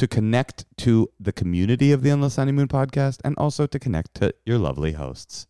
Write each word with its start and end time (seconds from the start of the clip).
To 0.00 0.08
connect 0.08 0.64
to 0.78 1.10
the 1.20 1.30
community 1.30 1.92
of 1.92 2.00
the 2.00 2.08
Endless 2.08 2.36
Honeymoon 2.36 2.68
podcast 2.68 3.18
and 3.22 3.34
also 3.36 3.66
to 3.66 3.78
connect 3.78 4.14
to 4.14 4.34
your 4.46 4.56
lovely 4.56 4.92
hosts. 4.92 5.46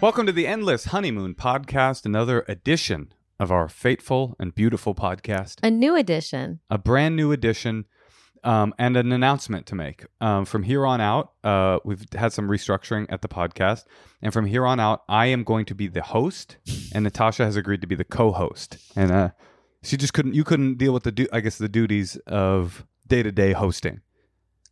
Welcome 0.00 0.26
to 0.26 0.32
the 0.32 0.46
Endless 0.46 0.84
Honeymoon 0.84 1.34
podcast, 1.34 2.06
another 2.06 2.44
edition 2.46 3.12
of 3.40 3.50
our 3.50 3.68
fateful 3.68 4.36
and 4.38 4.54
beautiful 4.54 4.94
podcast 4.94 5.56
A 5.64 5.72
new 5.72 5.96
edition. 5.96 6.60
a 6.70 6.78
brand 6.78 7.16
new 7.16 7.32
edition 7.32 7.84
um, 8.44 8.74
and 8.78 8.96
an 8.96 9.12
announcement 9.12 9.66
to 9.66 9.74
make. 9.74 10.06
Um, 10.20 10.44
from 10.44 10.62
here 10.62 10.86
on 10.86 11.00
out, 11.00 11.32
uh, 11.44 11.78
we've 11.84 12.04
had 12.14 12.32
some 12.32 12.48
restructuring 12.48 13.06
at 13.08 13.22
the 13.22 13.28
podcast, 13.28 13.84
and 14.22 14.32
from 14.32 14.46
here 14.46 14.66
on 14.66 14.80
out, 14.80 15.02
I 15.08 15.26
am 15.26 15.44
going 15.44 15.64
to 15.66 15.74
be 15.74 15.88
the 15.88 16.02
host, 16.02 16.56
and 16.94 17.04
Natasha 17.04 17.44
has 17.44 17.56
agreed 17.56 17.80
to 17.80 17.86
be 17.86 17.94
the 17.94 18.04
co-host, 18.04 18.78
and 18.96 19.10
uh, 19.10 19.30
she 19.82 19.96
just 19.96 20.12
couldn't. 20.12 20.34
You 20.34 20.44
couldn't 20.44 20.78
deal 20.78 20.92
with 20.92 21.04
the, 21.04 21.12
du- 21.12 21.28
I 21.32 21.40
guess, 21.40 21.58
the 21.58 21.68
duties 21.68 22.16
of 22.26 22.86
day-to-day 23.06 23.52
hosting. 23.52 24.00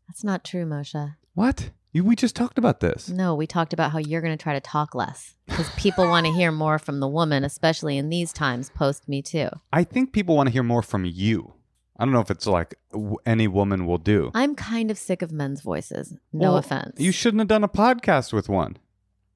That's 0.08 0.24
not 0.24 0.44
true, 0.44 0.64
Moshe. 0.64 1.16
What? 1.34 1.70
You, 1.92 2.04
we 2.04 2.14
just 2.14 2.36
talked 2.36 2.58
about 2.58 2.80
this. 2.80 3.08
No, 3.08 3.34
we 3.34 3.46
talked 3.46 3.72
about 3.72 3.90
how 3.90 3.98
you're 3.98 4.20
going 4.20 4.36
to 4.36 4.42
try 4.42 4.52
to 4.52 4.60
talk 4.60 4.94
less 4.94 5.34
because 5.46 5.70
people 5.76 6.06
want 6.06 6.26
to 6.26 6.32
hear 6.32 6.52
more 6.52 6.78
from 6.78 7.00
the 7.00 7.08
woman, 7.08 7.42
especially 7.42 7.96
in 7.96 8.10
these 8.10 8.34
times 8.34 8.70
post 8.70 9.08
Me 9.08 9.22
Too. 9.22 9.48
I 9.72 9.82
think 9.84 10.12
people 10.12 10.36
want 10.36 10.48
to 10.48 10.52
hear 10.52 10.62
more 10.62 10.82
from 10.82 11.06
you. 11.06 11.54
I 11.98 12.04
don't 12.04 12.12
know 12.12 12.20
if 12.20 12.30
it's 12.30 12.46
like 12.46 12.74
w- 12.92 13.16
any 13.24 13.48
woman 13.48 13.86
will 13.86 13.98
do. 13.98 14.30
I'm 14.34 14.54
kind 14.54 14.90
of 14.90 14.98
sick 14.98 15.22
of 15.22 15.32
men's 15.32 15.60
voices. 15.62 16.14
No 16.32 16.50
Well, 16.50 16.56
offense. 16.58 17.00
You 17.00 17.12
shouldn't 17.12 17.40
have 17.40 17.48
done 17.48 17.64
a 17.64 17.68
podcast 17.68 18.32
with 18.32 18.48
one. 18.48 18.76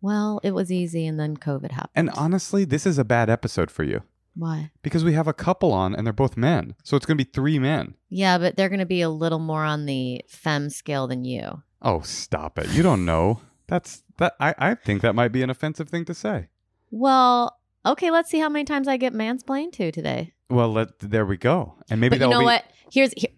well, 0.02 0.40
it 0.42 0.52
was 0.52 0.70
easy 0.72 1.06
and 1.06 1.18
then 1.20 1.36
COVID 1.36 1.72
happened. 1.72 1.90
And 1.94 2.10
honestly, 2.10 2.64
this 2.64 2.86
is 2.86 2.98
a 2.98 3.04
bad 3.04 3.28
episode 3.30 3.70
for 3.70 3.82
you. 3.84 4.02
Why? 4.34 4.70
Because 4.82 5.04
we 5.04 5.12
have 5.14 5.26
a 5.28 5.32
couple 5.34 5.72
on 5.72 5.94
and 5.94 6.06
they're 6.06 6.12
both 6.12 6.36
men. 6.36 6.74
So 6.84 6.96
it's 6.96 7.04
going 7.04 7.18
to 7.18 7.24
be 7.24 7.30
three 7.30 7.58
men. 7.58 7.94
Yeah, 8.08 8.38
but 8.38 8.56
they're 8.56 8.68
going 8.68 8.78
to 8.78 8.86
be 8.86 9.02
a 9.02 9.10
little 9.10 9.38
more 9.40 9.64
on 9.64 9.86
the 9.86 10.22
femme 10.28 10.70
scale 10.70 11.06
than 11.06 11.24
you. 11.24 11.62
Oh, 11.82 12.00
stop 12.02 12.58
it. 12.58 12.68
You 12.70 12.82
don't 12.82 13.04
know. 13.04 13.40
That's 13.66 14.02
that 14.18 14.34
I, 14.40 14.54
I 14.58 14.74
think 14.74 15.02
that 15.02 15.14
might 15.14 15.32
be 15.32 15.42
an 15.42 15.50
offensive 15.50 15.88
thing 15.88 16.04
to 16.06 16.14
say. 16.14 16.48
Well, 16.90 17.58
okay, 17.86 18.10
let's 18.10 18.30
see 18.30 18.38
how 18.38 18.48
many 18.48 18.64
times 18.64 18.88
I 18.88 18.96
get 18.96 19.12
mansplained 19.14 19.72
to 19.72 19.90
today. 19.92 20.32
Well, 20.50 20.72
let 20.72 20.98
there 20.98 21.24
we 21.26 21.36
go. 21.36 21.74
And 21.90 22.00
maybe 22.00 22.18
but 22.18 22.24
you 22.24 22.30
know 22.30 22.40
be 22.40 22.44
what? 22.44 22.64
Here's 22.92 23.12
here, 23.16 23.30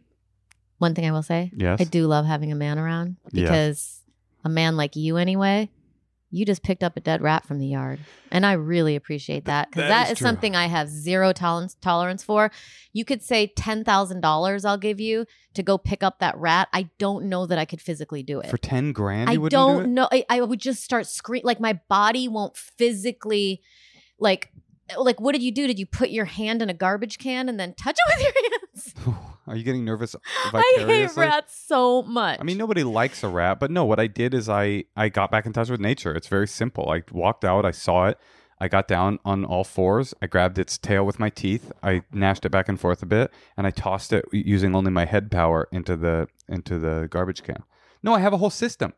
one 0.78 0.94
thing 0.94 1.06
I 1.06 1.12
will 1.12 1.22
say. 1.22 1.50
Yes. 1.54 1.80
I 1.80 1.84
do 1.84 2.06
love 2.06 2.24
having 2.26 2.50
a 2.52 2.56
man 2.56 2.78
around 2.78 3.16
Yeah. 3.32 3.44
because 3.44 4.00
a 4.44 4.48
man 4.48 4.76
like 4.76 4.96
you, 4.96 5.16
anyway, 5.18 5.68
you 6.30 6.46
just 6.46 6.62
picked 6.62 6.82
up 6.82 6.96
a 6.96 7.00
dead 7.00 7.20
rat 7.20 7.46
from 7.46 7.58
the 7.58 7.66
yard. 7.66 8.00
And 8.30 8.46
I 8.46 8.52
really 8.54 8.96
appreciate 8.96 9.44
that 9.44 9.68
because 9.68 9.82
That 9.82 9.88
that 9.88 10.06
is 10.06 10.12
is 10.12 10.18
something 10.20 10.56
I 10.56 10.66
have 10.66 10.88
zero 10.88 11.32
tolerance, 11.34 11.76
tolerance 11.82 12.24
for. 12.24 12.50
You 12.94 13.04
could 13.04 13.22
say 13.22 13.52
$10,000 13.54 14.64
I'll 14.64 14.78
give 14.78 14.98
you 14.98 15.26
to 15.54 15.62
go 15.62 15.76
pick 15.76 16.02
up 16.02 16.20
that 16.20 16.36
rat. 16.38 16.68
I 16.72 16.88
don't 16.98 17.26
know 17.26 17.44
that 17.46 17.58
I 17.58 17.66
could 17.66 17.82
physically 17.82 18.22
do 18.22 18.40
it. 18.40 18.48
For 18.48 18.56
10 18.56 18.92
grand 18.92 19.28
I 19.28 19.34
you 19.34 19.42
wouldn't 19.42 19.52
don't 19.52 19.76
do 19.76 19.84
it? 19.84 19.88
know. 19.88 20.08
I, 20.10 20.24
I 20.30 20.40
would 20.40 20.58
just 20.60 20.82
start 20.82 21.06
screaming. 21.06 21.44
Like 21.44 21.60
my 21.60 21.78
body 21.90 22.26
won't 22.28 22.56
physically, 22.56 23.60
like, 24.18 24.50
Uh, 24.90 25.02
like 25.02 25.20
what 25.20 25.32
did 25.32 25.42
you 25.42 25.52
do? 25.52 25.66
Did 25.66 25.78
you 25.78 25.86
put 25.86 26.10
your 26.10 26.24
hand 26.24 26.62
in 26.62 26.70
a 26.70 26.74
garbage 26.74 27.18
can 27.18 27.48
and 27.48 27.58
then 27.58 27.74
touch 27.74 27.96
it 28.06 28.16
with 28.16 28.24
your 28.24 28.50
hands? 28.50 29.16
Are 29.46 29.56
you 29.56 29.64
getting 29.64 29.84
nervous 29.84 30.14
I 30.54 30.84
hate 30.86 31.16
rats 31.16 31.60
so 31.66 32.02
much. 32.02 32.38
I 32.40 32.44
mean, 32.44 32.58
nobody 32.58 32.84
likes 32.84 33.24
a 33.24 33.28
rat, 33.28 33.58
but 33.58 33.70
no, 33.70 33.84
what 33.84 33.98
I 33.98 34.06
did 34.06 34.34
is 34.34 34.48
I 34.48 34.84
I 34.96 35.08
got 35.08 35.30
back 35.30 35.46
in 35.46 35.52
touch 35.52 35.68
with 35.68 35.80
nature. 35.80 36.14
It's 36.14 36.28
very 36.28 36.46
simple. 36.46 36.90
I 36.90 37.02
walked 37.10 37.44
out, 37.44 37.64
I 37.64 37.72
saw 37.72 38.06
it, 38.06 38.18
I 38.60 38.68
got 38.68 38.86
down 38.86 39.18
on 39.24 39.44
all 39.44 39.64
fours, 39.64 40.14
I 40.22 40.26
grabbed 40.26 40.58
its 40.58 40.78
tail 40.78 41.04
with 41.04 41.18
my 41.18 41.28
teeth, 41.28 41.72
I 41.82 42.02
gnashed 42.12 42.44
it 42.44 42.50
back 42.50 42.68
and 42.68 42.78
forth 42.78 43.02
a 43.02 43.06
bit, 43.06 43.32
and 43.56 43.66
I 43.66 43.70
tossed 43.70 44.12
it 44.12 44.24
using 44.32 44.76
only 44.76 44.92
my 44.92 45.04
head 45.04 45.30
power 45.30 45.68
into 45.72 45.96
the 45.96 46.28
into 46.48 46.78
the 46.78 47.08
garbage 47.10 47.42
can. 47.42 47.64
No, 48.02 48.14
I 48.14 48.20
have 48.20 48.32
a 48.32 48.38
whole 48.38 48.50
system. 48.50 48.94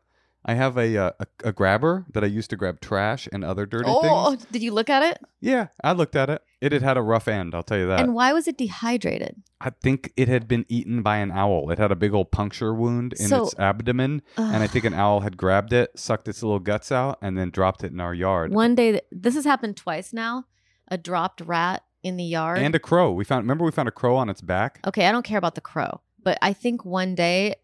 I 0.47 0.53
have 0.53 0.77
a 0.77 0.95
uh, 0.95 1.11
a, 1.19 1.25
a 1.45 1.51
grabber 1.51 2.05
that 2.13 2.23
I 2.23 2.27
used 2.27 2.51
to 2.51 2.55
grab 2.55 2.79
trash 2.79 3.27
and 3.33 3.43
other 3.43 3.65
dirty 3.65 3.85
things. 3.85 3.97
oh, 4.03 4.37
did 4.51 4.61
you 4.61 4.71
look 4.71 4.89
at 4.91 5.01
it? 5.01 5.17
Yeah, 5.41 5.67
I 5.83 5.93
looked 5.93 6.15
at 6.15 6.29
it. 6.29 6.41
It 6.61 6.71
had 6.71 6.81
had 6.83 6.97
a 6.97 7.01
rough 7.01 7.27
end, 7.27 7.53
I'll 7.55 7.63
tell 7.63 7.77
you 7.79 7.87
that. 7.87 7.99
and 8.01 8.13
why 8.13 8.31
was 8.33 8.47
it 8.47 8.57
dehydrated? 8.57 9.41
I 9.59 9.71
think 9.71 10.13
it 10.15 10.27
had 10.27 10.47
been 10.47 10.65
eaten 10.69 11.01
by 11.01 11.17
an 11.17 11.31
owl. 11.31 11.71
It 11.71 11.79
had 11.79 11.91
a 11.91 11.95
big 11.95 12.13
old 12.13 12.31
puncture 12.31 12.73
wound 12.73 13.13
in 13.13 13.27
So- 13.27 13.45
its 13.45 13.55
abdomen, 13.59 14.21
and 14.37 14.61
I 14.63 14.67
think 14.67 14.85
an 14.85 14.93
owl 14.93 15.21
had 15.21 15.35
grabbed 15.37 15.73
it, 15.73 15.91
sucked 15.97 16.27
its 16.27 16.43
little 16.43 16.59
guts 16.59 16.91
out, 16.91 17.17
and 17.21 17.37
then 17.37 17.49
dropped 17.49 17.83
it 17.83 17.91
in 17.91 17.99
our 17.99 18.13
yard. 18.13 18.53
One 18.53 18.75
day, 18.75 18.91
th- 18.91 19.03
this 19.11 19.33
has 19.35 19.45
happened 19.45 19.77
twice 19.77 20.13
now. 20.13 20.45
A 20.89 20.97
dropped 20.97 21.41
rat 21.41 21.83
in 22.03 22.17
the 22.17 22.23
yard. 22.23 22.59
And 22.59 22.75
a 22.75 22.79
crow. 22.79 23.11
We 23.11 23.23
found. 23.25 23.43
Remember, 23.43 23.65
we 23.65 23.71
found 23.71 23.87
a 23.87 23.91
crow 23.91 24.15
on 24.15 24.29
its 24.29 24.41
back. 24.41 24.79
okay, 24.85 25.07
I 25.07 25.11
don't 25.11 25.25
care 25.25 25.39
about 25.39 25.55
the 25.55 25.61
crow, 25.61 26.01
but 26.23 26.37
I 26.43 26.53
think 26.53 26.85
one 26.85 27.15
day, 27.15 27.55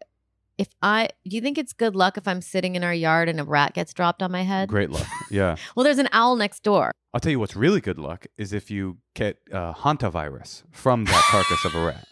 if 0.58 0.68
I 0.82 1.08
do 1.28 1.36
you 1.36 1.42
think 1.42 1.58
it's 1.58 1.72
good 1.72 1.96
luck 1.96 2.16
if 2.16 2.28
I'm 2.28 2.40
sitting 2.40 2.74
in 2.74 2.84
our 2.84 2.94
yard 2.94 3.28
and 3.28 3.40
a 3.40 3.44
rat 3.44 3.74
gets 3.74 3.92
dropped 3.92 4.22
on 4.22 4.30
my 4.30 4.42
head? 4.42 4.68
Great 4.68 4.90
luck. 4.90 5.06
Yeah. 5.30 5.56
Well, 5.74 5.84
there's 5.84 5.98
an 5.98 6.08
owl 6.12 6.36
next 6.36 6.62
door. 6.62 6.92
I'll 7.14 7.20
tell 7.20 7.32
you 7.32 7.38
what's 7.38 7.56
really 7.56 7.80
good 7.80 7.98
luck 7.98 8.26
is 8.36 8.52
if 8.52 8.70
you 8.70 8.98
get 9.14 9.38
uh, 9.52 9.72
hantavirus 9.72 10.62
from 10.70 11.04
that 11.06 11.24
carcass 11.30 11.64
of 11.64 11.74
a 11.74 11.86
rat. 11.86 12.06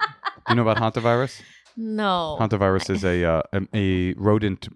Do 0.00 0.06
you 0.50 0.54
know 0.56 0.68
about 0.68 0.78
hantavirus? 0.78 1.40
No. 1.76 2.36
Hantavirus 2.40 2.90
is 2.90 3.04
a, 3.04 3.24
uh, 3.24 3.42
a 3.52 3.60
a 3.74 4.14
rodent 4.14 4.68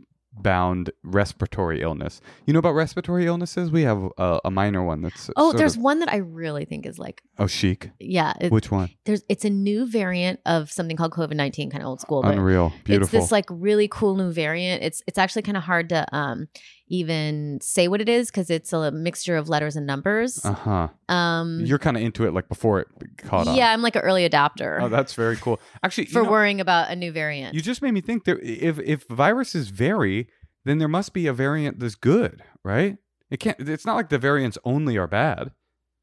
bound 0.43 0.91
respiratory 1.03 1.83
illness. 1.83 2.21
You 2.47 2.53
know 2.53 2.59
about 2.59 2.75
respiratory 2.75 3.27
illnesses? 3.27 3.71
We 3.71 3.83
have 3.83 4.03
a, 4.19 4.41
a 4.45 4.51
minor 4.51 4.83
one 4.85 5.03
that's 5.03 5.31
Oh, 5.37 5.53
there's 5.53 5.77
of- 5.77 5.83
one 5.83 6.01
that 6.01 6.13
I 6.13 6.17
really 6.17 6.65
think 6.65 6.87
is 6.87 6.99
like, 6.99 7.23
oh 7.39 7.47
chic. 7.47 7.91
yeah, 7.99 8.33
it, 8.41 8.51
Which 8.53 8.71
one? 8.71 8.91
there's 9.05 9.23
it's 9.29 9.45
a 9.45 9.51
new 9.51 9.87
variant 9.87 10.41
of 10.47 10.71
something 10.71 10.97
called 10.97 11.13
COVID 11.13 11.35
nineteen, 11.35 11.71
kind 11.71 11.83
of 11.83 11.89
old 11.89 12.01
school, 12.01 12.23
but 12.23 12.35
Unreal, 12.35 12.73
beautiful. 12.85 13.17
it's 13.19 13.25
this 13.27 13.33
like 13.33 13.47
really 13.51 13.89
cool 13.89 14.17
new 14.17 14.31
variant. 14.33 14.83
It's 14.83 15.03
it's 15.07 15.19
actually 15.19 15.43
kind 15.43 15.57
of 15.57 15.63
hard 15.63 15.89
to 15.91 16.07
um 16.17 16.49
even 16.93 17.59
say 17.63 17.87
what 17.89 18.01
it 18.01 18.09
is 18.09 18.31
because 18.31 18.51
it's 18.51 18.73
a 18.73 18.91
mixture 18.91 19.37
of 19.37 19.49
letters 19.49 19.77
and 19.77 19.87
numbers. 19.87 20.45
uh 20.45 20.53
huh. 20.53 20.89
um, 21.15 21.61
You're 21.65 21.79
kind 21.79 21.97
of 21.97 22.03
into 22.03 22.27
it, 22.27 22.35
like 22.35 22.49
before 22.49 22.81
it 22.81 22.89
caught 23.19 23.47
on. 23.49 23.55
yeah, 23.55 23.73
I'm 23.73 23.81
like 23.81 23.95
an 23.97 24.03
early 24.03 24.29
adopter 24.29 24.83
Oh, 24.83 24.89
that's 24.89 25.15
very 25.15 25.37
cool. 25.37 25.61
Actually, 25.83 26.09
you 26.09 26.13
for 26.13 26.25
know- 26.25 26.31
worrying 26.31 26.61
about 26.61 26.91
a 26.91 26.97
new 26.97 27.13
variant. 27.13 27.55
You 27.55 27.63
just 27.63 27.81
made 27.81 27.93
me 27.93 28.01
think 28.01 28.25
there 28.25 28.39
if 28.41 28.79
if 28.81 29.05
viruses 29.09 29.69
vary, 29.69 30.29
then 30.65 30.79
there 30.79 30.89
must 30.89 31.13
be 31.15 31.27
a 31.29 31.33
variant 31.33 31.79
that's 31.79 31.95
good, 31.95 32.43
right? 32.65 32.99
It 33.31 33.39
can't 33.39 33.57
it's 33.61 33.87
not 33.87 33.95
like 33.95 34.09
the 34.09 34.19
variants 34.19 34.59
only 34.65 34.99
are 34.99 35.07
bad. 35.07 35.53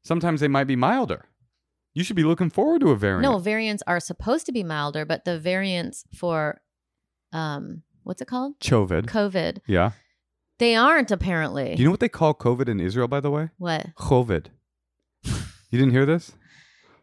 Sometimes 0.04 0.40
they 0.40 0.48
might 0.48 0.64
be 0.64 0.76
milder. 0.76 1.26
You 1.92 2.02
should 2.02 2.16
be 2.16 2.24
looking 2.24 2.48
forward 2.48 2.80
to 2.80 2.90
a 2.92 2.96
variant. 2.96 3.22
no, 3.24 3.38
variants 3.38 3.82
are 3.86 4.00
supposed 4.00 4.46
to 4.46 4.52
be 4.52 4.62
milder, 4.64 5.04
but 5.04 5.26
the 5.26 5.38
variants 5.38 6.04
for 6.14 6.62
um 7.34 7.82
what's 8.04 8.22
it 8.22 8.28
called? 8.28 8.58
COVID. 8.60 9.04
COVID. 9.04 9.58
Yeah. 9.66 9.90
They 10.58 10.74
aren't 10.74 11.10
apparently. 11.10 11.74
Do 11.74 11.82
you 11.82 11.86
know 11.86 11.92
what 11.92 12.00
they 12.00 12.08
call 12.08 12.34
COVID 12.34 12.68
in 12.68 12.80
Israel, 12.80 13.08
by 13.08 13.20
the 13.20 13.30
way? 13.30 13.50
what? 13.58 13.94
COVID. 13.96 14.46
You 15.70 15.78
didn't 15.78 15.92
hear 15.92 16.06
this? 16.06 16.32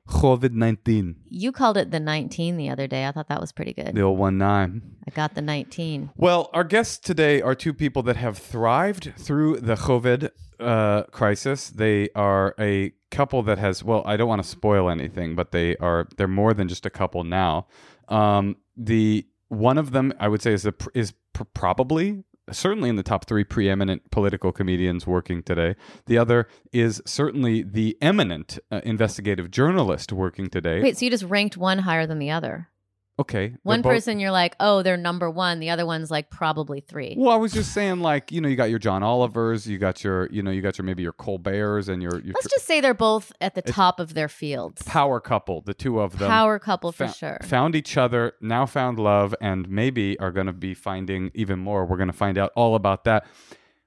COVID 0.07 0.51
19. 0.51 1.15
You 1.29 1.51
called 1.51 1.77
it 1.77 1.91
the 1.91 1.99
19 1.99 2.57
the 2.57 2.69
other 2.69 2.87
day. 2.87 3.07
I 3.07 3.11
thought 3.11 3.27
that 3.29 3.41
was 3.41 3.51
pretty 3.51 3.73
good. 3.73 3.95
The 3.95 4.01
old 4.01 4.19
1 4.19 4.37
9. 4.37 4.81
I 5.07 5.11
got 5.11 5.33
the 5.35 5.41
19. 5.41 6.11
Well, 6.15 6.49
our 6.53 6.63
guests 6.63 6.97
today 6.97 7.41
are 7.41 7.55
two 7.55 7.73
people 7.73 8.03
that 8.03 8.15
have 8.15 8.37
thrived 8.37 9.13
through 9.17 9.61
the 9.61 9.75
COVID 9.75 10.29
uh, 10.59 11.03
crisis. 11.03 11.69
They 11.69 12.09
are 12.15 12.53
a 12.59 12.91
couple 13.09 13.41
that 13.43 13.57
has, 13.57 13.83
well, 13.83 14.03
I 14.05 14.15
don't 14.17 14.27
want 14.27 14.43
to 14.43 14.47
spoil 14.47 14.89
anything, 14.89 15.35
but 15.35 15.51
they 15.51 15.75
are 15.77 16.07
they're 16.17 16.27
more 16.27 16.53
than 16.53 16.67
just 16.67 16.85
a 16.85 16.91
couple 16.91 17.23
now. 17.23 17.67
Um, 18.07 18.57
the 18.77 19.25
one 19.47 19.77
of 19.77 19.91
them, 19.91 20.13
I 20.19 20.27
would 20.27 20.41
say, 20.41 20.53
is 20.53 20.65
a, 20.65 20.73
is 20.93 21.13
pr- 21.33 21.43
probably 21.53 22.23
certainly 22.51 22.89
in 22.89 22.95
the 22.95 23.03
top 23.03 23.25
three 23.25 23.43
preeminent 23.43 24.11
political 24.11 24.51
comedians 24.51 25.07
working 25.07 25.43
today. 25.43 25.75
The 26.05 26.17
other 26.17 26.47
is 26.71 27.01
certainly 27.05 27.63
the 27.63 27.97
eminent 28.01 28.59
uh, 28.71 28.81
investigative 28.83 29.51
journalist 29.51 30.11
working 30.11 30.49
today. 30.49 30.81
Wait, 30.81 30.97
so 30.97 31.05
you 31.05 31.11
just 31.11 31.23
ranked 31.23 31.57
one 31.57 31.79
higher 31.79 32.05
than 32.05 32.19
the 32.19 32.31
other? 32.31 32.69
Okay, 33.17 33.53
One 33.63 33.81
both- 33.81 33.93
person 33.93 34.19
you're 34.19 34.31
like, 34.31 34.57
oh, 34.59 34.81
they're 34.83 34.97
number 34.97 35.29
one. 35.29 35.61
The 35.61 35.69
other 35.69 35.85
one's 35.85 36.11
like 36.11 36.29
probably 36.29 36.81
three. 36.81 37.15
Well, 37.17 37.31
I 37.31 37.37
was 37.37 37.53
just 37.53 37.71
saying, 37.73 38.01
like 38.01 38.29
you 38.29 38.41
know, 38.41 38.49
you 38.49 38.57
got 38.57 38.69
your 38.69 38.77
John 38.77 39.03
Olivers, 39.03 39.65
you 39.65 39.77
got 39.77 40.03
your, 40.03 40.27
you 40.33 40.43
know, 40.43 40.51
you 40.51 40.61
got 40.61 40.77
your 40.77 40.83
maybe 40.83 41.01
your 41.01 41.13
Colberts 41.13 41.87
and 41.87 42.01
your 42.03 42.19
your 42.19 42.33
Let's 42.33 42.49
just 42.49 42.65
say 42.65 42.81
they're 42.81 42.93
both 42.93 43.31
at 43.39 43.55
the 43.55 43.59
It's- 43.59 43.73
top 43.73 44.01
of 44.01 44.15
their 44.15 44.27
fields. 44.27 44.81
power 44.83 45.21
couple, 45.21 45.61
the 45.61 45.73
two 45.73 46.01
of 46.01 46.19
them. 46.19 46.29
Power 46.29 46.59
couple 46.59 46.91
for 46.91 47.07
fou- 47.07 47.13
sure. 47.13 47.39
Found 47.43 47.73
each 47.73 47.95
other, 47.95 48.33
now 48.41 48.65
found 48.65 48.99
love, 48.99 49.33
and 49.39 49.69
maybe 49.69 50.19
are 50.19 50.31
going 50.31 50.47
to 50.47 50.51
be 50.53 50.73
finding 50.73 51.31
even 51.33 51.57
more. 51.57 51.85
We're 51.85 51.95
going 51.97 52.07
to 52.07 52.13
find 52.13 52.37
out 52.37 52.51
all 52.53 52.75
about 52.75 53.05
that 53.05 53.25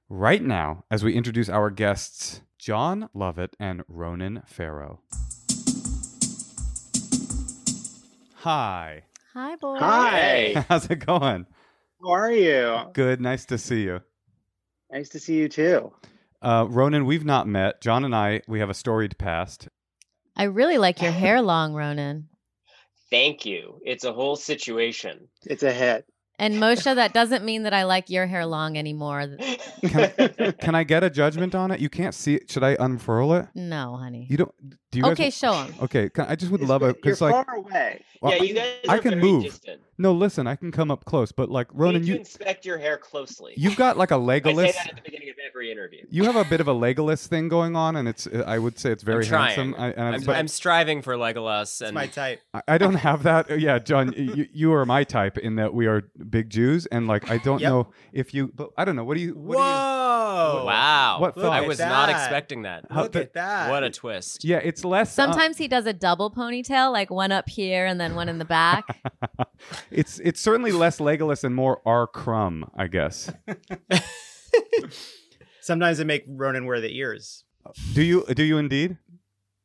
right 0.09 0.41
now 0.43 0.85
as 0.89 1.03
we 1.03 1.13
introduce 1.13 1.49
our 1.49 1.69
guests, 1.69 2.41
Jon 2.57 3.09
Lovett 3.13 3.55
and 3.59 3.83
Ronan 3.87 4.41
Farrow. 4.47 5.01
Hi. 8.37 9.03
Hi, 9.41 9.55
boy. 9.55 9.77
Hi. 9.79 10.65
How's 10.69 10.89
it 10.89 11.05
going? 11.05 11.45
How 12.03 12.09
are 12.09 12.29
you? 12.29 12.77
Good. 12.91 13.21
Nice 13.21 13.45
to 13.45 13.57
see 13.57 13.83
you. 13.83 14.01
Nice 14.91 15.07
to 15.09 15.19
see 15.19 15.35
you 15.35 15.47
too. 15.47 15.93
Uh, 16.41 16.65
Ronan, 16.67 17.05
we've 17.05 17.23
not 17.23 17.47
met. 17.47 17.79
Jon 17.79 18.03
and 18.03 18.13
I, 18.13 18.41
we 18.49 18.59
have 18.59 18.69
a 18.69 18.73
storied 18.73 19.17
past. 19.17 19.69
I 20.35 20.43
really 20.43 20.77
like 20.77 21.01
your 21.01 21.11
hair 21.23 21.41
long, 21.41 21.73
Ronan. 21.73 22.27
Thank 23.09 23.45
you. 23.45 23.79
It's 23.85 24.03
a 24.03 24.11
whole 24.11 24.35
situation. 24.35 25.29
It's 25.45 25.63
a 25.63 25.71
hit. 25.71 26.05
And 26.37 26.55
Moshe, 26.55 26.83
that 26.83 27.13
doesn't 27.13 27.45
mean 27.45 27.63
that 27.63 27.73
I 27.73 27.83
like 27.83 28.09
your 28.09 28.25
hair 28.25 28.45
long 28.45 28.77
anymore. 28.77 29.37
Can 29.85 30.75
I 30.75 30.83
get 30.83 31.05
a 31.05 31.09
judgment 31.09 31.55
on 31.55 31.71
it? 31.71 31.79
You 31.79 31.89
can't 31.89 32.15
see 32.15 32.35
it. 32.35 32.51
Should 32.51 32.63
I 32.63 32.75
unfurl 32.77 33.33
it? 33.33 33.47
No, 33.55 33.95
honey. 33.95 34.27
You 34.29 34.37
don't. 34.37 34.53
Do 34.91 34.97
you 34.97 35.03
guys? 35.03 35.11
okay, 35.13 35.29
show 35.29 35.53
him. 35.53 35.73
Okay. 35.83 36.09
I 36.17 36.35
just 36.35 36.51
would 36.51 36.61
love 36.61 36.81
it 36.81 36.85
You're 36.85 36.93
because, 36.95 37.21
like, 37.21 37.45
far 37.45 37.55
away. 37.57 38.03
well, 38.21 38.35
yeah, 38.35 38.41
you 38.43 38.53
guys 38.55 38.73
I 38.89 38.97
can 38.97 39.11
very 39.19 39.21
move. 39.21 39.43
distant. 39.43 39.81
no, 39.99 40.13
listen, 40.13 40.47
I 40.47 40.55
can 40.55 40.71
come 40.71 40.89
up 40.89 41.05
close, 41.05 41.31
but 41.31 41.49
like 41.51 41.67
You 41.71 41.79
Ronan, 41.79 42.01
need 42.01 42.07
to 42.07 42.13
you 42.13 42.17
inspect 42.19 42.65
your 42.65 42.79
hair 42.79 42.97
closely. 42.97 43.53
you've 43.55 43.75
got 43.75 43.97
like 43.97 44.09
a 44.09 44.15
I 44.15 44.17
say 44.17 44.41
Legolas. 44.41 44.73
that 44.73 44.89
at 44.89 44.95
the 44.95 45.01
beginning 45.03 45.29
of 45.29 45.35
every 45.47 45.71
interview. 45.71 46.05
You 46.09 46.23
have 46.23 46.35
a 46.35 46.43
bit 46.43 46.59
of 46.59 46.67
a 46.67 46.73
Legolas 46.73 47.27
thing 47.27 47.49
going 47.49 47.75
on, 47.75 47.97
and 47.97 48.07
it's 48.07 48.27
I 48.47 48.57
would 48.57 48.79
say 48.79 48.89
it's 48.91 49.03
very 49.03 49.25
I'm 49.27 49.31
handsome. 49.31 49.75
I, 49.77 49.91
and 49.91 50.15
I'm, 50.15 50.23
but 50.23 50.35
I'm 50.35 50.47
striving 50.47 51.03
for 51.03 51.13
Legolas, 51.15 51.63
It's 51.63 51.81
and 51.81 51.93
my 51.93 52.07
type. 52.07 52.41
I- 52.55 52.63
I 52.67 52.77
don't 52.79 52.95
have 53.09 53.21
that. 53.23 53.51
Uh, 53.51 53.55
Yeah, 53.55 53.77
Jon, 53.77 54.13
you, 54.17 54.47
you 54.51 54.73
are 54.73 54.87
my 54.87 55.03
type 55.03 55.37
in 55.37 55.55
that 55.57 55.71
we 55.75 55.85
are 55.85 56.01
big 56.31 56.49
Jews, 56.49 56.87
and 56.87 57.07
like 57.07 57.29
I 57.29 57.37
don't 57.37 57.61
Yep. 57.61 57.69
know 57.69 57.91
if 58.11 58.33
you. 58.33 58.47
But 58.55 58.71
I 58.75 58.85
don't 58.85 58.95
know. 58.95 59.03
What 59.03 59.17
do 59.17 59.21
you? 59.21 59.33
What 59.35 59.53
do 59.57 59.59
you 59.61 59.65
Whoa! 59.65 60.63
wow, 60.65 61.17
What 61.19 61.37
Look? 61.37 61.45
I 61.51 61.59
at 61.61 61.67
was 61.67 61.77
not 61.79 62.09
expecting 62.09 62.63
that. 62.63 62.85
How 62.89 63.03
Look 63.03 63.11
the- 63.11 63.21
at 63.21 63.33
that. 63.33 63.69
What 63.69 63.83
a 63.83 63.89
twist! 63.91 64.43
yeah, 64.43 64.57
it's 64.57 64.78
less. 64.85 65.17
uh, 65.17 65.25
Sometimes 65.25 65.57
he 65.57 65.67
does 65.67 65.85
a 65.85 65.93
double 65.93 66.31
ponytail, 66.31 66.91
like 66.91 67.09
one 67.09 67.31
up 67.31 67.49
here 67.49 67.85
and 67.85 67.99
then 67.99 68.15
one 68.15 68.29
in 68.29 68.39
the 68.39 68.45
back. 68.45 69.01
it's 69.91 70.19
it's 70.19 70.41
certainly 70.41 70.71
less 70.71 70.99
Legolas 70.99 71.43
and 71.43 71.55
more 71.55 71.81
R. 71.85 72.07
Crumb, 72.07 72.69
I 72.75 72.87
guess. 72.87 73.31
Sometimes 75.61 75.99
I 75.99 76.03
make 76.03 76.25
Ronan 76.27 76.65
wear 76.65 76.81
the 76.81 76.95
ears. 76.97 77.43
Do 77.93 78.03
you? 78.03 78.25
Do 78.25 78.43
you 78.43 78.57
indeed? 78.57 78.97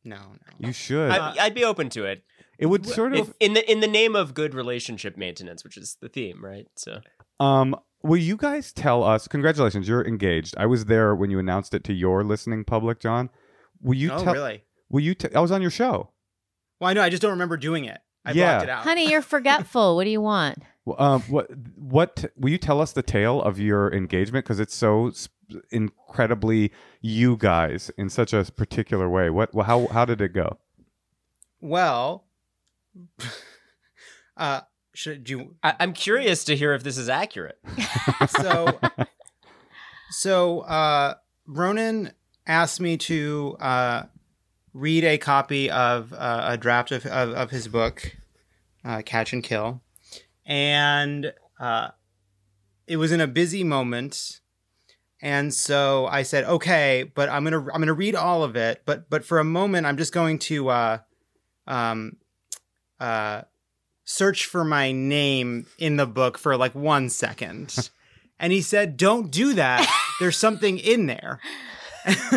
No, 0.04 0.16
no. 0.16 0.68
You 0.68 0.72
should. 0.72 1.10
I, 1.10 1.34
I'd 1.40 1.54
be 1.54 1.64
open 1.64 1.88
to 1.90 2.04
it 2.04 2.22
it 2.58 2.66
would 2.66 2.86
sort 2.86 3.14
if, 3.14 3.28
of. 3.28 3.34
in 3.40 3.54
the 3.54 3.70
in 3.70 3.80
the 3.80 3.88
name 3.88 4.14
of 4.14 4.34
good 4.34 4.54
relationship 4.54 5.16
maintenance, 5.16 5.64
which 5.64 5.76
is 5.76 5.96
the 6.00 6.08
theme, 6.08 6.44
right? 6.44 6.66
So 6.76 7.00
Um, 7.40 7.76
will 8.02 8.16
you 8.16 8.36
guys 8.36 8.72
tell 8.72 9.02
us? 9.02 9.28
Congratulations, 9.28 9.88
you're 9.88 10.06
engaged. 10.06 10.54
I 10.56 10.66
was 10.66 10.86
there 10.86 11.14
when 11.14 11.30
you 11.30 11.38
announced 11.38 11.74
it 11.74 11.84
to 11.84 11.92
your 11.92 12.22
listening 12.22 12.64
public, 12.64 13.00
Jon. 13.00 13.30
Will 13.82 13.96
you 13.96 14.08
tell 14.08 14.20
oh, 14.20 14.24
tell? 14.24 14.34
really? 14.34 14.64
Will 14.90 15.00
you? 15.00 15.14
T- 15.14 15.34
I 15.34 15.40
was 15.40 15.50
on 15.52 15.60
your 15.62 15.70
show. 15.70 16.10
Well, 16.80 16.90
I 16.90 16.92
know. 16.92 17.02
I 17.02 17.08
just 17.10 17.22
don't 17.22 17.30
remember 17.32 17.56
doing 17.56 17.84
it. 17.84 17.98
I 18.24 18.32
Yeah. 18.32 18.52
blocked 18.54 18.64
it 18.64 18.70
out. 18.70 18.82
Honey, 18.84 19.10
you're 19.10 19.22
forgetful. 19.22 19.96
What 19.96 20.04
do 20.04 20.10
you 20.10 20.20
want? 20.20 20.58
Well, 20.86 21.00
Um, 21.00 21.22
what? 21.22 21.50
What? 21.78 22.24
Will 22.36 22.50
you 22.50 22.58
tell 22.58 22.78
us 22.78 22.92
the 22.92 23.02
tale 23.02 23.40
of 23.40 23.58
your 23.58 23.90
engagement? 23.94 24.44
Because 24.44 24.60
it's 24.60 24.74
so 24.74 25.08
sp- 25.16 25.32
incredibly 25.70 26.72
you 27.00 27.38
guys 27.38 27.90
in 27.96 28.10
such 28.10 28.34
a 28.34 28.44
particular 28.54 29.08
way. 29.08 29.30
What? 29.30 29.54
Well, 29.54 29.64
how? 29.64 29.86
How 29.86 30.04
did 30.04 30.20
it 30.20 30.34
go? 30.34 30.58
Well, 31.62 32.26
uh, 34.36 34.60
should 34.94 35.24
do 35.24 35.38
you? 35.38 35.54
I, 35.62 35.74
I'm 35.80 35.92
curious 35.94 36.44
to 36.44 36.56
hear 36.56 36.74
if 36.74 36.82
this 36.82 36.98
is 36.98 37.08
accurate. 37.08 37.58
So, 38.28 38.78
so 40.10 40.60
uh, 40.60 41.14
Ronan 41.46 42.12
asked 42.46 42.80
me 42.80 42.96
to 42.98 43.56
uh, 43.60 44.02
read 44.74 45.04
a 45.04 45.16
copy 45.16 45.70
of 45.70 46.12
uh, 46.12 46.44
a 46.48 46.58
draft 46.58 46.92
of, 46.92 47.06
of, 47.06 47.30
of 47.30 47.50
his 47.50 47.68
book, 47.68 48.16
uh, 48.84 49.00
Catch 49.06 49.32
and 49.32 49.42
Kill, 49.42 49.80
and 50.44 51.32
uh, 51.58 51.88
it 52.86 52.96
was 52.96 53.12
in 53.12 53.20
a 53.20 53.26
busy 53.26 53.64
moment. 53.64 54.40
And 55.22 55.54
so 55.54 56.06
I 56.06 56.22
said, 56.22 56.44
"Okay, 56.44 57.10
but 57.14 57.30
I'm 57.30 57.44
gonna 57.44 57.60
I'm 57.72 57.80
gonna 57.80 57.94
read 57.94 58.14
all 58.14 58.42
of 58.42 58.56
it, 58.56 58.82
but 58.84 59.08
but 59.08 59.24
for 59.24 59.38
a 59.38 59.44
moment, 59.44 59.86
I'm 59.86 59.96
just 59.96 60.12
going 60.12 60.38
to 60.40 60.68
uh, 60.68 60.98
um, 61.66 62.16
uh, 63.00 63.42
search 64.04 64.46
for 64.46 64.64
my 64.64 64.92
name 64.92 65.66
in 65.78 65.96
the 65.96 66.06
book 66.06 66.38
for 66.38 66.56
like 66.56 66.74
one 66.74 67.08
second. 67.08 67.90
and 68.38 68.52
he 68.52 68.60
said, 68.60 68.96
Don't 68.96 69.30
do 69.30 69.54
that. 69.54 69.88
There's 70.20 70.36
something 70.36 70.78
in 70.78 71.06
there. 71.06 71.40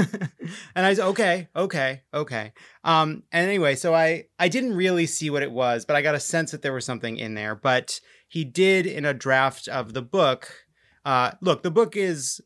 and 0.76 0.86
I 0.86 0.94
said, 0.94 1.08
Okay, 1.08 1.48
okay, 1.56 2.02
okay. 2.14 2.54
Um, 2.84 3.24
and 3.32 3.48
anyway, 3.48 3.76
so 3.76 3.94
I 3.94 4.26
I 4.40 4.48
didn't 4.48 4.76
really 4.76 5.06
see 5.06 5.30
what 5.30 5.44
it 5.44 5.52
was, 5.52 5.86
but 5.86 5.96
I 5.96 6.02
got 6.02 6.16
a 6.16 6.20
sense 6.20 6.52
that 6.52 6.62
there 6.62 6.74
was 6.74 6.86
something 6.86 7.18
in 7.18 7.34
there. 7.34 7.56
But 7.56 8.00
he 8.28 8.44
did 8.46 8.86
in 8.86 9.06
a 9.06 9.14
draft 9.14 9.68
of 9.68 9.94
the 9.94 10.02
book. 10.02 10.66
Uh, 11.06 11.32
look, 11.42 11.64
the 11.64 11.72
book 11.72 11.96
is 11.96 12.42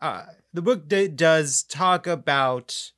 uh, 0.00 0.24
the 0.52 0.62
book 0.62 0.88
d- 0.88 1.08
does 1.08 1.62
talk 1.62 2.06
about 2.06 2.92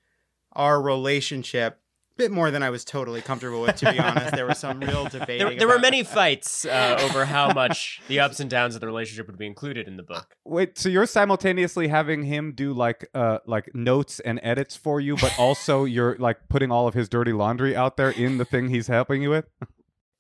our 0.52 0.80
relationship 0.80 1.80
bit 2.16 2.30
more 2.30 2.50
than 2.50 2.62
I 2.62 2.70
was 2.70 2.84
totally 2.84 3.20
comfortable 3.20 3.62
with. 3.62 3.76
To 3.76 3.92
be 3.92 3.98
honest, 3.98 4.34
there 4.34 4.46
was 4.46 4.58
some 4.58 4.80
real 4.80 5.04
debate. 5.08 5.40
There, 5.40 5.54
there 5.56 5.68
were 5.68 5.78
many 5.78 6.02
fights 6.02 6.64
uh, 6.64 6.98
over 7.02 7.24
how 7.24 7.52
much 7.52 8.00
the 8.08 8.20
ups 8.20 8.40
and 8.40 8.48
downs 8.48 8.74
of 8.74 8.80
the 8.80 8.86
relationship 8.86 9.26
would 9.26 9.38
be 9.38 9.46
included 9.46 9.88
in 9.88 9.96
the 9.96 10.02
book. 10.02 10.36
Wait, 10.44 10.78
so 10.78 10.88
you're 10.88 11.06
simultaneously 11.06 11.88
having 11.88 12.22
him 12.22 12.52
do 12.54 12.72
like 12.72 13.08
uh 13.14 13.38
like 13.46 13.70
notes 13.74 14.20
and 14.20 14.38
edits 14.42 14.76
for 14.76 15.00
you, 15.00 15.16
but 15.16 15.34
also 15.38 15.84
you're 15.84 16.16
like 16.18 16.38
putting 16.48 16.70
all 16.70 16.86
of 16.86 16.94
his 16.94 17.08
dirty 17.08 17.32
laundry 17.32 17.74
out 17.76 17.96
there 17.96 18.10
in 18.10 18.38
the 18.38 18.44
thing 18.44 18.68
he's 18.68 18.86
helping 18.86 19.22
you 19.22 19.30
with? 19.30 19.46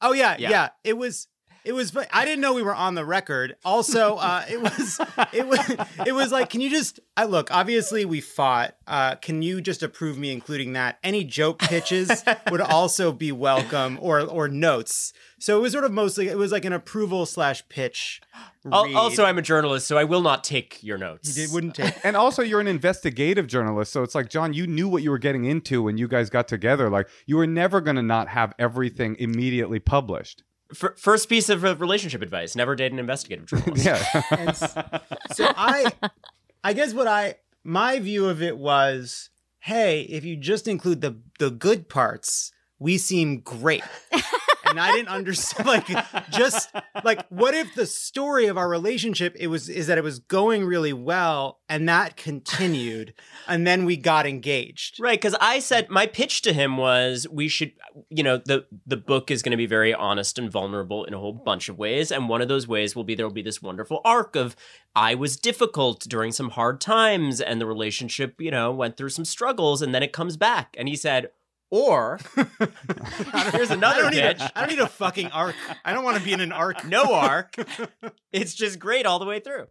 Oh 0.00 0.12
yeah, 0.12 0.36
Yeah. 0.38 0.50
yeah, 0.50 0.68
It 0.82 0.98
was 0.98 1.28
it 1.64 1.72
was. 1.72 1.90
fu- 1.90 2.02
I 2.12 2.24
didn't 2.24 2.40
know 2.40 2.54
we 2.54 2.62
were 2.62 2.74
on 2.74 2.94
the 2.94 3.04
record. 3.04 3.56
Also, 3.64 4.16
uh, 4.16 4.44
it 4.48 4.60
was. 4.60 5.00
It 5.32 5.46
was. 5.46 5.86
It 6.06 6.12
was 6.12 6.30
like, 6.32 6.50
can 6.50 6.60
you 6.60 6.70
just? 6.70 7.00
I 7.16 7.24
look. 7.24 7.50
Obviously, 7.50 8.04
we 8.04 8.20
fought. 8.20 8.76
Uh, 8.86 9.14
can 9.16 9.42
you 9.42 9.60
just 9.60 9.82
approve 9.82 10.18
me 10.18 10.32
including 10.32 10.74
that? 10.74 10.98
Any 11.02 11.24
joke 11.24 11.58
pitches 11.60 12.24
would 12.50 12.60
also 12.60 13.12
be 13.12 13.32
welcome, 13.32 13.98
or 14.00 14.20
or 14.20 14.48
notes. 14.48 15.12
So 15.38 15.58
it 15.58 15.62
was 15.62 15.72
sort 15.72 15.84
of 15.84 15.92
mostly. 15.92 16.28
It 16.28 16.36
was 16.38 16.52
like 16.52 16.64
an 16.64 16.72
approval 16.72 17.26
slash 17.26 17.66
pitch. 17.68 18.20
Read. 18.64 18.94
Also, 18.94 19.24
I'm 19.24 19.36
a 19.36 19.42
journalist, 19.42 19.86
so 19.86 19.98
I 19.98 20.04
will 20.04 20.22
not 20.22 20.42
take 20.42 20.82
your 20.82 20.96
notes. 20.96 21.34
he 21.34 21.42
did, 21.42 21.52
wouldn't 21.52 21.74
take. 21.74 21.94
And 22.02 22.16
also, 22.16 22.42
you're 22.42 22.60
an 22.60 22.66
investigative 22.68 23.46
journalist, 23.46 23.92
so 23.92 24.02
it's 24.02 24.14
like 24.14 24.30
Jon, 24.30 24.54
you 24.54 24.66
knew 24.66 24.88
what 24.88 25.02
you 25.02 25.10
were 25.10 25.18
getting 25.18 25.44
into 25.44 25.82
when 25.82 25.98
you 25.98 26.08
guys 26.08 26.30
got 26.30 26.48
together. 26.48 26.88
Like, 26.88 27.08
you 27.26 27.36
were 27.36 27.46
never 27.46 27.82
going 27.82 27.96
to 27.96 28.02
not 28.02 28.28
have 28.28 28.54
everything 28.58 29.16
immediately 29.18 29.80
published. 29.80 30.42
F- 30.70 30.96
first 30.98 31.28
piece 31.28 31.48
of 31.48 31.64
uh, 31.64 31.76
relationship 31.76 32.22
advice: 32.22 32.56
never 32.56 32.74
date 32.74 32.92
an 32.92 32.98
investigative 32.98 33.46
journalist. 33.46 33.84
Yeah. 33.86 34.98
So 35.32 35.46
I, 35.56 35.92
I 36.62 36.72
guess 36.72 36.94
what 36.94 37.06
I 37.06 37.36
my 37.62 37.98
view 37.98 38.26
of 38.28 38.42
it 38.42 38.56
was, 38.58 39.30
hey, 39.60 40.02
if 40.02 40.24
you 40.24 40.36
just 40.36 40.66
include 40.68 41.00
the 41.00 41.20
the 41.38 41.50
good 41.50 41.88
parts, 41.88 42.52
we 42.78 42.98
seem 42.98 43.40
great. 43.40 43.82
and 44.66 44.80
I 44.80 44.92
didn't 44.92 45.08
understand 45.08 45.66
like 45.88 46.30
just 46.30 46.70
like 47.04 47.24
what 47.28 47.54
if 47.54 47.74
the 47.74 47.86
story 47.86 48.46
of 48.46 48.58
our 48.58 48.68
relationship 48.68 49.36
it 49.38 49.46
was 49.48 49.68
is 49.68 49.86
that 49.86 49.98
it 49.98 50.04
was 50.04 50.18
going 50.18 50.64
really 50.64 50.92
well 50.92 51.60
and 51.68 51.88
that 51.88 52.16
continued 52.16 53.14
and 53.46 53.66
then 53.66 53.84
we 53.84 53.96
got 53.96 54.26
engaged. 54.26 54.98
Right, 55.00 55.18
because 55.18 55.36
I 55.40 55.58
said 55.58 55.90
my 55.90 56.06
pitch 56.06 56.42
to 56.42 56.52
him 56.52 56.76
was 56.76 57.26
we 57.30 57.48
should, 57.48 57.72
you 58.10 58.22
know, 58.22 58.38
the 58.38 58.66
the 58.86 58.96
book 58.96 59.30
is 59.30 59.42
going 59.42 59.52
to 59.52 59.56
be 59.56 59.66
very 59.66 59.94
honest 59.94 60.38
and 60.38 60.50
vulnerable 60.50 61.04
in 61.04 61.14
a 61.14 61.18
whole 61.18 61.32
bunch 61.32 61.68
of 61.68 61.78
ways, 61.78 62.10
and 62.10 62.28
one 62.28 62.42
of 62.42 62.48
those 62.48 62.66
ways 62.66 62.96
will 62.96 63.04
be 63.04 63.14
there 63.14 63.26
will 63.26 63.32
be 63.32 63.42
this 63.42 63.62
wonderful 63.62 64.00
arc 64.04 64.36
of 64.36 64.56
I 64.96 65.14
was 65.14 65.36
difficult 65.36 66.00
during 66.08 66.32
some 66.32 66.50
hard 66.50 66.80
times, 66.80 67.40
and 67.40 67.60
the 67.60 67.66
relationship, 67.66 68.40
you 68.40 68.50
know, 68.50 68.72
went 68.72 68.96
through 68.96 69.10
some 69.10 69.24
struggles, 69.24 69.82
and 69.82 69.94
then 69.94 70.02
it 70.02 70.12
comes 70.12 70.36
back, 70.36 70.74
and 70.78 70.88
he 70.88 70.96
said, 70.96 71.30
or 71.70 72.18
here's 73.52 73.70
another 73.70 74.02
don't, 74.02 74.10
need 74.14 74.20
pitch, 74.20 74.40
a, 74.40 74.52
I 74.58 74.60
don't 74.60 74.70
need 74.70 74.78
a 74.82 74.86
fucking 74.86 75.28
arc. 75.32 75.54
I 75.84 75.92
don't 75.92 76.04
want 76.04 76.16
to 76.18 76.22
be 76.22 76.32
in 76.32 76.40
an 76.40 76.52
arc. 76.52 76.84
no 76.84 77.12
arc, 77.14 77.56
it's 78.32 78.54
just 78.54 78.78
great 78.78 79.06
all 79.06 79.18
the 79.18 79.26
way 79.26 79.40
through. 79.40 79.66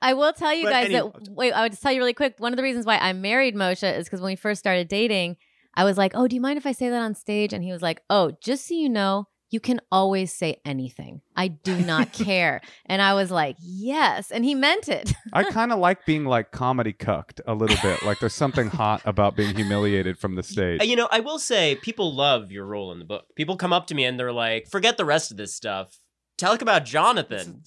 I 0.00 0.14
will 0.14 0.32
tell 0.32 0.54
you 0.54 0.64
But 0.64 0.70
guys 0.70 0.84
any- 0.86 0.94
that. 0.94 1.28
Wait, 1.30 1.52
I 1.52 1.62
would 1.62 1.72
just 1.72 1.82
tell 1.82 1.92
you 1.92 1.98
really 2.00 2.14
quick. 2.14 2.34
One 2.38 2.52
of 2.52 2.56
the 2.56 2.62
reasons 2.62 2.86
why 2.86 2.96
I 2.98 3.12
married 3.12 3.54
Moshe 3.54 3.82
is 3.98 4.04
because 4.06 4.20
when 4.20 4.32
we 4.32 4.36
first 4.36 4.58
started 4.60 4.88
dating, 4.88 5.36
I 5.74 5.84
was 5.84 5.98
like, 5.98 6.12
"Oh, 6.14 6.26
do 6.28 6.34
you 6.36 6.40
mind 6.40 6.56
if 6.58 6.66
I 6.66 6.72
say 6.72 6.88
that 6.88 7.00
on 7.02 7.14
stage?" 7.14 7.52
And 7.52 7.62
he 7.64 7.72
was 7.72 7.82
like, 7.82 8.02
"Oh, 8.08 8.32
just 8.42 8.66
so 8.68 8.74
you 8.74 8.88
know, 8.88 9.26
you 9.54 9.60
can 9.60 9.80
always 9.90 10.32
say 10.32 10.60
anything. 10.64 11.22
I 11.36 11.48
do 11.48 11.76
not 11.80 12.12
care." 12.26 12.60
And 12.86 13.00
I 13.00 13.14
was 13.14 13.30
like, 13.30 13.56
"Yes," 13.60 14.30
and 14.30 14.44
he 14.44 14.54
meant 14.54 14.88
it. 14.88 15.12
I 15.32 15.44
kind 15.58 15.72
of 15.72 15.78
like 15.78 16.04
being 16.04 16.24
like 16.26 16.50
comedy 16.50 16.92
cucked 16.92 17.40
a 17.46 17.54
little 17.54 17.78
bit. 17.82 18.02
Like, 18.02 18.18
there's 18.20 18.34
something 18.34 18.68
hot 18.68 19.00
about 19.04 19.36
being 19.36 19.54
humiliated 19.54 20.18
from 20.18 20.34
the 20.34 20.42
stage. 20.42 20.80
Uh, 20.80 20.84
You 20.84 20.96
know, 20.96 21.08
I 21.10 21.20
will 21.20 21.38
say 21.38 21.76
people 21.76 22.14
love 22.14 22.50
your 22.52 22.66
role 22.66 22.92
in 22.92 22.98
the 22.98 23.04
book. 23.04 23.24
People 23.36 23.56
come 23.56 23.72
up 23.72 23.86
to 23.88 23.94
me 23.94 24.04
and 24.04 24.18
they're 24.20 24.32
like, 24.46 24.68
"Forget 24.68 24.96
the 24.96 25.04
rest 25.04 25.30
of 25.30 25.36
this 25.36 25.54
stuff. 25.54 25.96
Talk 26.36 26.62
about 26.62 26.84
Jonathan." 26.84 27.62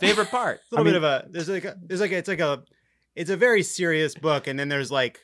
Favorite 0.00 0.30
part. 0.30 0.60
a 0.72 0.74
little 0.74 0.78
I 0.80 0.82
mean- 0.84 0.84
bit 0.92 0.96
of 0.96 1.04
a 1.04 1.26
there's 1.30 1.48
like 1.48 1.64
a 1.64 1.76
there's 1.86 2.00
like 2.00 2.12
a, 2.12 2.16
it's 2.18 2.28
like 2.28 2.40
a 2.40 2.62
it's 3.14 3.30
a 3.30 3.36
very 3.36 3.62
serious 3.62 4.14
book 4.14 4.46
and 4.46 4.58
then 4.58 4.68
there's 4.68 4.90
like 4.90 5.20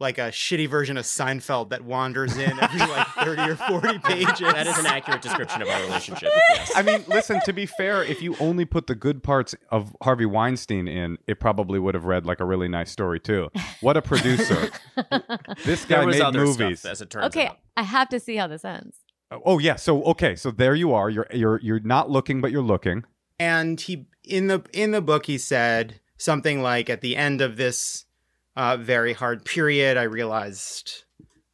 like 0.00 0.18
a 0.18 0.30
shitty 0.30 0.68
version 0.68 0.96
of 0.96 1.04
Seinfeld 1.04 1.68
that 1.70 1.84
wanders 1.84 2.36
in 2.36 2.58
every 2.58 2.80
like 2.80 3.06
30 3.22 3.42
or 3.42 3.56
40 3.56 3.98
pages. 3.98 4.40
That 4.40 4.66
is 4.66 4.78
an 4.78 4.86
accurate 4.86 5.20
description 5.22 5.62
of 5.62 5.68
our 5.68 5.80
relationship. 5.82 6.30
Yes. 6.54 6.72
I 6.74 6.82
mean, 6.82 7.04
listen, 7.06 7.40
to 7.44 7.52
be 7.52 7.66
fair, 7.66 8.02
if 8.02 8.22
you 8.22 8.34
only 8.40 8.64
put 8.64 8.86
the 8.86 8.94
good 8.94 9.22
parts 9.22 9.54
of 9.70 9.94
Harvey 10.02 10.26
Weinstein 10.26 10.88
in, 10.88 11.18
it 11.26 11.38
probably 11.38 11.78
would 11.78 11.94
have 11.94 12.06
read 12.06 12.26
like 12.26 12.40
a 12.40 12.44
really 12.44 12.66
nice 12.66 12.90
story, 12.90 13.20
too. 13.20 13.50
What 13.80 13.96
a 13.96 14.02
producer. 14.02 14.70
This 15.64 15.84
guy 15.84 15.98
there 15.98 16.06
was 16.06 16.18
made 16.18 16.34
movies. 16.34 16.80
stuff, 16.80 16.92
as 16.92 17.00
it 17.02 17.10
turns 17.10 17.26
okay, 17.26 17.46
out. 17.48 17.58
I 17.76 17.82
have 17.82 18.08
to 18.10 18.18
see 18.20 18.36
how 18.36 18.46
this 18.46 18.64
ends. 18.64 18.96
Oh, 19.30 19.42
oh 19.44 19.58
yeah, 19.58 19.76
so 19.76 20.02
okay, 20.04 20.34
so 20.34 20.50
there 20.50 20.74
you 20.74 20.92
are. 20.92 21.10
You're 21.10 21.26
you're 21.32 21.60
you're 21.60 21.80
not 21.80 22.10
looking, 22.10 22.40
but 22.40 22.50
you're 22.50 22.62
looking. 22.62 23.04
and 23.38 23.80
he 23.80 24.06
in 24.24 24.46
the 24.46 24.62
in 24.72 24.90
the 24.92 25.00
book 25.00 25.26
he 25.26 25.38
said 25.38 26.00
something 26.16 26.62
like 26.62 26.90
at 26.90 27.00
the 27.00 27.16
end 27.16 27.40
of 27.40 27.56
this 27.56 28.04
uh, 28.56 28.76
very 28.76 29.12
hard 29.12 29.44
period 29.44 29.96
I 29.96 30.04
realized 30.04 31.04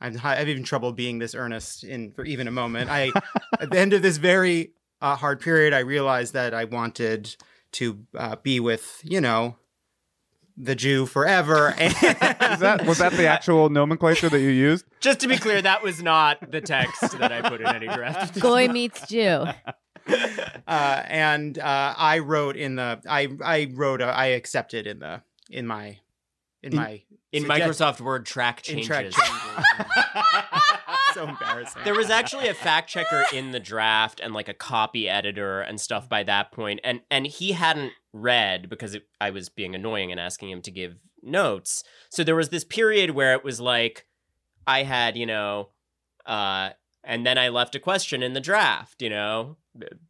I'm 0.00 0.20
I 0.22 0.36
have 0.36 0.48
even 0.48 0.64
trouble 0.64 0.92
being 0.92 1.18
this 1.18 1.34
earnest 1.34 1.84
in 1.84 2.12
for 2.12 2.24
even 2.24 2.48
a 2.48 2.52
moment. 2.52 2.90
I 2.90 3.12
at 3.60 3.70
the 3.70 3.78
end 3.78 3.92
of 3.92 4.02
this 4.02 4.16
very 4.16 4.72
uh, 5.00 5.16
hard 5.16 5.40
period 5.40 5.72
I 5.72 5.80
realized 5.80 6.34
that 6.34 6.54
I 6.54 6.64
wanted 6.64 7.36
to 7.72 8.06
uh, 8.14 8.36
be 8.36 8.60
with, 8.60 9.00
you 9.04 9.20
know, 9.20 9.56
the 10.56 10.74
Jew 10.74 11.06
forever. 11.06 11.74
And 11.78 11.92
Is 12.52 12.60
that 12.60 12.84
was 12.86 12.98
that 12.98 13.12
the 13.12 13.26
actual 13.26 13.68
nomenclature 13.68 14.28
that 14.28 14.40
you 14.40 14.48
used? 14.48 14.86
Just 15.00 15.20
to 15.20 15.28
be 15.28 15.36
clear, 15.36 15.60
that 15.62 15.82
was 15.82 16.02
not 16.02 16.50
the 16.50 16.60
text 16.60 17.18
that 17.18 17.32
I 17.32 17.48
put 17.48 17.60
in 17.60 17.66
any 17.66 17.86
draft. 17.86 18.38
Goy 18.40 18.68
meets 18.68 19.06
Jew. 19.06 19.46
uh, 20.06 21.02
and 21.06 21.58
uh, 21.58 21.94
I 21.96 22.20
wrote 22.20 22.56
in 22.56 22.76
the 22.76 23.00
I 23.08 23.28
I 23.44 23.70
wrote 23.72 24.00
a, 24.00 24.06
I 24.06 24.26
accepted 24.26 24.86
in 24.86 25.00
the 25.00 25.22
in 25.50 25.66
my 25.66 25.98
in, 26.62 26.72
In- 26.72 26.76
my 26.76 27.02
In 27.32 27.42
suggest- 27.44 27.80
Microsoft 27.80 28.00
Word, 28.00 28.26
track 28.26 28.62
changes. 28.62 28.86
track 28.86 29.10
changes. 29.10 30.04
so 31.14 31.28
embarrassing. 31.28 31.82
There 31.84 31.94
was 31.94 32.10
actually 32.10 32.48
a 32.48 32.54
fact 32.54 32.90
checker 32.90 33.24
in 33.32 33.52
the 33.52 33.60
draft 33.60 34.20
and 34.20 34.34
like 34.34 34.48
a 34.48 34.54
copy 34.54 35.08
editor 35.08 35.60
and 35.60 35.80
stuff 35.80 36.08
by 36.08 36.22
that 36.24 36.52
point, 36.52 36.80
and 36.84 37.00
and 37.10 37.26
he 37.26 37.52
hadn't 37.52 37.92
read 38.12 38.68
because 38.68 38.94
it, 38.94 39.04
I 39.20 39.30
was 39.30 39.48
being 39.48 39.74
annoying 39.74 40.10
and 40.10 40.20
asking 40.20 40.50
him 40.50 40.62
to 40.62 40.70
give 40.70 40.96
notes. 41.22 41.82
So 42.10 42.22
there 42.24 42.36
was 42.36 42.50
this 42.50 42.64
period 42.64 43.10
where 43.10 43.32
it 43.34 43.44
was 43.44 43.60
like 43.60 44.06
I 44.66 44.82
had 44.82 45.16
you 45.16 45.26
know, 45.26 45.70
uh, 46.26 46.70
and 47.04 47.24
then 47.26 47.38
I 47.38 47.48
left 47.48 47.74
a 47.74 47.80
question 47.80 48.22
in 48.22 48.32
the 48.32 48.40
draft, 48.40 49.00
you 49.02 49.10
know, 49.10 49.56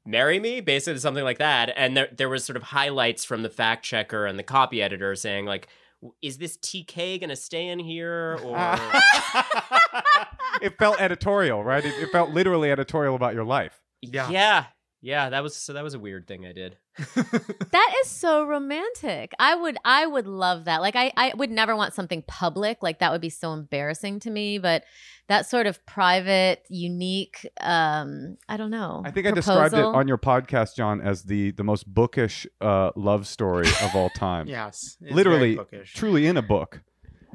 marry 0.04 0.40
me, 0.40 0.60
basically 0.60 0.98
something 1.00 1.24
like 1.24 1.38
that, 1.38 1.72
and 1.76 1.96
there 1.96 2.08
there 2.16 2.28
was 2.28 2.44
sort 2.44 2.56
of 2.56 2.64
highlights 2.64 3.24
from 3.24 3.42
the 3.42 3.50
fact 3.50 3.84
checker 3.84 4.26
and 4.26 4.38
the 4.38 4.42
copy 4.44 4.82
editor 4.82 5.14
saying 5.14 5.46
like. 5.46 5.68
Is 6.22 6.38
this 6.38 6.56
TK 6.58 7.20
gonna 7.20 7.36
stay 7.36 7.68
in 7.68 7.78
here 7.78 8.38
or 8.44 8.56
it 10.60 10.78
felt 10.78 11.00
editorial, 11.00 11.64
right? 11.64 11.84
It, 11.84 11.94
it 12.02 12.10
felt 12.10 12.30
literally 12.30 12.70
editorial 12.70 13.14
about 13.14 13.34
your 13.34 13.44
life. 13.44 13.80
Yeah. 14.02 14.30
yeah, 14.30 14.64
yeah, 15.00 15.30
that 15.30 15.42
was 15.42 15.56
so 15.56 15.72
that 15.72 15.84
was 15.84 15.94
a 15.94 15.98
weird 15.98 16.26
thing 16.26 16.46
I 16.46 16.52
did. 16.52 16.76
That 17.72 17.94
is 18.04 18.10
so 18.10 18.44
romantic. 18.46 19.32
I 19.38 19.54
would 19.54 19.76
I 19.84 20.06
would 20.06 20.26
love 20.26 20.64
that. 20.64 20.80
Like 20.80 20.96
I 20.96 21.12
I 21.16 21.32
would 21.36 21.50
never 21.50 21.76
want 21.76 21.94
something 21.94 22.22
public. 22.26 22.78
Like 22.82 23.00
that 23.00 23.12
would 23.12 23.20
be 23.20 23.28
so 23.30 23.52
embarrassing 23.52 24.20
to 24.20 24.30
me, 24.30 24.58
but 24.58 24.84
that 25.28 25.46
sort 25.46 25.66
of 25.66 25.84
private, 25.86 26.62
unique 26.70 27.46
um 27.60 28.36
I 28.48 28.56
don't 28.56 28.70
know. 28.70 29.02
I 29.04 29.10
think 29.10 29.26
I 29.26 29.30
described 29.32 29.74
it 29.74 29.84
on 29.84 30.08
your 30.08 30.18
podcast, 30.18 30.76
Jon, 30.76 31.00
as 31.00 31.24
the 31.24 31.50
the 31.50 31.64
most 31.64 31.86
bookish 31.92 32.46
uh, 32.60 32.90
love 32.96 33.26
story 33.26 33.66
of 33.82 33.94
all 33.94 34.08
time. 34.16 34.46
yes, 34.46 34.96
Literally, 35.00 35.56
bookish. 35.56 35.92
truly 35.94 36.26
in 36.26 36.36
a 36.36 36.42
book. 36.42 36.82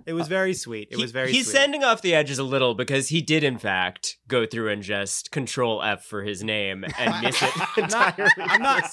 It 0.08 0.14
was 0.14 0.28
very 0.28 0.56
sweet. 0.56 0.88
It 0.90 0.96
He- 0.96 1.02
was 1.02 1.12
very. 1.12 1.32
He's 1.32 1.46
sweet. 1.46 1.54
sending 1.58 1.84
off 1.84 2.02
the 2.02 2.16
edges 2.16 2.40
a 2.40 2.44
little 2.44 2.74
because 2.74 3.10
he 3.10 3.22
did, 3.22 3.44
in 3.44 3.60
fact, 3.60 4.18
go 4.28 4.48
through 4.48 4.70
and 4.70 4.82
just 4.82 5.30
Control 5.30 5.84
F 5.84 6.04
for 6.06 6.24
his 6.24 6.44
name 6.44 6.84
and 6.98 7.22
miss 7.24 7.40
it 7.40 7.52
I'm 7.78 7.88
not- 7.88 8.18
entirely. 8.18 8.32
I'm 8.40 8.62
not- 8.64 8.86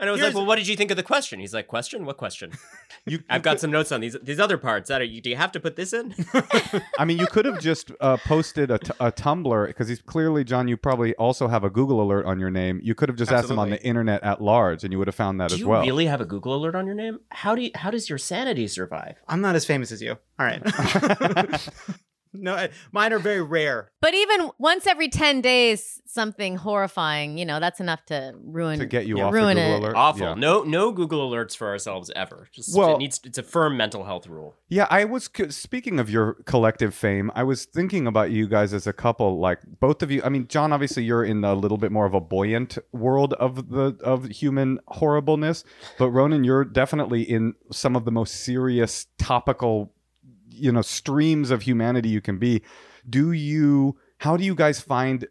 And 0.00 0.08
I 0.08 0.12
was 0.12 0.20
Here's- 0.20 0.32
like, 0.34 0.38
"Well, 0.40 0.46
what 0.46 0.56
did 0.56 0.66
you 0.66 0.76
think 0.76 0.90
of 0.90 0.96
the 0.96 1.02
question?" 1.02 1.38
He's 1.40 1.52
like, 1.54 1.68
"Question? 1.68 2.04
What 2.06 2.16
question?" 2.16 2.52
You, 3.06 3.20
I've 3.30 3.42
got 3.42 3.60
some 3.60 3.70
notes 3.70 3.92
on 3.92 4.00
these 4.02 4.14
these 4.22 4.38
other 4.38 4.58
parts. 4.58 4.88
That 4.88 5.00
are, 5.00 5.04
you, 5.04 5.22
do 5.22 5.30
you 5.30 5.36
have 5.36 5.52
to 5.52 5.60
put 5.60 5.74
this 5.76 5.92
in? 5.94 6.14
I 6.98 7.04
mean, 7.06 7.18
you 7.18 7.26
could 7.26 7.46
have 7.46 7.58
just 7.58 7.90
uh, 8.00 8.18
posted 8.18 8.70
a, 8.70 8.78
t- 8.78 8.92
a 9.00 9.10
Tumblr 9.10 9.66
because 9.68 9.88
he's 9.88 10.02
clearly, 10.02 10.44
Jon. 10.44 10.68
You 10.68 10.76
probably 10.76 11.14
also 11.14 11.48
have 11.48 11.64
a 11.64 11.70
Google 11.70 12.02
alert 12.02 12.26
on 12.26 12.38
your 12.38 12.50
name. 12.50 12.78
You 12.82 12.94
could 12.94 13.08
have 13.08 13.16
just 13.16 13.32
asked 13.32 13.48
him 13.50 13.58
on 13.58 13.70
the 13.70 13.76
Absolutely. 13.76 13.88
internet 13.88 14.22
at 14.22 14.42
large, 14.42 14.84
and 14.84 14.92
you 14.92 14.98
would 14.98 15.08
have 15.08 15.14
found 15.14 15.40
that 15.40 15.48
do 15.48 15.54
as 15.54 15.60
you 15.60 15.68
well. 15.68 15.80
really 15.80 16.06
have 16.06 16.20
a 16.20 16.26
Google 16.26 16.54
alert 16.54 16.74
on 16.74 16.84
your 16.84 16.94
name? 16.94 17.20
How 17.30 17.54
do 17.54 17.62
you, 17.62 17.70
how 17.74 17.90
does 17.90 18.08
your 18.10 18.18
sanity 18.18 18.68
survive? 18.68 19.16
I'm 19.28 19.40
not 19.40 19.54
as 19.56 19.64
famous 19.64 19.92
as 19.92 20.02
you. 20.02 20.18
All 20.38 20.46
right. 20.46 20.62
no, 22.32 22.68
mine 22.92 23.12
are 23.12 23.18
very 23.18 23.42
rare. 23.42 23.90
But 24.00 24.14
even 24.14 24.50
once 24.58 24.86
every 24.86 25.08
10 25.08 25.40
days 25.40 26.00
something 26.06 26.56
horrifying, 26.56 27.38
you 27.38 27.44
know, 27.44 27.60
that's 27.60 27.80
enough 27.80 28.04
to 28.06 28.32
ruin 28.42 28.78
to 28.78 28.86
get 28.86 29.06
you 29.06 29.18
Yeah, 29.18 29.24
off 29.26 29.32
ruin 29.32 29.56
the 29.56 29.62
Google 29.62 29.74
it. 29.76 29.78
alert. 29.80 29.96
Awful. 29.96 30.20
Yeah. 30.26 30.34
No 30.34 30.62
no 30.62 30.90
Google 30.92 31.30
alerts 31.30 31.56
for 31.56 31.68
ourselves 31.68 32.10
ever. 32.16 32.48
Just 32.52 32.76
Well- 32.76 32.94
it 32.96 32.98
needs 32.98 33.20
it's 33.24 33.38
a 33.38 33.42
firm 33.42 33.76
mental 33.76 34.04
health 34.04 34.26
rule. 34.26 34.54
Yeah, 34.68 34.86
I 34.90 35.04
was 35.04 35.28
speaking 35.50 35.98
of 36.00 36.08
your 36.10 36.34
collective 36.46 36.94
fame. 36.94 37.30
I 37.34 37.42
was 37.42 37.64
thinking 37.64 38.06
about 38.06 38.30
you 38.30 38.46
guys 38.48 38.72
as 38.72 38.86
a 38.86 38.92
couple. 38.92 39.38
Like 39.38 39.60
both 39.80 40.02
of 40.02 40.10
you. 40.10 40.22
I 40.24 40.28
mean, 40.28 40.46
Jon, 40.48 40.72
obviously 40.72 41.04
you're 41.04 41.24
in 41.24 41.44
a 41.44 41.54
little 41.54 41.78
bit 41.78 41.92
more 41.92 42.06
of 42.06 42.14
a 42.14 42.20
buoyant 42.20 42.78
world 42.92 43.34
of 43.34 43.70
the 43.70 43.96
of 44.02 44.26
human 44.26 44.78
horribleness, 44.88 45.64
but 45.98 46.10
Ronan, 46.10 46.44
you're 46.44 46.64
definitely 46.64 47.22
in 47.22 47.54
some 47.72 47.96
of 47.96 48.04
the 48.04 48.12
most 48.12 48.34
serious 48.36 49.06
topical, 49.18 49.92
you 50.60 50.72
know, 50.72 50.82
streams 50.82 51.50
of 51.50 51.62
humanity 51.62 52.08
you 52.08 52.20
can 52.20 52.38
be. 52.38 52.62
Do 53.08 53.32
you? 53.32 53.96
How 54.18 54.36
do 54.36 54.44
you 54.44 54.54
guys 54.54 54.80
find 54.80 55.26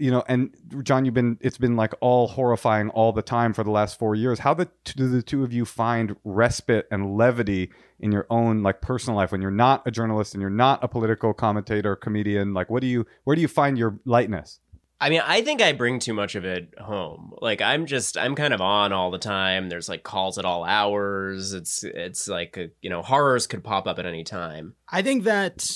you 0.00 0.10
know, 0.10 0.24
and 0.28 0.56
Jon, 0.82 1.04
you've 1.04 1.12
been 1.12 1.36
it's 1.42 1.58
been 1.58 1.76
like 1.76 1.92
all 2.00 2.26
horrifying 2.26 2.88
all 2.88 3.12
the 3.12 3.20
time 3.20 3.52
for 3.52 3.62
the 3.62 3.70
last 3.70 3.98
four 3.98 4.14
years. 4.14 4.38
How 4.38 4.54
the 4.54 4.66
do 4.82 5.10
the 5.10 5.22
two 5.22 5.44
of 5.44 5.52
you 5.52 5.66
find 5.66 6.16
respite 6.24 6.88
and 6.90 7.18
levity 7.18 7.70
in 7.98 8.10
your 8.10 8.26
own 8.30 8.62
like 8.62 8.80
personal 8.80 9.18
life 9.18 9.30
when 9.30 9.42
you're 9.42 9.50
not 9.50 9.86
a 9.86 9.90
journalist 9.90 10.32
and 10.32 10.40
you're 10.40 10.48
not 10.48 10.82
a 10.82 10.88
political 10.88 11.34
commentator, 11.34 11.94
comedian? 11.96 12.54
Like, 12.54 12.70
what 12.70 12.80
do 12.80 12.86
you 12.86 13.06
where 13.24 13.36
do 13.36 13.42
you 13.42 13.48
find 13.48 13.76
your 13.76 14.00
lightness? 14.06 14.60
I 15.00 15.08
mean, 15.08 15.22
I 15.24 15.40
think 15.40 15.62
I 15.62 15.72
bring 15.72 15.98
too 15.98 16.12
much 16.12 16.34
of 16.34 16.44
it 16.44 16.74
home. 16.78 17.32
Like 17.40 17.62
I'm 17.62 17.86
just 17.86 18.18
I'm 18.18 18.34
kind 18.34 18.52
of 18.52 18.60
on 18.60 18.92
all 18.92 19.10
the 19.10 19.18
time. 19.18 19.68
There's 19.68 19.88
like 19.88 20.02
calls 20.02 20.36
at 20.36 20.44
all 20.44 20.64
hours. 20.64 21.54
It's 21.54 21.82
it's 21.82 22.28
like 22.28 22.56
a, 22.58 22.70
you 22.82 22.90
know 22.90 23.00
horrors 23.00 23.46
could 23.46 23.64
pop 23.64 23.86
up 23.86 23.98
at 23.98 24.06
any 24.06 24.24
time. 24.24 24.74
I 24.88 25.00
think 25.00 25.24
that 25.24 25.66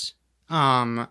um 0.51 1.09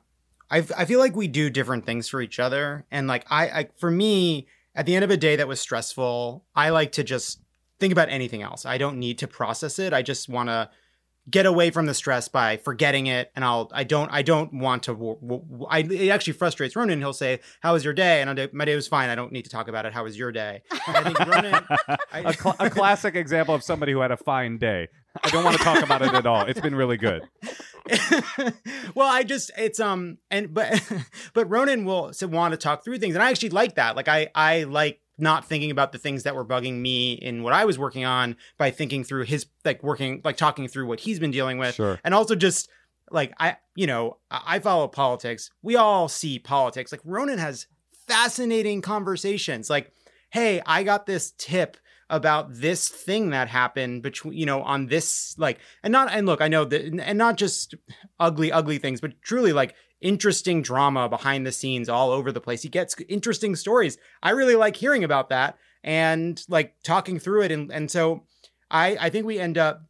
I 0.52 0.58
I 0.78 0.86
feel 0.86 1.00
like 1.00 1.16
we 1.16 1.28
do 1.28 1.50
different 1.50 1.86
things 1.86 2.08
for 2.08 2.22
each 2.22 2.40
other 2.40 2.86
and 2.92 3.08
like 3.08 3.26
I, 3.32 3.48
I 3.48 3.70
for 3.78 3.90
me 3.90 4.48
at 4.76 4.86
the 4.86 4.96
end 4.96 5.04
of 5.04 5.12
a 5.12 5.18
day 5.18 5.36
that 5.36 5.48
was 5.48 5.60
stressful, 5.60 6.46
I 6.56 6.70
like 6.70 6.92
to 6.94 7.04
just 7.04 7.42
think 7.80 7.92
about 7.92 8.10
anything 8.10 8.44
else. 8.44 8.66
I 8.66 8.78
don't 8.78 9.00
need 9.00 9.18
to 9.20 9.28
process 9.28 9.80
it. 9.80 9.92
I 9.92 10.04
just 10.04 10.30
want 10.30 10.50
to 10.50 10.70
get 11.30 11.46
away 11.46 11.72
from 11.72 11.86
the 11.86 11.94
stress 11.94 12.28
by 12.28 12.58
forgetting 12.58 13.08
it 13.08 13.32
and 13.36 13.46
I'll 13.46 13.72
I 13.74 13.84
don't 13.86 14.10
I 14.12 14.24
don't 14.24 14.54
want 14.54 14.84
to 14.84 14.92
w- 14.94 15.18
w- 15.22 15.66
I 15.70 15.80
it 15.80 16.10
actually 16.10 16.34
frustrates 16.34 16.76
Ronan 16.76 17.00
he'll 17.00 17.14
say 17.14 17.40
how 17.62 17.74
was 17.74 17.86
your 17.86 17.94
day 17.94 18.20
and 18.22 18.30
I'll 18.30 18.48
my 18.52 18.66
day 18.66 18.76
was 18.76 18.90
fine 18.90 19.10
I 19.10 19.16
don't 19.16 19.32
need 19.32 19.44
to 19.44 19.50
talk 19.50 19.70
about 19.70 19.86
it 19.86 19.94
how 19.94 20.04
was 20.04 20.18
your 20.18 20.34
day 20.34 20.64
and 20.88 20.98
I 20.98 21.04
think 21.04 21.20
Ronan 21.20 21.66
I- 22.12 22.20
a, 22.30 22.34
cl- 22.34 22.56
a 22.60 22.70
classic 22.70 23.16
example 23.16 23.56
of 23.56 23.64
somebody 23.64 23.94
who 23.94 24.02
had 24.02 24.12
a 24.12 24.18
fine 24.18 24.58
day. 24.58 24.90
I 25.24 25.30
don't 25.30 25.44
want 25.44 25.56
to 25.58 25.64
talk 25.64 25.84
about 25.84 26.02
it 26.02 26.12
at 26.12 26.26
all. 26.26 26.42
It's 26.48 26.60
been 26.60 26.74
really 26.74 26.98
good. 26.98 27.22
well, 28.96 29.08
I 29.08 29.24
just 29.24 29.52
it's 29.58 29.80
um 29.80 30.18
and 30.32 30.54
but 30.54 30.82
but 31.34 31.50
Ronan 31.50 31.86
will 31.86 32.12
want 32.24 32.54
to 32.54 32.58
talk 32.58 32.84
through 32.84 32.98
things, 32.98 33.14
and 33.16 33.24
I 33.24 33.30
actually 33.30 33.50
like 33.50 33.76
that. 33.76 33.96
Like 33.96 34.08
I 34.08 34.30
I 34.34 34.64
like 34.64 35.00
not 35.24 35.46
thinking 35.46 35.72
about 35.72 35.92
the 35.92 35.98
things 35.98 36.24
that 36.24 36.36
were 36.36 36.46
bugging 36.46 36.76
me 36.82 37.14
in 37.14 37.42
what 37.42 37.54
I 37.54 37.66
was 37.66 37.80
working 37.80 38.06
on 38.06 38.36
by 38.58 38.70
thinking 38.70 39.04
through 39.04 39.24
his 39.24 39.48
like 39.66 39.82
working 39.82 40.22
like 40.24 40.38
talking 40.38 40.68
through 40.68 40.86
what 40.86 41.00
he's 41.00 41.20
been 41.20 41.32
dealing 41.32 41.58
with, 41.58 41.74
Sure. 41.76 42.00
and 42.04 42.14
also 42.14 42.36
just 42.36 42.70
like 43.10 43.34
I 43.40 43.58
you 43.76 43.88
know 43.88 44.18
I 44.30 44.42
I 44.56 44.60
follow 44.60 44.88
politics. 44.88 45.50
We 45.64 45.76
all 45.76 46.08
see 46.08 46.38
politics. 46.38 46.92
Like 46.92 47.02
Ronan 47.04 47.40
has 47.40 47.66
fascinating 48.08 48.82
conversations. 48.82 49.70
Like, 49.70 49.92
hey, 50.30 50.62
I 50.66 50.84
got 50.84 51.06
this 51.06 51.34
tip 51.38 51.78
about 52.10 52.54
this 52.54 52.90
thing 52.90 53.30
that 53.32 53.48
happened 53.48 54.04
between 54.04 54.34
you 54.38 54.46
know 54.46 54.62
on 54.62 54.86
this 54.88 55.36
like 55.40 55.58
and 55.84 55.92
not 55.92 56.12
and 56.12 56.28
look 56.28 56.42
i 56.42 56.48
know 56.50 56.64
that 56.66 56.82
and 56.84 57.18
not 57.18 57.38
just 57.38 57.74
ugly 58.20 58.52
ugly 58.52 58.78
things 58.78 59.00
but 59.02 59.14
truly 59.24 59.54
like 59.54 59.74
interesting 60.04 60.62
drama 60.62 61.10
behind 61.10 61.48
the 61.48 61.52
scenes 61.52 61.90
all 61.90 62.12
over 62.12 62.32
the 62.32 62.42
place. 62.42 62.62
He 62.62 62.70
gets 62.70 62.96
interesting 63.10 63.56
stories. 63.56 63.98
I 64.22 64.32
really 64.32 64.56
like 64.56 64.76
hearing 64.76 65.04
about 65.04 65.30
that 65.30 65.58
and 65.84 66.44
like 66.48 66.76
talking 66.84 67.18
through 67.20 67.44
it. 67.44 67.52
And 67.52 67.72
and 67.72 67.90
so 67.90 68.24
i 68.74 68.98
i 69.00 69.10
think 69.10 69.26
we 69.26 69.40
end 69.40 69.58
up 69.58 69.84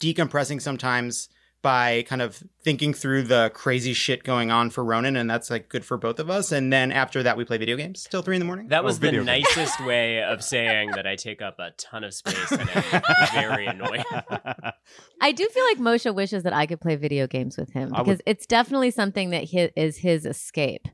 decompressing 0.00 0.60
sometimes 0.60 1.28
by 1.60 2.02
kind 2.02 2.22
of 2.22 2.42
thinking 2.62 2.94
through 2.94 3.24
the 3.24 3.50
crazy 3.52 3.92
shit 3.92 4.22
going 4.22 4.50
on 4.50 4.70
for 4.70 4.84
Ronan, 4.84 5.16
and 5.16 5.28
that's 5.28 5.50
like 5.50 5.68
good 5.68 5.84
for 5.84 5.96
both 5.96 6.18
of 6.20 6.30
us. 6.30 6.52
And 6.52 6.72
then 6.72 6.92
after 6.92 7.22
that, 7.24 7.36
we 7.36 7.44
play 7.44 7.58
video 7.58 7.76
games 7.76 8.06
till 8.10 8.22
three 8.22 8.36
in 8.36 8.40
the 8.40 8.46
morning. 8.46 8.68
That 8.68 8.84
was 8.84 8.96
oh, 8.96 9.00
the 9.00 9.06
video 9.08 9.24
games. 9.24 9.46
nicest 9.56 9.84
way 9.84 10.22
of 10.22 10.42
saying 10.44 10.92
that 10.92 11.06
I 11.06 11.16
take 11.16 11.42
up 11.42 11.58
a 11.58 11.70
ton 11.72 12.04
of 12.04 12.14
space 12.14 12.52
and 12.52 12.68
I 12.74 12.84
am 12.92 13.42
very 13.42 13.66
annoying. 13.74 14.04
I 15.20 15.32
do 15.32 15.48
feel 15.48 15.64
like 15.64 15.78
Moshe 15.78 16.14
wishes 16.14 16.44
that 16.44 16.52
I 16.52 16.66
could 16.66 16.80
play 16.80 16.96
video 16.96 17.26
games 17.26 17.56
with 17.56 17.72
him 17.72 17.92
I 17.94 17.98
would- 18.02 18.04
because 18.04 18.20
it's 18.26 18.46
definitely 18.46 18.90
something 18.90 19.30
that 19.30 19.48
hi- 19.50 19.72
is 19.76 19.96
his 19.98 20.26
escape. 20.26 20.86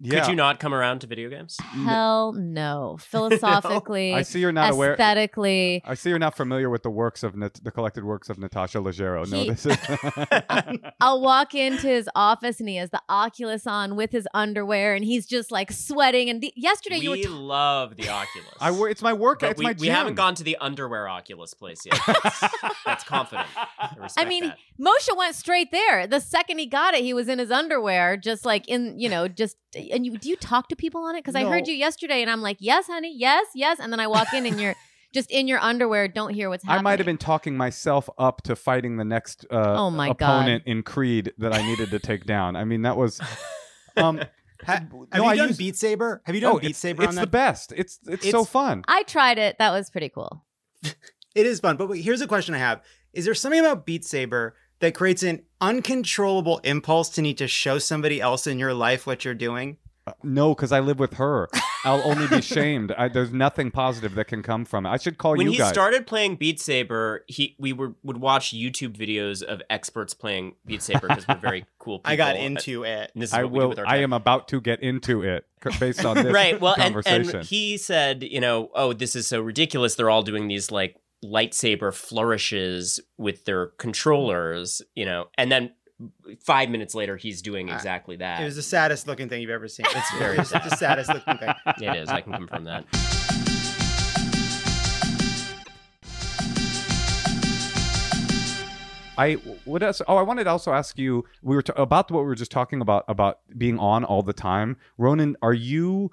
Yeah. 0.00 0.20
Could 0.20 0.30
you 0.30 0.36
not 0.36 0.58
come 0.60 0.72
around 0.72 1.00
to 1.00 1.06
video 1.06 1.28
games? 1.28 1.56
Hell 1.60 2.32
no. 2.32 2.96
Philosophically, 3.00 4.14
I 4.14 4.22
see 4.22 4.40
you're 4.40 4.50
not 4.52 4.72
aware. 4.72 4.92
aesthetically. 4.92 5.82
I 5.84 5.94
see 5.94 6.08
you're 6.10 6.18
not 6.18 6.36
familiar 6.36 6.70
with 6.70 6.82
the 6.82 6.90
works 6.90 7.22
of 7.22 7.36
Nat- 7.36 7.60
the 7.62 7.70
collected 7.70 8.04
works 8.04 8.30
of 8.30 8.38
Natasha 8.38 8.78
Leggero. 8.78 9.28
No, 9.30 9.40
He- 9.42 9.50
this 9.50 9.66
is 9.66 9.76
I'll 11.00 11.20
walk 11.20 11.54
into 11.54 11.86
his 11.86 12.08
office 12.14 12.60
and 12.60 12.68
he 12.68 12.76
has 12.76 12.90
the 12.90 13.02
Oculus 13.08 13.66
on 13.66 13.96
with 13.96 14.10
his 14.10 14.26
underwear 14.34 14.94
and 14.94 15.04
he's 15.04 15.26
just 15.26 15.50
like 15.50 15.70
sweating. 15.72 16.28
And 16.30 16.40
the, 16.40 16.52
yesterday 16.56 16.96
you 16.98 17.10
were 17.10 17.16
We 17.16 17.22
t- 17.24 17.28
love 17.28 17.96
the 17.96 18.08
Oculus. 18.08 18.48
I 18.60 18.70
wor- 18.70 18.88
it's 18.88 19.02
my 19.02 19.12
work. 19.12 19.40
but 19.40 19.50
it's 19.50 19.58
we, 19.58 19.64
my 19.64 19.74
we 19.78 19.88
haven't 19.88 20.14
gone 20.14 20.34
to 20.36 20.44
the 20.44 20.56
underwear 20.60 21.08
Oculus 21.08 21.54
place 21.54 21.80
yet. 21.84 21.98
That's, 22.06 22.44
that's 22.86 23.04
confident. 23.04 23.48
I, 23.56 23.66
I 23.78 23.94
respect 23.98 24.28
mean, 24.28 24.44
that. 24.48 24.58
Moshe 24.80 25.16
went 25.16 25.34
straight 25.34 25.70
there. 25.72 26.06
The 26.06 26.20
second 26.20 26.58
he 26.58 26.66
got 26.66 26.94
it, 26.94 27.02
he 27.02 27.12
was 27.14 27.28
in 27.28 27.38
his 27.38 27.50
underwear, 27.50 28.16
just 28.16 28.44
like 28.46 28.66
in, 28.68 28.98
you 28.98 29.08
know, 29.08 29.28
just. 29.28 29.56
And 29.92 30.04
you 30.06 30.18
do 30.18 30.28
you 30.28 30.36
talk 30.36 30.68
to 30.68 30.76
people 30.76 31.02
on 31.04 31.16
it? 31.16 31.20
Because 31.20 31.34
I 31.34 31.44
heard 31.44 31.68
you 31.68 31.74
yesterday, 31.74 32.22
and 32.22 32.30
I'm 32.30 32.42
like, 32.42 32.58
yes, 32.60 32.86
honey, 32.86 33.14
yes, 33.16 33.46
yes. 33.54 33.78
And 33.80 33.92
then 33.92 34.00
I 34.00 34.06
walk 34.06 34.32
in, 34.32 34.46
and 34.46 34.60
you're 34.60 34.74
just 35.14 35.30
in 35.30 35.48
your 35.48 35.58
underwear, 35.58 36.08
don't 36.08 36.32
hear 36.34 36.48
what's 36.48 36.64
happening. 36.64 36.78
I 36.78 36.82
might 36.82 36.98
have 36.98 37.06
been 37.06 37.18
talking 37.18 37.56
myself 37.56 38.08
up 38.18 38.42
to 38.42 38.56
fighting 38.56 38.96
the 38.96 39.04
next 39.04 39.44
uh, 39.50 39.74
Oh 39.76 39.90
my 39.90 40.08
opponent 40.08 40.64
in 40.66 40.82
Creed 40.82 41.32
that 41.38 41.54
I 41.54 41.62
needed 41.62 41.90
to 41.90 41.98
take 41.98 42.24
down. 42.24 42.56
I 42.56 42.64
mean, 42.64 42.82
that 42.82 42.96
was. 42.96 43.20
Um, 43.96 44.20
Ha- 44.64 44.72
have 44.72 44.92
no, 44.92 45.06
you 45.12 45.24
I 45.24 45.36
done 45.36 45.48
use- 45.48 45.56
Beat 45.56 45.76
Saber? 45.76 46.22
Have 46.24 46.34
you 46.34 46.40
done 46.40 46.56
oh, 46.56 46.58
Beat 46.58 46.70
it's, 46.70 46.78
Saber 46.78 47.04
it's 47.04 47.08
on 47.08 47.14
the 47.14 47.26
best. 47.26 47.72
It's 47.74 47.98
it's, 48.06 48.30
so 48.30 48.44
fun. 48.44 48.84
I 48.88 49.04
tried 49.04 49.38
it. 49.38 49.56
That 49.58 49.70
was 49.70 49.90
pretty 49.90 50.08
cool. 50.08 50.44
It 51.32 51.46
is 51.46 51.60
fun. 51.60 51.76
But 51.76 51.88
wait, 51.88 52.02
here's 52.02 52.20
a 52.20 52.26
question 52.26 52.56
I 52.56 52.58
have: 52.58 52.82
Is 53.12 53.24
there 53.24 53.34
something 53.34 53.60
about 53.60 53.86
Beat 53.86 54.04
Saber 54.04 54.56
that 54.80 54.94
creates 54.94 55.22
an 55.22 55.44
uncontrollable 55.60 56.58
impulse 56.64 57.08
to 57.10 57.22
need 57.22 57.38
to 57.38 57.46
show 57.46 57.78
somebody 57.78 58.20
else 58.20 58.48
in 58.48 58.58
your 58.58 58.74
life 58.74 59.06
what 59.06 59.24
you're 59.24 59.32
doing? 59.32 59.76
Uh, 60.06 60.12
no, 60.22 60.54
because 60.54 60.72
I 60.72 60.80
live 60.80 60.98
with 60.98 61.14
her. 61.14 61.48
I'll 61.84 62.02
only 62.02 62.26
be 62.26 62.40
shamed. 62.42 62.92
I, 62.92 63.08
there's 63.08 63.32
nothing 63.32 63.70
positive 63.70 64.14
that 64.14 64.26
can 64.26 64.42
come 64.42 64.64
from 64.64 64.86
it. 64.86 64.90
I 64.90 64.96
should 64.96 65.18
call 65.18 65.32
when 65.36 65.46
you 65.46 65.52
guys. 65.52 65.58
When 65.58 65.66
he 65.68 65.72
started 65.72 66.06
playing 66.06 66.36
Beat 66.36 66.60
Saber, 66.60 67.24
he 67.26 67.56
we 67.58 67.72
were 67.72 67.94
would 68.02 68.18
watch 68.18 68.50
YouTube 68.50 68.96
videos 68.96 69.42
of 69.42 69.62
experts 69.70 70.14
playing 70.14 70.54
Beat 70.66 70.82
Saber 70.82 71.08
because 71.08 71.26
we're 71.28 71.36
very 71.36 71.66
cool 71.78 71.98
people. 71.98 72.12
I 72.12 72.16
got 72.16 72.36
into 72.36 72.84
it. 72.84 73.10
And 73.14 73.22
this 73.22 73.30
is 73.30 73.34
I 73.34 73.44
what 73.44 73.52
we 73.52 73.56
do 73.56 73.60
will. 73.60 73.68
with 73.70 73.78
our 73.80 73.86
I 73.86 73.96
am 73.98 74.12
about 74.12 74.48
to 74.48 74.60
get 74.60 74.80
into 74.82 75.22
it 75.22 75.46
based 75.78 76.04
on 76.04 76.16
this 76.16 76.26
right. 76.32 76.60
Well, 76.60 76.74
and, 76.78 76.96
and 77.06 77.44
he 77.44 77.76
said, 77.76 78.22
you 78.22 78.40
know, 78.40 78.70
oh, 78.74 78.92
this 78.92 79.14
is 79.14 79.26
so 79.26 79.40
ridiculous. 79.40 79.94
They're 79.94 80.10
all 80.10 80.22
doing 80.22 80.48
these 80.48 80.70
like 80.70 80.96
lightsaber 81.24 81.92
flourishes 81.92 83.00
with 83.18 83.44
their 83.44 83.66
controllers, 83.66 84.82
you 84.94 85.04
know, 85.04 85.26
and 85.36 85.52
then 85.52 85.72
five 86.44 86.70
minutes 86.70 86.94
later, 86.94 87.16
he's 87.16 87.42
doing 87.42 87.70
I- 87.70 87.74
exactly 87.74 88.16
that. 88.16 88.40
It 88.40 88.44
was 88.44 88.56
the 88.56 88.62
saddest 88.62 89.06
looking 89.06 89.28
thing 89.28 89.40
you've 89.42 89.50
ever 89.50 89.68
seen. 89.68 89.86
It's 89.94 90.10
very 90.18 90.38
It's 90.38 90.50
the 90.50 90.70
saddest 90.76 91.12
looking 91.12 91.38
thing. 91.38 91.54
it 91.66 91.96
is. 91.96 92.08
I 92.08 92.20
can 92.20 92.32
confirm 92.32 92.64
that. 92.64 92.84
I 99.18 99.34
what 99.64 99.82
else? 99.82 100.00
Oh, 100.08 100.16
I 100.16 100.22
wanted 100.22 100.44
to 100.44 100.50
also 100.50 100.72
ask 100.72 100.98
you. 100.98 101.24
We 101.42 101.54
were 101.54 101.62
t- 101.62 101.72
about 101.76 102.10
what 102.10 102.20
we 102.20 102.26
were 102.26 102.34
just 102.34 102.50
talking 102.50 102.80
about 102.80 103.04
about 103.06 103.40
being 103.58 103.78
on 103.78 104.02
all 104.04 104.22
the 104.22 104.32
time. 104.32 104.78
Ronan, 104.96 105.36
are 105.42 105.52
you? 105.52 106.10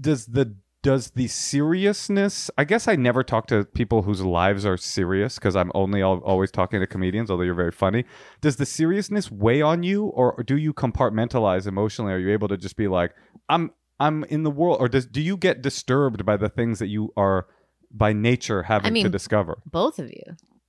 Does 0.00 0.26
the 0.26 0.56
does 0.82 1.10
the 1.10 1.28
seriousness? 1.28 2.50
I 2.58 2.64
guess 2.64 2.88
I 2.88 2.96
never 2.96 3.22
talk 3.22 3.46
to 3.48 3.64
people 3.64 4.02
whose 4.02 4.20
lives 4.22 4.66
are 4.66 4.76
serious 4.76 5.36
because 5.36 5.54
I'm 5.54 5.70
only 5.74 6.02
al- 6.02 6.18
always 6.18 6.50
talking 6.50 6.80
to 6.80 6.86
comedians. 6.86 7.30
Although 7.30 7.44
you're 7.44 7.54
very 7.54 7.70
funny, 7.72 8.04
does 8.40 8.56
the 8.56 8.66
seriousness 8.66 9.30
weigh 9.30 9.62
on 9.62 9.82
you, 9.82 10.06
or 10.06 10.42
do 10.44 10.56
you 10.56 10.72
compartmentalize 10.74 11.66
emotionally? 11.66 12.12
Are 12.12 12.18
you 12.18 12.30
able 12.32 12.48
to 12.48 12.56
just 12.56 12.76
be 12.76 12.88
like, 12.88 13.12
I'm 13.48 13.70
I'm 14.00 14.24
in 14.24 14.42
the 14.42 14.50
world, 14.50 14.78
or 14.80 14.88
does 14.88 15.06
do 15.06 15.20
you 15.20 15.36
get 15.36 15.62
disturbed 15.62 16.24
by 16.26 16.36
the 16.36 16.48
things 16.48 16.78
that 16.80 16.88
you 16.88 17.12
are 17.16 17.46
by 17.90 18.12
nature 18.12 18.64
having 18.64 18.88
to 18.88 19.02
mean- 19.04 19.10
discover? 19.10 19.58
Both 19.64 19.98
of 19.98 20.10
you. 20.10 20.22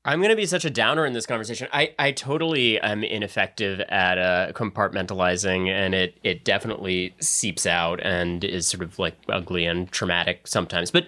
I'm 0.06 0.20
going 0.20 0.32
to 0.32 0.36
be 0.36 0.46
such 0.46 0.66
a 0.66 0.70
downer 0.70 1.06
in 1.06 1.14
this 1.14 1.26
conversation. 1.26 1.68
I, 1.72 1.94
I 1.98 2.12
totally 2.12 2.80
am 2.80 3.04
ineffective 3.04 3.80
at 3.82 4.18
uh, 4.18 4.52
compartmentalizing, 4.52 5.70
and 5.70 5.96
it, 5.96 6.18
it 6.24 6.44
definitely 6.44 7.16
seeps 7.22 7.66
out 7.66 8.02
and 8.04 8.44
is 8.44 8.68
sort 8.68 8.84
of 8.84 9.00
like 9.00 9.16
ugly 9.30 9.66
and 9.66 9.90
traumatic 9.92 10.46
sometimes. 10.46 10.92
But 10.92 11.08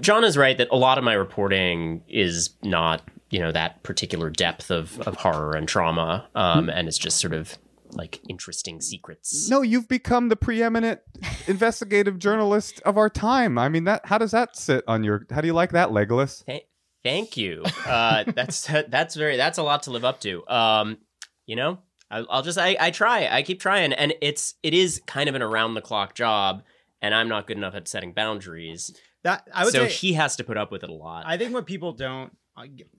Jon 0.00 0.24
is 0.24 0.36
right 0.36 0.58
that 0.58 0.68
a 0.72 0.76
lot 0.76 0.98
of 0.98 1.04
my 1.04 1.12
reporting 1.12 2.02
is 2.08 2.50
not, 2.64 3.02
you 3.30 3.38
know, 3.38 3.52
that 3.52 3.82
particular 3.84 4.30
depth 4.30 4.70
of, 4.70 5.00
of 5.02 5.14
horror 5.14 5.54
and 5.54 5.68
trauma, 5.68 6.26
um, 6.34 6.68
and 6.68 6.88
it's 6.88 6.98
just 6.98 7.20
sort 7.20 7.34
of 7.34 7.56
like 7.92 8.20
interesting 8.28 8.80
secrets. 8.80 9.48
No, 9.48 9.62
you've 9.62 9.86
become 9.86 10.28
the 10.28 10.34
preeminent 10.34 11.00
investigative 11.46 12.18
journalist 12.18 12.82
of 12.84 12.98
our 12.98 13.08
time. 13.08 13.58
I 13.58 13.68
mean, 13.68 13.84
that 13.84 14.06
how 14.06 14.18
does 14.18 14.32
that 14.32 14.56
sit 14.56 14.82
on 14.88 15.04
your? 15.04 15.24
How 15.30 15.40
do 15.40 15.46
you 15.46 15.52
like 15.52 15.70
that, 15.70 15.90
Legolas? 15.90 16.44
Th- 16.44 16.66
thank 17.04 17.36
you. 17.36 17.62
Uh, 17.86 18.24
that's 18.34 18.66
that's 18.88 19.14
very 19.14 19.36
that's 19.36 19.58
a 19.58 19.62
lot 19.62 19.84
to 19.84 19.90
live 19.90 20.04
up 20.04 20.20
to. 20.20 20.46
Um, 20.48 20.98
you 21.46 21.54
know, 21.54 21.78
I, 22.10 22.24
I'll 22.28 22.42
just 22.42 22.58
I, 22.58 22.76
I 22.80 22.90
try. 22.90 23.28
I 23.28 23.42
keep 23.42 23.60
trying, 23.60 23.92
and 23.92 24.14
it's 24.20 24.54
it 24.62 24.74
is 24.74 25.00
kind 25.06 25.28
of 25.28 25.34
an 25.34 25.42
around 25.42 25.74
the 25.74 25.82
clock 25.82 26.14
job, 26.14 26.62
and 27.00 27.14
I'm 27.14 27.28
not 27.28 27.46
good 27.46 27.56
enough 27.56 27.74
at 27.74 27.86
setting 27.86 28.12
boundaries. 28.12 28.92
That 29.22 29.48
I 29.52 29.64
would 29.64 29.72
so 29.72 29.86
say. 29.86 29.92
he 29.92 30.12
has 30.14 30.36
to 30.36 30.44
put 30.44 30.56
up 30.56 30.72
with 30.72 30.82
it 30.82 30.90
a 30.90 30.94
lot. 30.94 31.24
I 31.26 31.38
think 31.38 31.54
what 31.54 31.66
people 31.66 31.92
don't, 31.92 32.36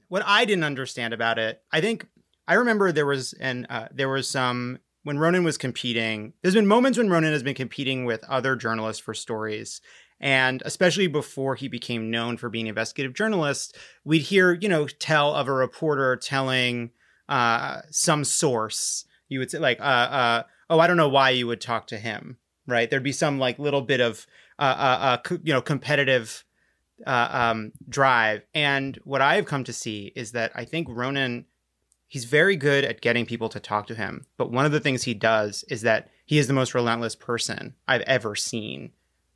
what 0.08 0.24
I 0.26 0.46
didn't 0.46 0.64
understand 0.64 1.14
about 1.14 1.38
it, 1.38 1.62
I 1.72 1.82
think 1.82 2.08
I 2.48 2.56
remember 2.56 2.92
there 2.92 3.06
was 3.06 3.34
and 3.34 3.68
uh, 3.70 3.88
there 3.92 4.10
was 4.10 4.30
some 4.30 4.80
when 5.04 5.20
Ronan 5.20 5.44
was 5.44 5.60
competing, 5.60 6.34
there's 6.42 6.56
been 6.56 6.66
moments 6.66 6.98
when 6.98 7.12
Ronan 7.12 7.32
has 7.32 7.44
been 7.44 7.54
competing 7.54 8.06
with 8.06 8.24
other 8.24 8.56
journalists 8.56 9.02
for 9.02 9.14
stories. 9.14 9.80
And 10.20 10.64
especially 10.66 11.08
before 11.08 11.56
he 11.56 11.68
became 11.68 12.10
known 12.10 12.38
for 12.38 12.50
being 12.50 12.66
an 12.66 12.70
investigative 12.70 13.14
journalist, 13.14 13.78
we'd 14.04 14.22
hear, 14.24 14.54
you 14.54 14.70
know, 14.70 14.88
tell 14.88 15.34
of 15.34 15.48
a 15.48 15.54
reporter 15.54 16.16
telling 16.16 16.92
uh, 17.28 17.82
some 17.92 18.24
source. 18.24 19.06
You 19.28 19.40
would 19.40 19.52
say, 19.52 19.60
like, 19.60 19.80
uh, 19.80 19.84
uh, 19.84 20.44
oh, 20.70 20.80
I 20.80 20.88
don't 20.88 20.98
know 20.98 21.10
why 21.10 21.32
you 21.32 21.48
would 21.48 21.62
talk 21.62 21.88
to 21.88 21.98
him, 21.98 22.38
right? 22.66 22.90
There'd 22.90 23.04
be 23.04 23.12
some 23.12 23.40
like 23.40 23.60
little 23.60 23.82
bit 23.82 24.00
of, 24.00 24.26
uh, 24.58 24.62
uh, 24.62 25.20
uh, 25.30 25.38
you 25.44 25.52
know, 25.54 25.62
competitive 25.62 26.46
uh, 27.06 27.28
um, 27.32 27.72
drive. 27.90 28.44
And 28.54 28.98
what 29.04 29.22
I've 29.22 29.46
come 29.46 29.64
to 29.66 29.74
see 29.74 30.14
is 30.16 30.32
that 30.32 30.52
I 30.56 30.64
think 30.64 30.88
Ronan, 30.90 31.46
he's 32.08 32.26
very 32.26 32.56
good 32.56 32.86
at 32.86 33.02
getting 33.02 33.26
people 33.26 33.50
to 33.50 33.60
talk 33.60 33.88
to 33.88 33.96
him. 33.96 34.28
But 34.38 34.52
one 34.52 34.66
of 34.66 34.72
the 34.72 34.80
things 34.80 35.04
he 35.04 35.14
does 35.14 35.66
is 35.70 35.82
that 35.82 36.10
he 36.26 36.38
is 36.38 36.48
the 36.48 36.54
most 36.54 36.74
relentless 36.74 37.16
person 37.16 37.76
I've 37.88 38.02
ever 38.02 38.36
seen. 38.36 38.92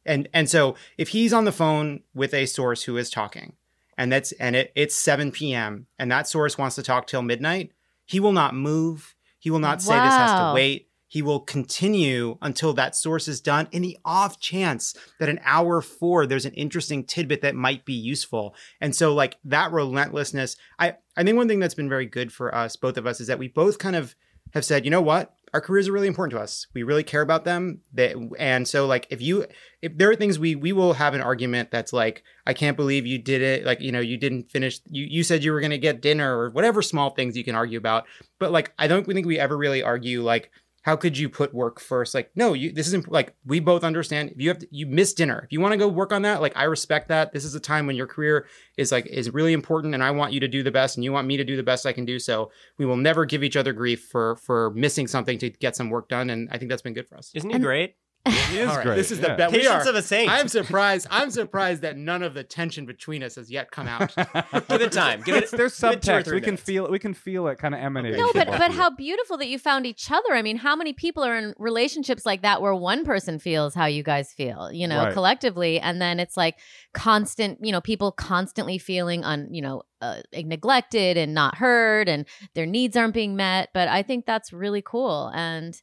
And 0.09 0.27
and 0.33 0.49
so 0.49 0.75
if 0.97 1.09
he's 1.09 1.31
on 1.31 1.45
the 1.45 1.51
phone 1.51 2.01
with 2.15 2.33
a 2.33 2.47
source 2.47 2.83
who 2.83 2.97
is 2.97 3.11
talking, 3.11 3.53
and 3.95 4.11
that's 4.11 4.31
and 4.33 4.55
it, 4.55 4.71
it's 4.75 4.95
7 4.95 5.31
p.m. 5.31 5.85
and 5.99 6.11
that 6.11 6.27
source 6.27 6.57
wants 6.57 6.75
to 6.75 6.83
talk 6.83 7.05
till 7.05 7.21
midnight, 7.21 7.71
he 8.05 8.19
will 8.19 8.31
not 8.31 8.55
move. 8.55 9.15
He 9.37 9.51
will 9.51 9.59
not 9.59 9.81
say 9.81 9.93
this 9.93 10.13
has 10.13 10.31
to 10.31 10.53
wait. 10.55 10.87
He 11.07 11.21
will 11.21 11.39
continue 11.39 12.37
until 12.41 12.73
that 12.73 12.95
source 12.95 13.27
is 13.27 13.39
done 13.39 13.67
in 13.71 13.83
the 13.83 13.97
off 14.03 14.39
chance 14.39 14.95
that 15.19 15.29
an 15.29 15.39
hour 15.43 15.81
forward 15.81 16.29
there's 16.29 16.45
an 16.45 16.53
interesting 16.53 17.03
tidbit 17.03 17.41
that 17.41 17.55
might 17.55 17.85
be 17.85 17.93
useful. 17.93 18.55
And 18.81 18.95
so 18.95 19.13
like 19.13 19.37
that 19.45 19.71
relentlessness, 19.71 20.57
I 20.79 20.95
I 21.15 21.23
think 21.23 21.37
one 21.37 21.47
thing 21.47 21.59
that's 21.59 21.75
been 21.75 21.89
very 21.89 22.07
good 22.07 22.33
for 22.33 22.53
us, 22.53 22.75
both 22.75 22.97
of 22.97 23.05
us, 23.05 23.21
is 23.21 23.27
that 23.27 23.39
we 23.39 23.47
both 23.47 23.77
kind 23.77 23.95
of 23.95 24.15
have 24.53 24.65
said, 24.65 24.85
you 24.85 24.91
know 24.91 25.01
what? 25.01 25.35
Our 25.53 25.61
careers 25.61 25.87
are 25.87 25.91
really 25.91 26.07
important 26.07 26.37
to 26.37 26.43
us. 26.43 26.67
We 26.73 26.83
really 26.83 27.03
care 27.03 27.21
about 27.21 27.45
them. 27.45 27.81
That 27.93 28.15
and 28.37 28.67
so 28.67 28.85
like 28.85 29.07
if 29.09 29.21
you 29.21 29.45
if 29.81 29.97
there 29.97 30.09
are 30.09 30.15
things 30.15 30.37
we 30.37 30.55
we 30.55 30.71
will 30.71 30.93
have 30.93 31.13
an 31.13 31.21
argument 31.21 31.71
that's 31.71 31.93
like, 31.93 32.23
I 32.45 32.53
can't 32.53 32.77
believe 32.77 33.05
you 33.05 33.17
did 33.17 33.41
it. 33.41 33.65
Like, 33.65 33.81
you 33.81 33.91
know, 33.91 33.99
you 33.99 34.17
didn't 34.17 34.51
finish 34.51 34.79
you 34.89 35.05
you 35.05 35.23
said 35.23 35.43
you 35.43 35.51
were 35.51 35.61
gonna 35.61 35.77
get 35.77 36.01
dinner 36.01 36.37
or 36.37 36.49
whatever 36.49 36.81
small 36.81 37.11
things 37.11 37.37
you 37.37 37.43
can 37.43 37.55
argue 37.55 37.77
about. 37.77 38.05
But 38.39 38.51
like 38.51 38.73
I 38.77 38.87
don't 38.87 39.05
think 39.05 39.25
we 39.25 39.39
ever 39.39 39.57
really 39.57 39.83
argue 39.83 40.21
like 40.21 40.51
how 40.81 40.95
could 40.95 41.17
you 41.17 41.29
put 41.29 41.53
work 41.53 41.79
first? 41.79 42.13
Like, 42.13 42.31
no, 42.35 42.53
you 42.53 42.71
this 42.71 42.87
isn't 42.87 43.11
like 43.11 43.35
we 43.45 43.59
both 43.59 43.83
understand 43.83 44.31
if 44.31 44.41
you 44.41 44.49
have 44.49 44.59
to, 44.59 44.67
you 44.71 44.85
miss 44.85 45.13
dinner. 45.13 45.41
If 45.43 45.51
you 45.51 45.59
want 45.59 45.73
to 45.73 45.77
go 45.77 45.87
work 45.87 46.13
on 46.13 46.21
that, 46.23 46.41
like 46.41 46.55
I 46.55 46.63
respect 46.63 47.09
that. 47.09 47.33
This 47.33 47.43
is 47.45 47.53
a 47.55 47.59
time 47.59 47.85
when 47.87 47.95
your 47.95 48.07
career 48.07 48.47
is 48.77 48.91
like 48.91 49.05
is 49.07 49.33
really 49.33 49.53
important 49.53 49.93
and 49.93 50.03
I 50.03 50.11
want 50.11 50.33
you 50.33 50.39
to 50.39 50.47
do 50.47 50.63
the 50.63 50.71
best 50.71 50.97
and 50.97 51.03
you 51.03 51.11
want 51.11 51.27
me 51.27 51.37
to 51.37 51.43
do 51.43 51.55
the 51.57 51.63
best 51.63 51.85
I 51.85 51.93
can 51.93 52.05
do. 52.05 52.17
So 52.19 52.51
we 52.77 52.85
will 52.85 52.97
never 52.97 53.25
give 53.25 53.43
each 53.43 53.57
other 53.57 53.73
grief 53.73 54.05
for 54.11 54.37
for 54.37 54.71
missing 54.71 55.07
something 55.07 55.37
to 55.39 55.49
get 55.49 55.75
some 55.75 55.89
work 55.89 56.07
done. 56.09 56.29
And 56.29 56.49
I 56.51 56.57
think 56.57 56.69
that's 56.69 56.81
been 56.81 56.93
good 56.93 57.07
for 57.07 57.17
us. 57.17 57.31
Isn't 57.35 57.49
he 57.49 57.55
And- 57.55 57.63
great? 57.63 57.95
He 58.27 58.59
is 58.59 58.69
All 58.69 58.75
right, 58.75 58.85
great. 58.85 58.95
This 58.95 59.11
is 59.11 59.21
the 59.21 59.27
yeah. 59.29 59.35
bet 59.35 59.51
we 59.51 59.59
Patience 59.59 59.85
are. 59.87 59.89
of 59.89 59.95
a 59.95 60.01
saint. 60.01 60.29
I'm 60.29 60.47
surprised. 60.49 61.07
I'm 61.09 61.31
surprised 61.31 61.81
that 61.83 61.97
none 61.97 62.21
of 62.21 62.33
the 62.33 62.43
tension 62.43 62.85
between 62.85 63.23
us 63.23 63.35
has 63.35 63.49
yet 63.49 63.71
come 63.71 63.87
out. 63.87 64.13
Give 64.67 64.81
it 64.81 64.91
time. 64.91 65.21
Give 65.21 65.35
it. 65.35 65.43
It's, 65.43 65.51
there's 65.51 65.79
give 65.79 65.93
it 65.93 66.01
subtext. 66.01 66.25
three 66.25 66.35
We 66.35 66.41
can 66.41 66.47
minutes. 66.51 66.63
feel 66.63 66.89
we 66.91 66.99
can 66.99 67.13
feel 67.13 67.47
it 67.47 67.57
kind 67.57 67.73
of 67.73 67.79
emanating. 67.79 68.19
No, 68.19 68.31
but 68.33 68.47
but 68.47 68.71
how 68.71 68.89
beautiful 68.91 69.37
that 69.37 69.47
you 69.47 69.57
found 69.57 69.85
each 69.85 70.11
other. 70.11 70.33
I 70.33 70.41
mean, 70.41 70.57
how 70.57 70.75
many 70.75 70.93
people 70.93 71.23
are 71.23 71.35
in 71.37 71.53
relationships 71.57 72.25
like 72.25 72.41
that 72.41 72.61
where 72.61 72.75
one 72.75 73.05
person 73.05 73.39
feels 73.39 73.73
how 73.73 73.85
you 73.85 74.03
guys 74.03 74.31
feel, 74.33 74.69
you 74.71 74.87
know, 74.87 75.05
Right. 75.05 75.13
collectively, 75.13 75.79
and 75.79 76.01
then 76.01 76.19
it's 76.19 76.35
like 76.37 76.55
constant, 76.93 77.59
you 77.61 77.71
know, 77.71 77.81
people 77.81 78.11
constantly 78.11 78.77
feeling 78.77 79.23
un, 79.23 79.47
you 79.51 79.61
know, 79.61 79.83
uh, 80.01 80.21
neglected 80.43 81.17
and 81.17 81.33
not 81.33 81.55
heard, 81.55 82.09
and 82.09 82.25
their 82.53 82.65
needs 82.65 82.97
aren't 82.97 83.13
being 83.13 83.35
met. 83.35 83.69
But 83.73 83.87
I 83.87 84.03
think 84.03 84.25
that's 84.25 84.51
really 84.51 84.81
cool, 84.85 85.31
and 85.33 85.79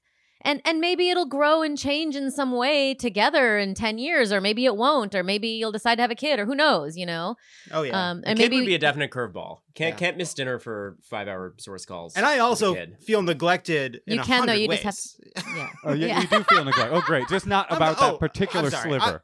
and 0.46 0.62
and 0.64 0.80
maybe 0.80 1.10
it'll 1.10 1.26
grow 1.26 1.60
and 1.60 1.76
change 1.76 2.16
in 2.16 2.30
some 2.30 2.52
way 2.52 2.94
together 2.94 3.58
in 3.58 3.74
10 3.74 3.98
years 3.98 4.32
or 4.32 4.40
maybe 4.40 4.64
it 4.64 4.76
won't 4.76 5.14
or 5.14 5.22
maybe 5.22 5.48
you'll 5.48 5.72
decide 5.72 5.96
to 5.96 6.02
have 6.02 6.10
a 6.10 6.14
kid 6.14 6.38
or 6.38 6.46
who 6.46 6.54
knows 6.54 6.96
you 6.96 7.04
know 7.04 7.34
Oh 7.70 7.82
yeah. 7.82 8.10
um 8.10 8.22
A 8.24 8.28
and 8.30 8.38
kid 8.38 8.44
maybe 8.44 8.56
would 8.60 8.66
be 8.66 8.74
a 8.74 8.78
definite 8.78 9.10
curveball. 9.10 9.58
Can't 9.74 9.92
Yeah. 9.94 9.98
can't 9.98 10.16
miss 10.16 10.32
dinner 10.32 10.58
for 10.58 10.96
five 11.02 11.28
hour 11.28 11.52
source 11.58 11.84
calls. 11.84 12.16
and 12.16 12.24
I 12.24 12.38
also 12.38 12.74
feel 13.04 13.20
neglected. 13.22 14.00
In 14.06 14.14
You 14.14 14.20
can, 14.22 14.46
though, 14.46 14.52
hundred 14.52 14.54
you 14.62 14.68
just 14.68 14.82
have 14.84 14.94
ways. 14.94 15.54
yeah 15.56 15.68
Oh, 15.84 15.92
yeah, 15.92 16.06
Yeah. 16.06 16.20
you 16.22 16.28
do 16.28 16.42
feel 16.44 16.64
neglected 16.64 16.94
Oh, 16.96 17.00
great. 17.02 17.28
Just 17.28 17.46
not 17.46 17.66
I'm- 17.70 17.76
about 17.76 17.96
oh, 18.00 18.12
that 18.12 18.20
particular 18.20 18.66
I'm 18.66 18.72
sliver. 18.72 19.22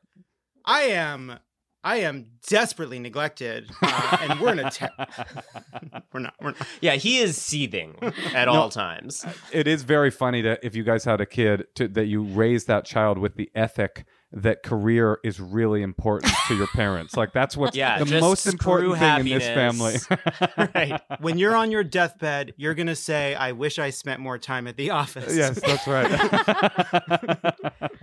I 0.67 0.83
am 0.83 1.39
I 1.85 1.97
am 1.99 2.27
desperately 2.47 2.99
neglected, 3.01 3.69
uh, 3.83 4.19
and 4.23 4.41
we're 4.41 4.53
in 4.53 4.61
a 4.61 4.71
te- 4.71 4.87
we're 6.13 6.21
not 6.21 6.35
we're 6.41 6.51
not. 6.53 6.67
Yeah, 6.81 6.95
he 6.95 7.19
is 7.19 7.37
seething 7.37 7.97
at 8.35 8.45
No. 8.47 8.53
all 8.53 8.69
times. 8.69 9.25
it 9.53 9.67
is 9.67 9.83
very 9.83 10.11
funny 10.11 10.43
that 10.43 10.61
if 10.63 10.77
you 10.77 10.85
guys 10.85 11.05
had 11.05 11.21
a 11.21 11.27
kid 11.27 11.67
to, 11.75 11.89
that 11.89 12.07
you 12.07 12.23
raise 12.23 12.67
that 12.67 12.85
child 12.85 13.19
with 13.19 13.35
the 13.37 13.51
ethic 13.55 14.05
that 14.35 14.63
career 14.63 15.19
is 15.23 15.41
really 15.41 15.83
important 15.83 16.33
to 16.49 16.55
your 16.55 16.67
parents 16.69 17.17
like 17.17 17.33
that's 17.33 17.57
what's 17.57 17.77
Yeah, 17.77 18.03
the 18.03 18.21
most 18.21 18.47
important 18.47 18.99
thing 18.99 19.21
in 19.21 19.29
this 19.29 19.45
family 19.45 19.97
right. 20.75 21.01
When 21.21 21.39
you're 21.39 21.55
on 21.55 21.71
your 21.71 21.85
deathbed, 21.85 22.55
you're 22.57 22.75
gonna 22.75 22.97
say, 22.97 23.35
"I 23.35 23.53
wish 23.53 23.79
I 23.79 23.91
spent 23.91 24.21
more 24.21 24.39
time 24.39 24.67
at 24.67 24.77
the 24.77 24.91
office." 24.91 25.37
yes 25.37 25.61
that's 25.61 25.87
right 25.87 26.11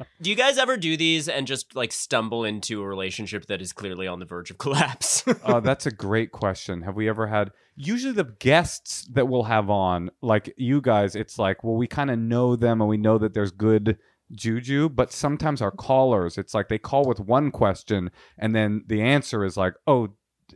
Do 0.21 0.29
you 0.29 0.35
guys 0.35 0.57
ever 0.57 0.75
do 0.75 0.97
these 0.97 1.29
and 1.29 1.47
just 1.47 1.75
like 1.75 1.93
stumble 1.93 2.43
into 2.43 2.81
a 2.81 2.87
relationship 2.87 3.45
that 3.45 3.61
is 3.61 3.71
clearly 3.71 4.05
on 4.05 4.19
the 4.19 4.25
verge 4.25 4.51
of 4.51 4.57
collapse? 4.57 5.23
oh 5.45 5.59
that's 5.61 5.85
a 5.85 5.91
great 5.91 6.31
question 6.31 6.81
have 6.81 6.95
we 6.95 7.07
ever 7.09 7.27
had 7.27 7.51
usually 7.75 8.13
the 8.13 8.25
guests 8.39 9.07
that 9.13 9.27
we'll 9.27 9.43
have 9.43 9.69
on 9.69 10.09
like 10.21 10.53
you 10.57 10.81
guys 10.81 11.15
it's 11.15 11.39
like 11.39 11.63
well 11.63 11.75
we 11.75 11.87
kind 11.87 12.11
of 12.11 12.19
know 12.19 12.55
them 12.55 12.81
and 12.81 12.89
we 12.89 12.97
know 12.97 13.17
that 13.17 13.33
there's 13.33 13.51
good 13.51 13.97
juju 14.31 14.89
but 14.89 15.11
sometimes 15.11 15.61
our 15.61 15.71
callers 15.71 16.37
it's 16.37 16.53
like 16.53 16.69
they 16.69 16.77
call 16.77 17.03
with 17.03 17.19
one 17.19 17.49
question 17.51 18.11
and 18.37 18.55
then 18.55 18.83
the 18.87 19.01
answer 19.01 19.43
is 19.43 19.57
like 19.57 19.73
oh 19.87 20.09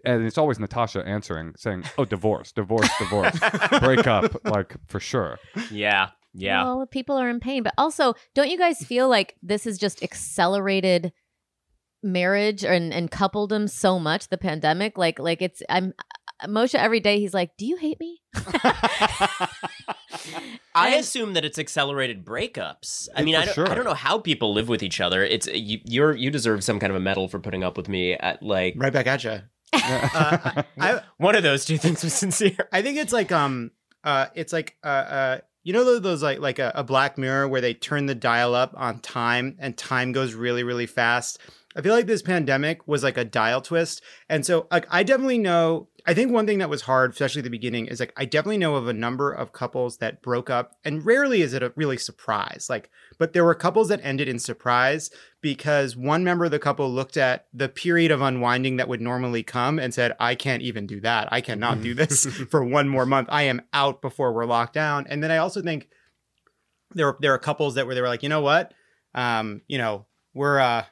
and 0.05 0.25
it's 0.25 0.37
always 0.37 0.59
natasha 0.59 1.03
answering 1.07 1.53
saying 1.57 1.83
oh 1.97 2.05
divorce 2.05 2.51
divorce 2.51 2.89
divorce 2.99 3.37
break 3.79 4.05
up 4.05 4.35
like 4.45 4.75
for 4.87 4.99
sure 4.99 5.39
yeah. 5.71 6.09
Yeah. 6.33 6.63
Well, 6.63 6.87
people 6.87 7.15
are 7.17 7.29
in 7.29 7.39
pain, 7.39 7.63
but 7.63 7.73
also, 7.77 8.15
don't 8.33 8.49
you 8.49 8.57
guys 8.57 8.83
feel 8.83 9.07
like 9.07 9.35
this 9.43 9.65
has 9.65 9.77
just 9.77 10.01
accelerated 10.01 11.13
marriage 12.01 12.65
and 12.65 12.91
and 12.93 13.11
coupledom 13.11 13.69
so 13.69 13.99
much? 13.99 14.29
The 14.29 14.37
pandemic, 14.37 14.97
like 14.97 15.19
like 15.19 15.41
it's 15.41 15.61
I'm 15.69 15.93
Moshe 16.45 16.75
every 16.75 16.99
day. 16.99 17.19
He's 17.19 17.33
like, 17.33 17.51
"Do 17.57 17.67
you 17.67 17.77
hate 17.77 17.99
me?" 17.99 18.21
I 20.75 20.95
assume 20.95 21.33
that 21.33 21.45
it's 21.45 21.59
accelerated 21.59 22.25
breakups. 22.25 23.07
I 23.15 23.19
Yeah, 23.19 23.25
mean, 23.25 23.35
I 23.35 23.45
don't, 23.45 23.53
sure. 23.53 23.69
I 23.69 23.75
don't 23.75 23.85
know 23.85 23.93
how 23.93 24.17
people 24.19 24.53
live 24.53 24.67
with 24.69 24.83
each 24.83 24.99
other. 25.01 25.23
It's 25.23 25.47
you, 25.47 25.79
you're 25.85 26.15
you 26.15 26.31
deserve 26.31 26.63
some 26.63 26.79
kind 26.79 26.91
of 26.91 26.97
a 26.97 26.99
medal 26.99 27.27
for 27.27 27.39
putting 27.39 27.63
up 27.63 27.77
with 27.77 27.87
me 27.89 28.13
at 28.13 28.41
like 28.41 28.75
Right 28.77 28.93
back 28.93 29.07
at 29.07 29.23
you. 29.23 29.41
Uh, 29.75 30.63
I, 30.79 30.91
I, 30.93 31.01
one 31.17 31.35
of 31.35 31.43
those 31.43 31.65
two 31.65 31.77
things 31.77 32.03
was 32.03 32.13
sincere. 32.13 32.69
I 32.71 32.81
think 32.81 32.97
it's 32.97 33.11
like 33.11 33.31
um 33.31 33.71
uh 34.03 34.27
it's 34.35 34.53
like 34.53 34.77
uh 34.83 34.87
uh 34.87 35.37
you 35.63 35.73
know 35.73 35.83
those, 35.83 36.01
those 36.01 36.23
like 36.23 36.39
like 36.39 36.59
a, 36.59 36.71
a 36.75 36.83
Black 36.83 37.17
Mirror 37.17 37.47
where 37.47 37.61
they 37.61 37.73
turn 37.73 38.05
the 38.05 38.15
dial 38.15 38.53
up 38.53 38.73
on 38.77 38.99
time 38.99 39.55
and 39.59 39.75
time 39.75 40.11
goes 40.11 40.33
really 40.35 40.63
really 40.63 40.85
fast. 40.85 41.39
I 41.75 41.81
feel 41.81 41.95
like 41.95 42.05
this 42.05 42.21
pandemic 42.21 42.87
was 42.87 43.03
like 43.03 43.17
a 43.17 43.25
dial 43.25 43.61
twist, 43.61 44.03
and 44.29 44.45
so 44.45 44.67
like 44.71 44.85
I 44.91 45.03
definitely 45.03 45.39
know. 45.39 45.87
I 46.05 46.13
think 46.13 46.31
one 46.31 46.45
thing 46.45 46.57
that 46.57 46.69
was 46.69 46.81
hard, 46.81 47.11
especially 47.11 47.39
at 47.39 47.45
the 47.45 47.49
beginning, 47.49 47.85
is 47.85 47.99
like 48.01 48.11
I 48.17 48.25
definitely 48.25 48.57
know 48.57 48.75
of 48.75 48.87
a 48.89 48.93
number 48.93 49.31
of 49.31 49.53
couples 49.53 49.97
that 49.97 50.21
broke 50.21 50.49
up, 50.49 50.75
and 50.83 51.05
rarely 51.05 51.41
is 51.41 51.53
it 51.53 51.63
a 51.63 51.71
really 51.77 51.97
surprise. 51.97 52.67
Like, 52.69 52.89
but 53.17 53.31
there 53.31 53.45
were 53.45 53.55
couples 53.55 53.87
that 53.87 54.01
ended 54.03 54.27
in 54.27 54.37
surprise 54.37 55.11
because 55.39 55.95
one 55.95 56.23
member 56.23 56.45
of 56.45 56.51
the 56.51 56.59
couple 56.59 56.91
looked 56.91 57.15
at 57.15 57.47
the 57.53 57.69
period 57.69 58.11
of 58.11 58.21
unwinding 58.21 58.77
that 58.77 58.89
would 58.89 58.99
normally 58.99 59.43
come 59.43 59.79
and 59.79 59.93
said, 59.93 60.13
I 60.19 60.35
can't 60.35 60.61
even 60.61 60.87
do 60.87 60.99
that. 61.01 61.31
I 61.31 61.39
cannot 61.39 61.81
do 61.81 61.93
this 61.93 62.25
for 62.49 62.63
one 62.63 62.89
more 62.89 63.05
month. 63.05 63.29
I 63.31 63.43
am 63.43 63.61
out 63.71 64.01
before 64.01 64.33
we're 64.33 64.45
locked 64.45 64.73
down. 64.73 65.05
And 65.07 65.23
then 65.23 65.31
I 65.31 65.37
also 65.37 65.61
think 65.61 65.87
there 66.91 67.07
were, 67.07 67.17
there 67.21 67.33
are 67.33 67.39
couples 67.39 67.75
that 67.75 67.87
were, 67.87 67.95
they 67.95 68.01
were 68.01 68.07
like, 68.07 68.23
you 68.23 68.29
know 68.29 68.41
what? 68.41 68.73
Um, 69.15 69.61
you 69.67 69.77
know, 69.77 70.05
we're, 70.33 70.59
uh, 70.59 70.83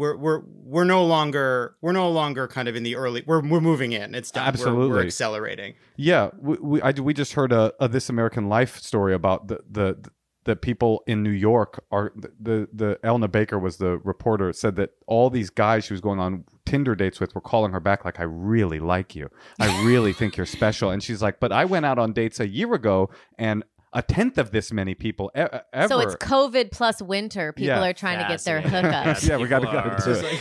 we're 0.00 0.16
we're 0.16 0.40
we're 0.46 0.84
no 0.84 1.04
longer 1.04 1.76
we're 1.82 1.92
no 1.92 2.10
longer 2.10 2.48
kind 2.48 2.68
of 2.68 2.74
in 2.74 2.82
the 2.82 2.96
early 2.96 3.22
we're 3.26 3.42
we're 3.46 3.60
moving 3.60 3.92
in. 3.92 4.14
It's 4.14 4.30
done. 4.30 4.44
We're- 4.44 4.50
we're, 4.50 4.68
Absolutely. 4.72 5.06
accelerating. 5.06 5.74
Yeah, 5.96 6.30
we 6.40 6.56
we, 6.60 6.82
I, 6.82 6.92
we 6.92 7.12
just 7.12 7.34
heard 7.34 7.52
a, 7.52 7.74
a 7.78 7.86
This 7.86 8.08
American 8.08 8.48
Life 8.48 8.78
story 8.78 9.12
about 9.14 9.48
the 9.48 9.60
the 9.70 10.10
the 10.44 10.56
people 10.56 11.02
in 11.06 11.22
New 11.22 11.30
York 11.50 11.84
are 11.92 12.12
the, 12.16 12.32
the 12.40 12.68
the 12.72 12.98
Elna 13.04 13.30
Baker 13.30 13.58
was 13.58 13.76
the 13.76 13.98
reporter 13.98 14.50
said 14.54 14.74
that 14.76 14.90
all 15.06 15.28
these 15.28 15.50
guys 15.50 15.84
she 15.84 15.92
was 15.92 16.00
going 16.00 16.18
on 16.18 16.44
Tinder 16.64 16.94
dates 16.94 17.20
with 17.20 17.34
were 17.34 17.42
calling 17.42 17.72
her 17.72 17.80
back 17.80 18.06
like 18.06 18.18
I 18.18 18.22
really 18.22 18.80
like 18.80 19.14
you. 19.14 19.28
I 19.60 19.84
really 19.84 20.14
think 20.14 20.38
you're 20.38 20.46
special. 20.46 20.88
And 20.90 21.02
she's 21.02 21.20
like, 21.20 21.40
"But 21.40 21.52
I 21.52 21.66
went 21.66 21.84
out 21.84 21.98
on 21.98 22.14
dates 22.14 22.40
a 22.40 22.48
year 22.48 22.72
ago 22.72 23.10
and 23.38 23.64
a 23.92 24.02
tenth 24.02 24.38
of 24.38 24.52
this 24.52 24.72
many 24.72 24.94
people 24.94 25.30
e- 25.36 25.40
ever. 25.72 25.88
So 25.88 25.98
it's 26.00 26.14
COVID 26.16 26.70
plus 26.70 27.02
winter. 27.02 27.52
People 27.52 27.76
Yeah. 27.76 27.88
are 27.88 27.92
trying 27.92 28.18
to 28.20 28.28
get 28.28 28.42
their 28.44 28.60
hookups. 28.62 29.24
Yeah, 29.28 29.36
we 29.38 29.48
gotta 29.48 29.66
go 29.66 29.78
are- 29.78 29.98
to 30.00 30.28
it. 30.28 30.40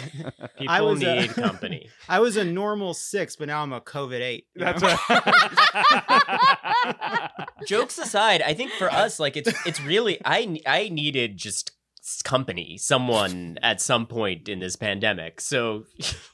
People 0.59 0.69
I 0.69 0.81
was, 0.81 0.99
need 0.99 1.29
company. 1.33 1.89
I 2.07 2.19
was 2.19 2.37
a 2.37 2.43
normal 2.43 2.93
six, 2.93 3.35
but 3.35 3.47
now 3.47 3.63
I'm 3.63 3.73
a 3.73 3.81
COVID 3.81 4.19
eight. 4.21 4.45
That's 4.55 4.81
know? 4.81 4.95
right. 5.09 5.23
Jokes 7.67 7.97
aside, 7.97 8.41
I 8.41 8.53
think 8.53 8.71
for 8.73 8.91
us, 8.91 9.19
like 9.19 9.37
it's 9.37 9.51
it's 9.65 9.81
really 9.81 10.19
I 10.25 10.59
I 10.65 10.89
needed 10.89 11.37
just 11.37 11.71
company, 12.23 12.77
someone 12.77 13.57
at 13.61 13.81
some 13.81 14.07
point 14.07 14.49
in 14.49 14.59
this 14.59 14.75
pandemic. 14.75 15.41
So 15.41 15.85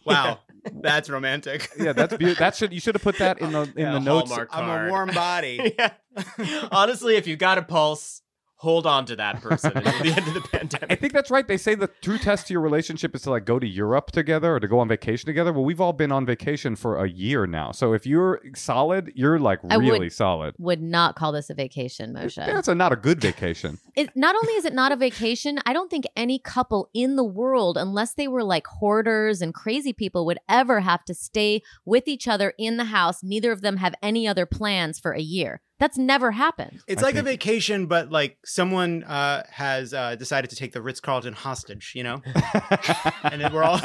Wow, 0.06 0.40
that's 0.74 1.10
romantic. 1.10 1.70
yeah, 1.78 1.94
that's 1.94 2.16
beautiful. 2.18 2.40
That 2.44 2.56
should 2.56 2.74
you 2.74 2.80
should 2.80 2.96
have 2.96 3.02
put 3.04 3.18
that 3.20 3.40
in 3.40 3.52
the 3.52 3.62
in 3.62 3.74
Yeah, 3.76 3.94
the 3.94 4.00
notes. 4.00 4.30
Hallmark 4.30 4.50
I'm 4.52 4.88
a 4.88 4.90
warm 4.90 5.10
body. 5.10 5.76
yeah. 5.80 5.94
Honestly, 6.72 7.16
if 7.16 7.28
you 7.28 7.36
got 7.36 7.58
a 7.58 7.62
pulse, 7.62 8.22
hold 8.58 8.88
on 8.88 9.06
to 9.06 9.16
that 9.16 9.42
person 9.42 9.72
until 9.76 10.04
the 10.04 10.12
end 10.12 10.28
of 10.28 10.34
the 10.34 10.42
pandemic. 10.52 10.92
I 10.92 10.96
think 10.96 11.14
that's 11.14 11.30
right. 11.30 11.48
They 11.48 11.58
say 11.58 11.76
the 11.76 11.90
true 12.02 12.18
test 12.18 12.48
to 12.48 12.54
your 12.54 12.62
relationship 12.62 13.16
is 13.16 13.24
to 13.24 13.32
like 13.32 13.46
go 13.46 13.60
to 13.60 13.68
Europe 13.68 14.12
together 14.12 14.56
or 14.56 14.60
to 14.60 14.68
go 14.68 14.80
on 14.80 14.88
vacation 14.88 15.28
together. 15.28 15.52
Well, 15.52 15.66
we've 15.66 15.82
all 15.82 15.94
been 15.94 16.12
on 16.12 16.26
vacation 16.26 16.76
for 16.76 17.04
a 17.04 17.10
year 17.10 17.46
now. 17.46 17.72
So 17.72 17.94
if 17.94 18.06
you're 18.06 18.42
solid, 18.56 19.12
you're 19.16 19.40
like 19.40 19.60
I 19.70 19.78
would- 19.78 19.86
really 19.86 20.10
solid. 20.10 20.56
Would 20.58 20.82
not 20.82 21.16
call 21.16 21.32
this 21.32 21.50
a 21.50 21.54
vacation, 21.54 22.14
Moshe. 22.14 22.36
That's 22.36 22.68
a, 22.68 22.76
not 22.76 22.94
a 22.94 22.96
good 22.96 23.20
vacation. 23.22 23.80
it, 23.96 24.10
not 24.16 24.36
only 24.36 24.54
is 24.54 24.66
it 24.66 24.74
not 24.74 24.92
a 24.92 24.96
vacation, 24.96 25.60
I 25.66 25.74
don't 25.74 25.90
think 25.90 26.06
any 26.16 26.40
couple 26.40 26.90
in 26.94 27.18
the 27.18 27.24
world, 27.24 27.78
unless 27.78 28.14
they 28.14 28.28
were 28.28 28.44
like 28.44 28.68
hoarders 28.68 29.42
and 29.42 29.54
crazy 29.54 29.94
people, 29.94 30.26
would 30.26 30.40
ever 30.48 30.80
have 30.80 31.04
to 31.06 31.14
stay 31.14 31.62
with 31.86 32.08
each 32.08 32.28
other 32.28 32.54
in 32.58 32.78
the 32.78 32.86
house. 32.86 33.24
Neither 33.24 33.52
of 33.52 33.62
them 33.62 33.78
have 33.78 33.96
any 34.02 34.28
other 34.28 34.46
plans 34.46 35.00
for 35.00 35.12
a 35.12 35.22
year. 35.22 35.62
That's 35.78 35.98
never 35.98 36.32
happened. 36.32 36.80
It's 36.88 37.02
I 37.04 37.08
like 37.08 37.16
think- 37.16 37.28
a 37.28 37.30
vacation, 37.32 37.88
but 37.88 38.10
like 38.10 38.38
someone 38.46 39.04
uh, 39.04 39.44
has 39.52 39.94
uh, 39.94 40.16
decided 40.16 40.50
to 40.52 40.56
take 40.56 40.72
the 40.72 40.82
Ritz 40.82 41.02
Carlton 41.02 41.34
hostage, 41.34 41.92
you 41.96 42.04
know? 42.04 42.22
and 43.24 43.42
then 43.42 43.52
we're 43.54 43.64
all. 43.64 43.80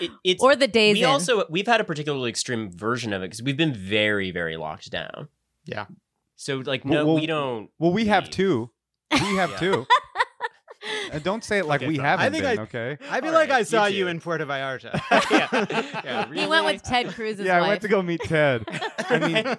It- 0.00 0.10
it's 0.24 0.42
Or 0.42 0.56
the 0.56 0.66
days 0.68 0.94
we 0.96 1.02
in. 1.04 1.08
also 1.10 1.44
we've 1.50 1.66
had 1.66 1.80
a 1.80 1.84
particularly 1.84 2.30
extreme 2.30 2.70
version 2.72 3.12
of 3.12 3.22
it 3.22 3.26
because 3.26 3.42
we've 3.42 3.56
been 3.56 3.74
very 3.74 4.30
very 4.30 4.56
locked 4.56 4.90
down. 4.90 5.28
Yeah. 5.66 5.86
So 6.36 6.58
like 6.64 6.84
no, 6.84 7.04
well- 7.06 7.14
we 7.16 7.26
don't. 7.26 7.68
Well, 7.78 7.92
we 7.92 8.06
have 8.06 8.30
two. 8.30 8.70
We 9.12 9.36
have 9.36 9.50
Yeah. 9.52 9.56
two. 9.58 9.86
And 11.12 11.22
don't 11.22 11.42
say 11.44 11.58
it 11.58 11.66
like 11.66 11.80
Okay, 11.82 11.88
we 11.88 11.96
fine. 11.96 12.04
haven't 12.06 12.26
I 12.26 12.30
think 12.30 12.42
been, 12.44 12.58
I- 12.58 12.62
okay? 12.62 12.98
I 13.10 13.20
feel 13.20 13.28
All 13.30 13.34
like 13.34 13.50
right, 13.50 13.58
I 13.58 13.62
saw 13.62 13.86
you 13.86 13.98
you 13.98 14.08
in 14.08 14.20
Puerto 14.20 14.44
Vallarta. 14.46 15.00
yeah. 15.30 15.48
yeah 16.04 16.32
he 16.32 16.46
went 16.46 16.64
with 16.64 16.82
Ted 16.82 17.08
Cruz's 17.14 17.46
yeah, 17.46 17.56
I 17.58 17.60
wife. 17.60 17.68
went 17.68 17.82
to 17.82 17.88
go 17.88 18.02
meet 18.02 18.20
Ted. 18.22 18.64
I 19.08 19.18
mean, 19.18 19.56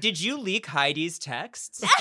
Did 0.00 0.20
you 0.20 0.38
leak 0.38 0.66
Heidi's 0.66 1.18
texts? 1.18 1.82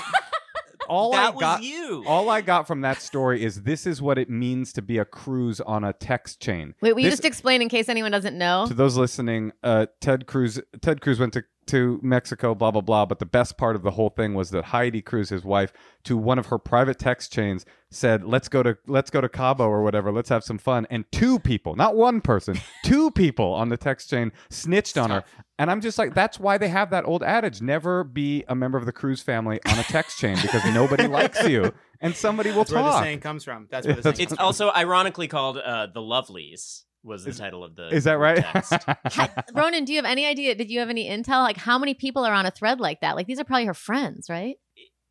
all 0.87 1.11
that 1.11 1.27
I 1.27 1.29
was 1.29 1.39
got 1.39 1.63
you. 1.63 2.03
all 2.07 2.29
I 2.29 2.41
got 2.41 2.65
from 2.65 2.81
that 2.81 2.99
story 3.01 3.43
is 3.43 3.61
this 3.61 3.85
is 3.85 4.01
what 4.01 4.17
it 4.17 4.29
means 4.29 4.73
to 4.73 4.81
be 4.81 4.97
a 4.97 5.05
cruise 5.05 5.61
on 5.61 5.83
a 5.83 5.93
text 5.93 6.39
chain. 6.41 6.73
Wait, 6.81 6.93
will 6.93 7.01
you 7.03 7.09
just 7.11 7.25
explain 7.25 7.61
in 7.61 7.69
case 7.69 7.89
anyone 7.89 8.11
doesn't 8.11 8.37
know? 8.37 8.65
To 8.67 8.73
those 8.73 8.97
listening, 8.97 9.51
uh, 9.63 9.85
Ted 10.01 10.25
Cruz 10.25 10.59
Ted 10.81 11.01
Cruz 11.01 11.19
went 11.19 11.33
to, 11.33 11.43
to 11.69 11.99
Mexico, 12.03 12.53
blah 12.55 12.71
blah 12.71 12.81
blah. 12.81 13.05
But 13.05 13.19
the 13.19 13.25
best 13.25 13.57
part 13.57 13.75
of 13.75 13.83
the 13.83 13.91
whole 13.91 14.09
thing 14.09 14.33
was 14.33 14.51
that 14.51 14.65
Heidi 14.65 15.01
Cruz, 15.01 15.29
his 15.29 15.43
wife, 15.43 15.71
to 16.03 16.17
one 16.17 16.39
of 16.39 16.47
her 16.47 16.57
private 16.57 16.99
text 16.99 17.31
chains, 17.31 17.65
said, 17.89 18.23
"Let's 18.23 18.49
go 18.49 18.63
to 18.63 18.77
let's 18.87 19.09
go 19.09 19.21
to 19.21 19.29
Cabo 19.29 19.65
or 19.65 19.83
whatever. 19.83 20.11
Let's 20.11 20.29
have 20.29 20.43
some 20.43 20.57
fun." 20.57 20.87
And 20.89 21.05
two 21.11 21.39
people, 21.39 21.75
not 21.75 21.95
one 21.95 22.21
person, 22.21 22.59
two 22.85 23.11
people 23.11 23.53
on 23.53 23.69
the 23.69 23.77
text 23.77 24.09
chain 24.09 24.31
snitched 24.49 24.97
on 24.97 25.09
her. 25.09 25.23
And 25.57 25.69
I'm 25.69 25.81
just 25.81 25.97
like, 25.97 26.13
that's 26.13 26.39
why 26.39 26.57
they 26.57 26.69
have 26.69 26.89
that 26.91 27.05
old 27.05 27.23
adage: 27.23 27.61
never 27.61 28.03
be 28.03 28.43
a 28.47 28.55
member 28.55 28.77
of 28.77 28.85
the 28.85 28.93
Cruz 28.93 29.21
family 29.21 29.59
on 29.67 29.79
a 29.79 29.83
text 29.83 30.19
chain 30.19 30.37
because 30.41 30.63
nobody 30.73 31.07
likes 31.07 31.47
you, 31.47 31.73
and 32.01 32.15
somebody 32.15 32.49
will 32.51 32.59
That's 32.59 32.71
where 32.71 32.83
the 32.83 32.99
saying 32.99 33.19
comes 33.19 33.43
from. 33.43 33.67
That's 33.69 33.85
where 33.85 33.95
the 33.95 34.03
saying 34.03 34.15
It's 34.19 34.29
comes 34.29 34.39
also 34.39 34.71
ironically 34.71 35.27
called 35.27 35.57
uh, 35.57 35.87
"The 35.93 36.01
Lovelies." 36.01 36.83
Was 37.03 37.23
the 37.23 37.33
title 37.33 37.63
of 37.63 37.75
the 37.75 37.87
Is 37.89 38.03
that 38.03 38.19
right? 38.19 38.37
text. 38.37 38.85
Ronan, 39.53 39.85
do 39.85 39.93
you 39.93 39.97
have 39.99 40.05
any 40.05 40.25
idea? 40.25 40.53
Did 40.55 40.69
you 40.69 40.79
have 40.79 40.89
any 40.89 41.09
intel? 41.09 41.43
Like, 41.43 41.57
how 41.57 41.77
many 41.79 41.93
people 41.93 42.25
are 42.25 42.33
on 42.33 42.45
a 42.45 42.51
thread 42.51 42.79
like 42.79 43.01
that? 43.01 43.15
Like, 43.15 43.25
these 43.27 43.39
are 43.39 43.43
probably 43.45 43.65
her 43.65 43.73
friends, 43.73 44.29
right? 44.29 44.57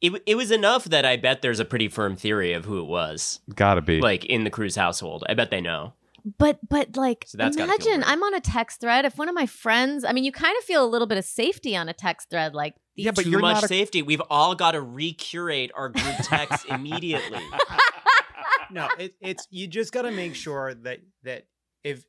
It, 0.01 0.23
it 0.27 0.35
was 0.37 0.51
enough 0.51 0.85
that 0.85 1.05
I 1.05 1.17
bet 1.17 1.43
there's 1.43 1.61
a 1.61 1.65
pretty 1.65 1.89
firm 1.89 2.15
theory 2.15 2.53
of 2.53 2.65
who 2.67 2.79
it 2.81 2.87
was, 2.87 3.41
Gotta 3.55 3.81
be. 3.81 4.01
like 4.01 4.25
in 4.27 4.45
the 4.45 4.51
Cruz 4.51 4.77
household. 4.77 5.25
I 5.29 5.35
bet 5.35 5.51
they 5.51 5.61
know. 5.61 5.95
But 6.37 6.59
but 6.69 6.95
like 6.97 7.25
So 7.27 7.39
that's 7.39 7.57
gotta 7.57 7.73
feel 7.73 7.93
imagine. 7.95 8.05
I'm 8.07 8.23
on 8.23 8.35
a 8.35 8.41
text 8.41 8.81
thread. 8.81 9.05
If 9.07 9.17
one 9.17 9.29
of 9.29 9.35
my 9.35 9.47
friends, 9.47 10.05
I 10.05 10.13
mean, 10.13 10.25
you 10.25 10.33
kind 10.33 10.55
of 10.59 10.65
feel 10.65 10.85
a 10.85 10.87
little 10.87 11.07
bit 11.07 11.17
of 11.17 11.25
safety 11.25 11.75
on 11.75 11.89
a 11.89 11.95
text 11.95 12.29
thread. 12.29 12.55
Like, 12.55 12.75
yeah, 12.97 13.13
but 13.13 13.25
Too 13.25 13.31
you're 13.31 13.41
much 13.41 13.55
not 13.55 13.65
a 13.65 13.69
safety. 13.69 14.03
We've 14.03 14.23
all 14.29 14.55
got 14.55 14.73
to 14.73 14.83
recurate 14.83 15.71
our 15.75 15.89
group 15.89 16.15
text 16.23 16.67
immediately. 16.69 17.41
no, 18.71 18.89
it, 18.99 19.15
it's 19.21 19.47
you 19.51 19.67
just 19.67 19.93
got 19.93 20.03
to 20.03 20.11
make 20.11 20.35
sure 20.35 20.75
that 20.75 21.01
that 21.25 21.47
if 21.89 22.05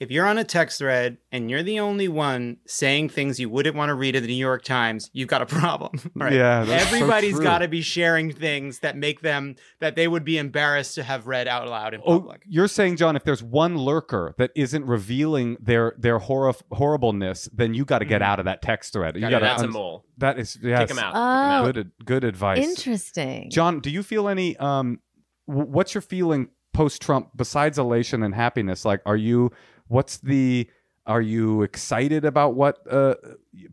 if 0.00 0.10
you're 0.10 0.26
on 0.26 0.36
a 0.36 0.42
text 0.42 0.78
thread 0.80 1.18
and 1.30 1.48
you're 1.48 1.62
the 1.62 1.78
only 1.78 2.08
one 2.08 2.56
saying 2.66 3.08
things 3.08 3.38
you 3.38 3.48
wouldn't 3.48 3.76
want 3.76 3.88
to 3.88 3.94
read 3.94 4.16
in 4.16 4.22
the 4.24 4.28
New 4.28 4.34
York 4.34 4.64
Times, 4.64 5.08
you've 5.12 5.28
got 5.28 5.42
a 5.42 5.46
problem. 5.46 5.92
Right? 6.16 6.32
Yeah, 6.32 6.64
that's 6.64 6.82
so 6.90 6.96
everybody's 6.96 7.36
true. 7.36 7.44
got 7.44 7.58
to 7.58 7.68
be 7.68 7.82
sharing 7.82 8.32
things 8.32 8.80
that 8.80 8.96
make 8.96 9.20
them 9.20 9.54
that 9.78 9.94
they 9.94 10.08
would 10.08 10.24
be 10.24 10.38
embarrassed 10.38 10.96
to 10.96 11.04
have 11.04 11.28
read 11.28 11.46
out 11.46 11.68
loud 11.68 11.94
in 11.94 12.00
Oh, 12.04 12.34
you're 12.46 12.66
saying, 12.66 12.96
Jon, 12.96 13.14
if 13.14 13.22
there's 13.22 13.44
one 13.44 13.76
lurker 13.78 14.34
that 14.38 14.50
isn't 14.56 14.84
revealing 14.86 15.56
their 15.60 15.94
their 15.96 16.18
horror 16.18 16.54
horribleness, 16.72 17.48
then 17.52 17.72
you 17.72 17.84
got 17.84 18.00
to 18.00 18.04
get 18.04 18.22
Mhm. 18.22 18.26
out 18.26 18.38
of 18.40 18.44
that 18.46 18.60
text 18.60 18.92
thread. 18.94 19.14
You 19.14 19.20
Gotta 19.20 19.30
got 19.34 19.40
get 19.42 19.46
That's 19.50 19.62
to 19.62 19.68
a 19.68 19.70
mole. 19.70 20.04
that 20.18 20.36
is 20.38 20.58
yes, 20.60 20.80
Kick 20.88 20.90
him 20.90 20.98
out. 20.98 21.12
Oh. 21.14 21.18
Kick 21.18 21.22
him 21.22 21.52
out. 21.52 21.74
Good 21.74 21.90
good 22.04 22.24
advice. 22.24 22.58
interesting. 22.58 23.50
Jon, 23.50 23.78
do 23.78 23.88
you 23.90 24.02
feel 24.02 24.28
any 24.28 24.56
um 24.56 24.98
w- 25.46 25.68
what's 25.68 25.94
your 25.94 26.02
feeling 26.02 26.48
post 26.72 27.02
Trump 27.02 27.30
besides 27.36 27.78
elation 27.78 28.22
and 28.22 28.34
happiness? 28.34 28.84
Like 28.84 29.00
are 29.06 29.16
you 29.16 29.50
what's 29.88 30.18
the 30.18 30.68
are 31.04 31.20
you 31.20 31.62
excited 31.62 32.24
about 32.24 32.54
what 32.54 32.78
uh, 32.88 33.16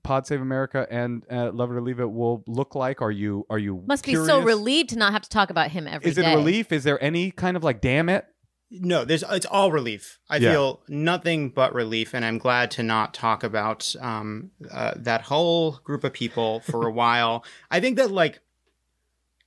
Pod 0.01 0.25
Save 0.25 0.41
America 0.41 0.87
and 0.89 1.23
uh, 1.31 1.51
Love 1.51 1.69
It 1.71 1.75
or 1.75 1.81
Leave 1.81 1.99
It 1.99 2.11
will 2.11 2.43
look 2.47 2.73
like? 2.73 3.01
Are 3.03 3.11
you 3.11 3.45
are 3.49 3.59
you 3.59 3.83
Must 3.87 4.03
be 4.05 4.15
so 4.15 4.41
relieved 4.41 4.89
to 4.89 4.97
not 4.97 5.13
have 5.13 5.21
to 5.21 5.29
talk 5.29 5.49
about 5.51 5.69
him 5.71 5.87
every 5.87 6.09
Is 6.09 6.17
it 6.17 6.23
day. 6.23 6.33
a 6.33 6.37
relief? 6.37 6.71
Is 6.71 6.83
there 6.83 7.01
any 7.03 7.29
kind 7.31 7.55
of 7.55 7.63
like 7.63 7.81
damn 7.81 8.09
it? 8.09 8.25
No, 8.71 9.03
there's 9.05 9.23
it's 9.29 9.45
all 9.47 9.71
relief. 9.71 10.19
I 10.29 10.37
Yeah. 10.37 10.51
feel 10.51 10.81
nothing 10.87 11.49
but 11.49 11.73
relief, 11.73 12.13
and 12.13 12.23
I'm 12.23 12.37
glad 12.37 12.69
to 12.71 12.83
not 12.83 13.15
talk 13.15 13.43
about 13.43 13.95
um, 13.99 14.51
uh, 14.71 14.93
that 14.95 15.21
whole 15.21 15.79
group 15.83 16.03
of 16.03 16.13
people 16.13 16.59
for 16.61 16.87
a 16.87 16.91
while. 17.01 17.43
I 17.71 17.79
think 17.79 17.97
that 17.97 18.11
like, 18.11 18.39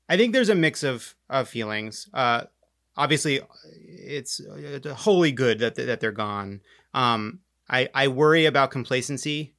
I 0.08 0.16
think 0.16 0.32
there's 0.32 0.48
a 0.48 0.54
mix 0.56 0.82
of 0.82 1.14
of 1.30 1.48
feelings. 1.48 2.08
Uh, 2.12 2.42
obviously, 2.96 3.40
it's 3.86 4.40
uh, 4.40 4.94
wholly 4.94 5.32
good 5.32 5.58
that 5.60 5.74
that 5.76 6.00
they're 6.00 6.12
gone. 6.12 6.60
Um, 6.94 7.40
I 7.68 7.88
I 7.94 8.08
worry 8.08 8.46
about 8.46 8.70
complacency. 8.70 9.54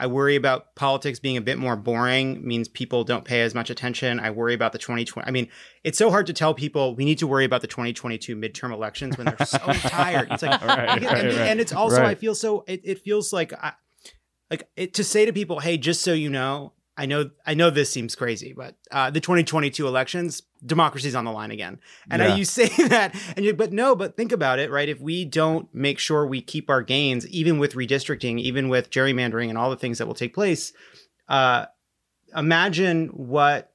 I 0.00 0.06
worry 0.06 0.36
about 0.36 0.76
politics 0.76 1.18
being 1.18 1.36
a 1.36 1.40
bit 1.40 1.58
more 1.58 1.74
boring 1.74 2.46
means 2.46 2.68
people 2.68 3.02
don't 3.02 3.24
pay 3.24 3.42
as 3.42 3.52
much 3.52 3.68
attention. 3.68 4.20
I 4.20 4.30
worry 4.30 4.54
about 4.54 4.70
the 4.70 4.78
2020. 4.78 5.26
I 5.26 5.32
mean, 5.32 5.48
it's 5.82 5.98
so 5.98 6.08
hard 6.08 6.28
to 6.28 6.32
tell 6.32 6.54
people 6.54 6.94
we 6.94 7.04
need 7.04 7.18
to 7.18 7.26
worry 7.26 7.44
about 7.44 7.62
the 7.62 7.66
2022 7.66 8.36
midterm 8.36 8.72
elections 8.72 9.18
when 9.18 9.24
they're 9.26 9.44
so 9.44 9.58
tired. 9.72 10.28
It's 10.30 10.44
like, 10.44 10.60
Right, 10.62 10.88
and, 10.88 11.04
right, 11.04 11.18
and- 11.24 11.36
right. 11.36 11.48
and 11.48 11.58
it's 11.60 11.72
also 11.72 12.04
I 12.04 12.14
feel 12.14 12.36
so 12.36 12.62
it, 12.68 12.80
it 12.84 13.00
feels 13.00 13.32
like 13.32 13.52
I, 13.52 13.72
like 14.52 14.68
it, 14.76 14.94
to 14.94 15.02
say 15.02 15.24
to 15.26 15.32
people, 15.32 15.58
hey, 15.58 15.76
just 15.76 16.02
so 16.02 16.12
you 16.12 16.30
know, 16.30 16.74
I 16.98 17.06
know 17.06 17.30
I 17.46 17.54
know 17.54 17.70
this 17.70 17.90
seems 17.90 18.16
crazy, 18.16 18.52
but 18.52 18.74
uh, 18.90 19.08
the 19.10 19.20
2022 19.20 19.86
elections, 19.86 20.42
democracy's 20.66 21.14
on 21.14 21.24
the 21.24 21.30
line 21.30 21.52
again. 21.52 21.78
And 22.10 22.20
Yeah. 22.20 22.34
I, 22.34 22.36
you 22.36 22.44
say 22.58 22.66
that, 22.88 23.14
and 23.36 23.44
you, 23.44 23.54
but 23.54 23.72
no, 23.72 23.94
but 23.94 24.16
think 24.16 24.32
about 24.32 24.58
it, 24.58 24.70
right? 24.70 24.88
If 24.88 25.00
we 25.00 25.24
don't 25.24 25.72
make 25.72 26.00
sure 26.00 26.26
we 26.26 26.42
keep 26.42 26.68
our 26.68 26.82
gains, 26.82 27.26
even 27.28 27.58
with 27.58 27.74
redistricting, 27.74 28.40
even 28.40 28.68
with 28.68 28.90
gerrymandering, 28.90 29.48
and 29.48 29.56
all 29.56 29.70
the 29.70 29.76
things 29.76 29.98
that 29.98 30.06
will 30.06 30.14
take 30.14 30.34
place, 30.34 30.72
uh, 31.28 31.66
imagine 32.36 33.08
what 33.08 33.72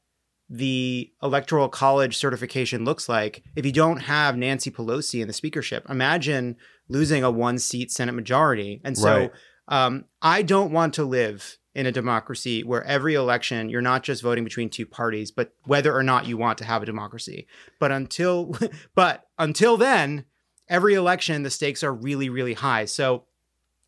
the 0.49 1.11
electoral 1.23 1.69
college 1.69 2.17
certification 2.17 2.85
looks 2.85 3.07
like 3.09 3.41
if 3.55 3.65
you 3.65 3.71
don't 3.71 4.01
have 4.01 4.37
Nancy 4.37 4.69
Pelosi 4.69 5.21
in 5.21 5.27
the 5.27 5.33
speakership. 5.33 5.89
Imagine 5.89 6.57
losing 6.89 7.23
a 7.23 7.31
one 7.31 7.57
seat 7.57 7.89
Senate 7.91 8.11
majority. 8.11 8.81
And 8.83 8.97
so 8.97 9.15
Right. 9.15 9.31
um, 9.69 10.05
I 10.21 10.41
don't 10.41 10.71
want 10.71 10.93
to 10.95 11.05
live 11.05 11.57
in 11.75 11.85
a 11.85 11.91
democracy 11.91 12.63
where 12.63 12.83
every 12.83 13.15
election 13.15 13.69
you're 13.69 13.81
not 13.81 14.03
just 14.03 14.21
voting 14.21 14.43
between 14.43 14.69
two 14.69 14.85
parties, 14.85 15.31
but 15.31 15.53
whether 15.65 15.95
or 15.95 16.03
not 16.03 16.27
you 16.27 16.37
want 16.37 16.57
to 16.59 16.65
have 16.65 16.83
a 16.83 16.85
democracy. 16.85 17.47
But 17.79 17.91
until 17.91 18.55
but 18.95 19.27
until 19.37 19.77
then, 19.77 20.25
every 20.67 20.93
election 20.93 21.43
the 21.43 21.49
stakes 21.49 21.83
are 21.83 21.93
really, 21.93 22.29
really 22.29 22.53
high. 22.53 22.85
So 22.85 23.25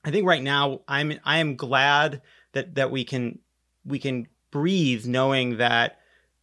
I 0.03 0.11
think 0.11 0.25
right 0.25 0.43
now 0.43 0.81
I'm 0.87 1.13
I 1.23 1.39
am 1.39 1.55
glad 1.55 2.21
that 2.53 2.75
that 2.75 2.91
we 2.91 3.03
can 3.03 3.39
we 3.85 3.99
can 3.99 4.27
breathe 4.51 5.05
knowing 5.05 5.57
that 5.57 5.99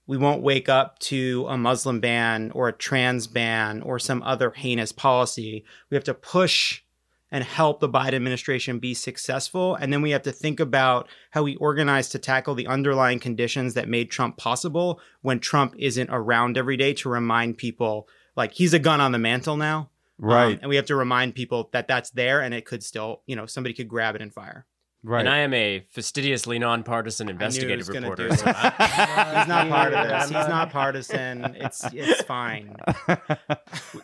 we 0.07 0.17
won't 0.17 0.43
wake 0.43 0.69
up 0.69 0.99
to 0.99 1.47
a 1.49 1.57
Muslim 1.57 2.01
ban 2.01 2.51
or 2.55 2.69
a 2.69 2.73
trans 2.73 3.27
ban 3.27 3.83
or 3.83 3.99
some 3.99 4.23
other 4.23 4.51
heinous 4.51 4.93
policy. 4.93 5.65
We 5.91 5.95
have 5.95 6.05
to 6.05 6.15
push 6.15 6.82
and 7.33 7.42
help 7.42 7.81
the 7.81 7.88
Biden 7.88 8.12
administration 8.12 8.79
be 8.79 8.92
successful. 8.95 9.75
And 9.75 9.92
then 9.92 10.03
we 10.03 10.11
have 10.11 10.23
to 10.23 10.33
think 10.33 10.61
about 10.61 11.09
how 11.31 11.42
we 11.42 11.57
organize 11.57 12.11
to 12.11 12.18
tackle 12.18 12.55
the 12.55 12.66
underlying 12.66 13.18
conditions 13.18 13.73
that 13.75 13.88
made 13.88 14.11
Trump 14.11 14.37
possible 14.37 15.01
when 15.23 15.40
Trump 15.40 15.75
isn't 15.79 16.11
around 16.11 16.59
every 16.59 16.77
day 16.77 16.92
to 16.92 17.09
remind 17.09 17.57
people 17.57 18.07
like 18.37 18.53
he's 18.53 18.75
a 18.75 18.79
gun 18.79 19.01
on 19.01 19.12
the 19.12 19.18
mantle 19.18 19.57
now. 19.57 19.79
Um, 19.79 20.29
Right. 20.29 20.59
and 20.61 20.68
we 20.68 20.77
have 20.77 20.87
to 20.87 20.95
remind 20.95 21.35
people 21.35 21.71
that 21.73 21.88
that's 21.88 22.11
there 22.11 22.42
and 22.42 22.55
it 22.55 22.64
could 22.64 22.85
still, 22.85 23.23
you 23.27 23.35
know, 23.35 23.47
somebody 23.47 23.75
could 23.75 23.88
grab 23.88 24.14
it 24.14 24.23
and 24.23 24.33
fire. 24.33 24.66
Right. 25.03 25.21
And 25.21 25.29
I 25.29 25.38
am 25.38 25.53
a 25.55 25.85
fastidiously 25.91 26.59
nonpartisan 26.59 27.27
I 27.29 27.31
knew 27.31 27.33
investigative 27.35 27.88
was 27.88 27.97
reporter. 27.97 28.29
do 28.29 28.37
so 28.37 28.47
it. 28.49 28.57
I- 28.59 29.35
He's 29.41 29.49
not 29.49 29.69
part 29.69 29.95
of 29.95 30.09
this. 30.09 30.23
He's 30.25 30.49
not 30.49 30.71
partisan. 30.71 31.45
It's 31.59 31.85
it's 31.93 32.23
fine. 32.27 32.77
we 33.09 33.15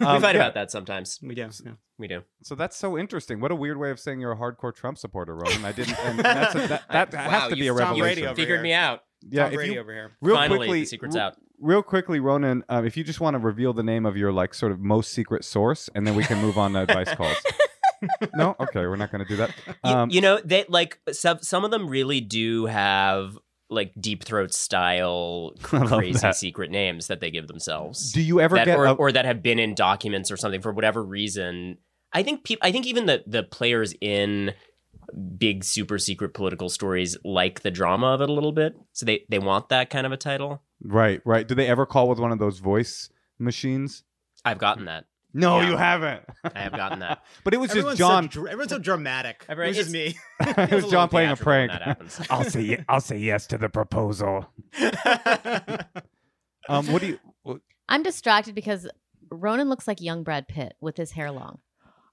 Um, 0.07 0.21
fight 0.23 0.35
yeah. 0.35 0.41
about 0.43 0.55
that 0.55 0.71
sometimes. 0.71 1.19
We 1.23 1.35
do. 1.35 1.49
yeah. 1.65 1.73
We 1.99 2.09
do. 2.09 2.23
So 2.43 2.55
that's 2.55 2.77
so 2.77 2.97
interesting. 2.99 3.41
What 3.41 3.51
a 3.51 3.57
weird 3.57 3.79
way 3.79 3.91
of 3.91 3.99
saying 3.99 4.21
you're 4.21 4.33
a 4.33 4.37
hardcore 4.37 4.75
Trump 4.75 4.99
supporter, 4.99 5.35
Ronan. 5.35 5.65
I 5.65 5.73
didn't. 5.73 5.99
And 5.99 6.19
that's 6.21 6.55
a, 6.55 6.59
that 6.69 6.89
that 6.91 7.13
Wow, 7.13 7.31
has 7.31 7.49
to 7.51 7.55
be 7.57 7.63
a 7.63 7.65
you've 7.67 7.79
Tom 7.79 7.99
Brady 7.99 8.23
revelation. 8.23 8.27
over 8.27 8.35
Figured 8.37 8.57
here. 8.59 8.63
me 8.63 8.73
out. 8.73 9.01
yeah, 9.29 9.43
Tom 9.45 9.53
if 9.53 9.57
Brady 9.57 9.73
you 9.75 9.81
over 9.81 9.93
here. 9.93 10.13
real 10.21 10.37
Finally, 10.37 10.59
quickly, 10.59 10.81
the 10.81 10.87
secret's 10.87 11.15
re- 11.17 11.21
out. 11.23 11.37
Real 11.61 11.83
quickly, 11.83 12.21
Ronan, 12.21 12.63
um, 12.69 12.87
if 12.87 12.97
you 12.97 13.03
just 13.03 13.21
want 13.21 13.35
to 13.35 13.39
reveal 13.41 13.73
the 13.73 13.83
name 13.83 14.07
of 14.07 14.17
your 14.17 14.31
like 14.33 14.55
sort 14.55 14.71
of 14.71 14.79
most 14.79 15.13
secret 15.13 15.45
source, 15.45 15.91
and 15.95 16.07
then 16.07 16.15
we 16.15 16.23
can 16.23 16.39
move 16.41 16.57
on 16.57 16.73
to 16.75 16.81
advice 16.83 17.13
calls. 17.15 17.37
no, 18.35 18.55
okay, 18.61 18.81
we're 18.87 18.97
not 18.97 19.11
going 19.11 19.25
to 19.25 19.29
do 19.29 19.37
that. 19.37 19.51
You- 19.85 19.91
Um, 19.91 20.11
you 20.11 20.21
know, 20.21 20.41
they 20.45 20.65
like 20.69 20.99
some 21.13 21.39
some 21.43 21.65
of 21.65 21.71
them 21.71 21.89
really 21.89 22.21
do 22.21 22.67
have 22.67 23.39
like 23.71 23.93
deep 24.01 24.25
throat 24.25 24.55
style 24.55 25.53
crazy 25.63 26.21
that. 26.21 26.37
secret 26.37 26.71
names 26.71 27.07
that 27.09 27.21
they 27.21 27.31
give 27.31 27.49
themselves. 27.49 28.13
do 28.13 28.23
you 28.23 28.41
ever 28.41 28.57
that, 28.57 28.65
get 28.65 28.79
or, 28.79 28.87
a- 28.87 28.93
or 28.93 29.13
that 29.13 29.25
have 29.27 29.43
been 29.43 29.59
in 29.59 29.75
documents 29.75 30.31
or 30.31 30.37
something 30.37 30.61
for 30.63 30.73
whatever 30.73 31.03
reason. 31.05 31.79
I 32.13 32.23
think 32.23 32.45
people. 32.45 32.67
I 32.67 32.73
think 32.73 32.87
even 32.87 33.07
the 33.07 33.23
the 33.27 33.43
players 33.43 33.95
in 34.01 34.55
big 35.39 35.65
super 35.65 35.99
secret 35.99 36.35
political 36.35 36.69
stories 36.69 37.17
like 37.25 37.61
the 37.61 37.71
drama 37.71 38.09
of 38.09 38.21
it 38.21 38.29
a 38.29 38.33
little 38.33 38.53
bit, 38.53 38.75
so 38.93 39.05
they 39.07 39.25
they 39.29 39.39
want 39.39 39.69
that 39.69 39.91
kind 39.91 40.07
of 40.07 40.13
a 40.13 40.17
title. 40.17 40.63
right, 40.83 41.21
right? 41.27 41.47
Do 41.47 41.55
they 41.55 41.67
ever 41.67 41.85
call 41.87 42.09
with 42.09 42.19
one 42.19 42.33
of 42.33 42.39
those 42.39 42.59
voice 42.61 43.11
machines? 43.39 44.05
I've 44.45 44.59
gotten 44.59 44.85
that. 44.87 45.05
No, 45.35 45.61
Yeah. 45.61 45.71
you 45.71 45.77
haven't. 45.77 46.23
I 46.55 46.61
have 46.61 46.73
gotten 46.73 47.01
that. 47.01 47.23
but 47.45 47.53
it 47.55 47.59
was 47.59 47.71
Everyone's 47.71 47.99
just 47.99 48.11
Jon. 48.11 48.31
So, 48.31 48.47
everyone's 48.47 48.71
so 48.71 48.79
dramatic. 48.79 49.45
Everyone- 49.49 49.67
it 49.75 49.77
was 49.77 49.77
just 49.77 49.91
me. 49.91 50.17
it 50.41 50.71
was 50.73 50.87
Jon 50.91 51.09
playing 51.09 51.31
a 51.31 51.37
prank. 51.37 51.71
that. 51.71 52.27
I'll 52.31 52.45
say 52.45 52.83
I'll 52.89 53.01
say 53.01 53.19
yes 53.19 53.47
to 53.49 53.59
the 53.59 53.69
proposal. 53.69 54.47
Um, 56.69 56.87
what 56.93 57.01
do 57.03 57.09
you? 57.09 57.19
what- 57.43 57.61
I'm 57.89 58.03
distracted 58.03 58.55
because 58.55 58.87
Ronan 59.31 59.69
looks 59.69 59.87
like 59.89 60.01
young 60.01 60.23
Brad 60.23 60.49
Pitt 60.49 60.75
with 60.81 60.97
his 60.97 61.13
hair 61.13 61.31
long. 61.31 61.59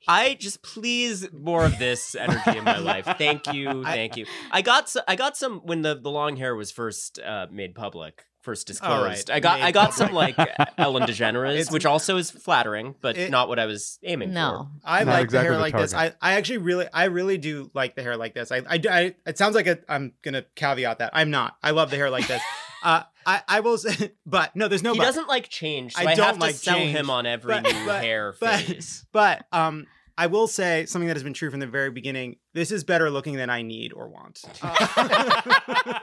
I 0.07 0.35
just 0.35 0.61
please 0.61 1.27
more 1.33 1.65
of 1.65 1.79
this 1.79 2.13
energy 2.15 2.57
in 2.59 2.63
my 2.63 2.77
life. 2.77 3.07
Thank 3.17 3.51
you, 3.53 3.83
thank 3.83 4.15
you. 4.17 4.27
I 4.51 4.61
got 4.61 4.87
so, 4.87 5.01
I 5.07 5.15
got 5.15 5.35
some 5.35 5.61
when 5.61 5.81
the, 5.81 5.95
the 5.95 6.11
long 6.11 6.35
hair 6.35 6.55
was 6.55 6.71
first 6.71 7.19
uh, 7.19 7.47
made 7.51 7.73
public, 7.73 8.23
first 8.45 8.67
disclosed. 8.67 9.29
right, 9.29 9.35
I 9.35 9.39
got 9.41 9.59
made 9.59 9.65
I 9.65 9.71
got 9.71 9.93
some 9.93 10.13
like 10.13 10.37
Ellen 10.77 11.03
DeGeneres, 11.03 11.51
It's- 11.53 11.71
which 11.71 11.85
also 11.85 12.15
is 12.17 12.31
flattering, 12.31 12.95
but 13.01 13.17
It- 13.17 13.29
not 13.31 13.49
what 13.49 13.59
I 13.59 13.65
was 13.65 13.99
aiming 14.03 14.29
for. 14.29 14.33
No. 14.35 14.69
I 14.85 15.03
Not 15.03 15.11
like 15.13 15.23
exactly 15.25 15.37
the 15.37 15.43
hair 15.43 15.53
the 15.55 15.59
like 15.59 15.77
this. 15.77 15.93
I. 15.93 16.13
I 16.21 16.33
actually 16.35 16.59
really 16.59 16.87
I 16.93 17.05
really 17.05 17.37
do 17.37 17.69
like 17.73 17.95
the 17.95 18.03
hair 18.03 18.15
like 18.15 18.33
this. 18.33 18.51
I, 18.51 18.57
I, 18.57 18.79
I 18.89 19.15
it 19.25 19.37
sounds 19.37 19.55
like 19.55 19.67
a, 19.67 19.79
I'm 19.89 20.13
gonna 20.21 20.45
caveat 20.55 20.99
that 20.99 21.09
I'm 21.13 21.31
not. 21.31 21.57
I 21.61 21.71
love 21.71 21.89
the 21.89 21.97
hair 21.97 22.09
like 22.09 22.27
this. 22.27 22.41
uh, 22.83 23.03
I 23.25 23.41
I 23.47 23.59
will 23.61 23.77
say, 23.77 24.11
but 24.25 24.55
no, 24.55 24.67
there's 24.67 24.83
no. 24.83 24.93
He 24.93 24.99
but. 24.99 25.05
doesn't 25.05 25.27
like 25.27 25.49
change, 25.49 25.95
so 25.95 26.01
I 26.07 26.11
I, 26.11 26.15
don't 26.15 26.25
have 26.27 26.35
to 26.35 26.41
like 26.41 26.55
sell 26.55 26.75
change, 26.75 26.95
him 26.95 27.09
on 27.09 27.25
every 27.25 27.53
but- 27.55 27.63
new 27.63 27.85
but- 27.85 28.03
hair 28.03 28.35
but- 28.39 28.59
phase. 28.61 29.05
But 29.11 29.45
um, 29.51 29.87
I 30.17 30.27
will 30.27 30.47
say 30.47 30.85
something 30.85 31.07
that 31.07 31.15
has 31.15 31.23
been 31.23 31.33
true 31.33 31.51
from 31.51 31.59
the 31.59 31.67
very 31.67 31.91
beginning. 31.91 32.37
This 32.53 32.71
is 32.71 32.83
better 32.85 33.09
looking 33.09 33.35
than 33.35 33.49
I 33.49 33.61
need 33.63 33.91
or 33.93 34.07
want. 34.07 34.41
Uh, 34.61 34.69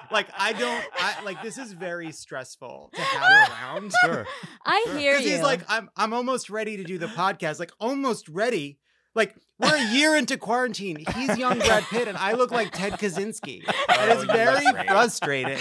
like 0.12 0.28
I 0.38 0.52
don't. 0.52 0.84
I 0.94 1.22
like 1.24 1.42
this 1.42 1.58
is 1.58 1.72
very 1.72 2.12
stressful 2.12 2.90
to 2.94 3.00
have 3.00 3.50
around. 3.74 3.92
Sure. 4.04 4.26
I 4.64 4.86
hear 4.96 5.12
Because 5.14 5.26
you. 5.26 5.32
he's 5.32 5.42
like, 5.42 5.62
I'm 5.68 5.90
I'm 5.96 6.12
almost 6.12 6.50
ready 6.50 6.76
to 6.76 6.84
do 6.84 6.98
the 6.98 7.06
podcast. 7.08 7.58
Like 7.58 7.72
almost 7.80 8.28
ready. 8.28 8.78
Like 9.14 9.34
we're 9.58 9.74
a 9.74 9.90
year 9.92 10.14
into 10.14 10.36
quarantine. 10.36 11.04
He's 11.16 11.36
young 11.36 11.58
Brad 11.58 11.82
Pitt, 11.84 12.06
and 12.06 12.16
I 12.16 12.34
look 12.34 12.52
like 12.52 12.70
Ted 12.70 12.92
Kaczynski. 12.92 13.62
And 13.66 14.10
Oh, 14.12 14.12
it's 14.12 14.24
very 14.32 14.86
frustrating. 14.86 15.58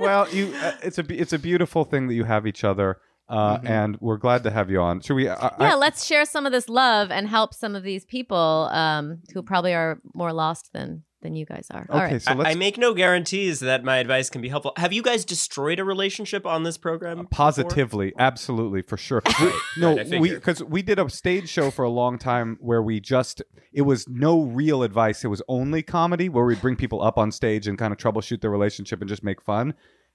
well, 0.00 0.28
you 0.30 0.52
uh, 0.56 0.72
it's 0.82 0.98
a 0.98 1.04
it's 1.20 1.32
a 1.32 1.38
beautiful 1.38 1.84
thing 1.84 2.08
that 2.08 2.14
you 2.14 2.24
have 2.24 2.46
each 2.46 2.64
other, 2.64 2.98
uh, 3.32 3.58
Mhm. 3.58 3.68
and 3.68 3.96
we're 4.00 4.18
glad 4.18 4.42
to 4.44 4.50
have 4.50 4.70
you 4.70 4.80
on. 4.80 5.00
Should 5.00 5.14
we? 5.14 5.26
Uh, 5.28 5.50
yeah, 5.58 5.72
I, 5.72 5.74
let's 5.74 6.04
share 6.04 6.24
some 6.24 6.44
of 6.46 6.52
this 6.52 6.68
love 6.68 7.10
and 7.10 7.26
help 7.26 7.54
some 7.54 7.74
of 7.74 7.82
these 7.82 8.04
people 8.04 8.68
um, 8.72 9.20
who 9.32 9.42
probably 9.42 9.74
are 9.74 10.00
more 10.14 10.32
lost 10.32 10.72
than 10.72 11.02
than 11.22 11.36
you 11.36 11.46
guys 11.46 11.68
are. 11.70 11.86
All 11.88 12.00
okay, 12.02 12.14
right. 12.14 12.22
so 12.22 12.32
I, 12.32 12.34
let's 12.34 12.50
I 12.50 12.54
make 12.58 12.76
no 12.78 12.94
guarantees 12.94 13.60
that 13.60 13.84
my 13.84 13.98
advice 13.98 14.28
can 14.28 14.42
be 14.42 14.48
helpful. 14.48 14.72
Have 14.76 14.92
you 14.92 15.02
guys 15.02 15.24
destroyed 15.24 15.78
a 15.78 15.84
relationship 15.84 16.44
on 16.44 16.64
this 16.64 16.76
program? 16.76 17.18
before? 17.18 17.28
positively, 17.30 18.12
absolutely, 18.18 18.82
for 18.82 18.96
sure. 18.96 19.22
We- 19.40 19.52
no, 19.78 19.96
Right, 19.96 20.20
we 20.20 20.30
because 20.34 20.64
we 20.64 20.82
did 20.82 20.98
a 20.98 21.08
stage 21.08 21.48
show 21.48 21.70
for 21.70 21.84
a 21.84 21.90
long 21.90 22.18
time 22.18 22.58
where 22.60 22.82
we 22.82 22.98
just 22.98 23.40
it 23.72 23.82
was 23.82 24.08
no 24.08 24.42
real 24.42 24.82
advice. 24.82 25.24
It 25.24 25.28
was 25.28 25.42
only 25.48 25.82
comedy 25.82 26.28
where 26.28 26.44
we'd 26.44 26.60
bring 26.60 26.74
people 26.76 27.00
up 27.02 27.16
on 27.18 27.30
stage 27.30 27.68
and 27.68 27.78
kind 27.78 27.92
of 27.92 27.98
troubleshoot 27.98 28.40
their 28.40 28.50
relationship 28.50 29.00
and 29.00 29.08
just 29.08 29.22
make 29.22 29.40
fun. 29.40 29.74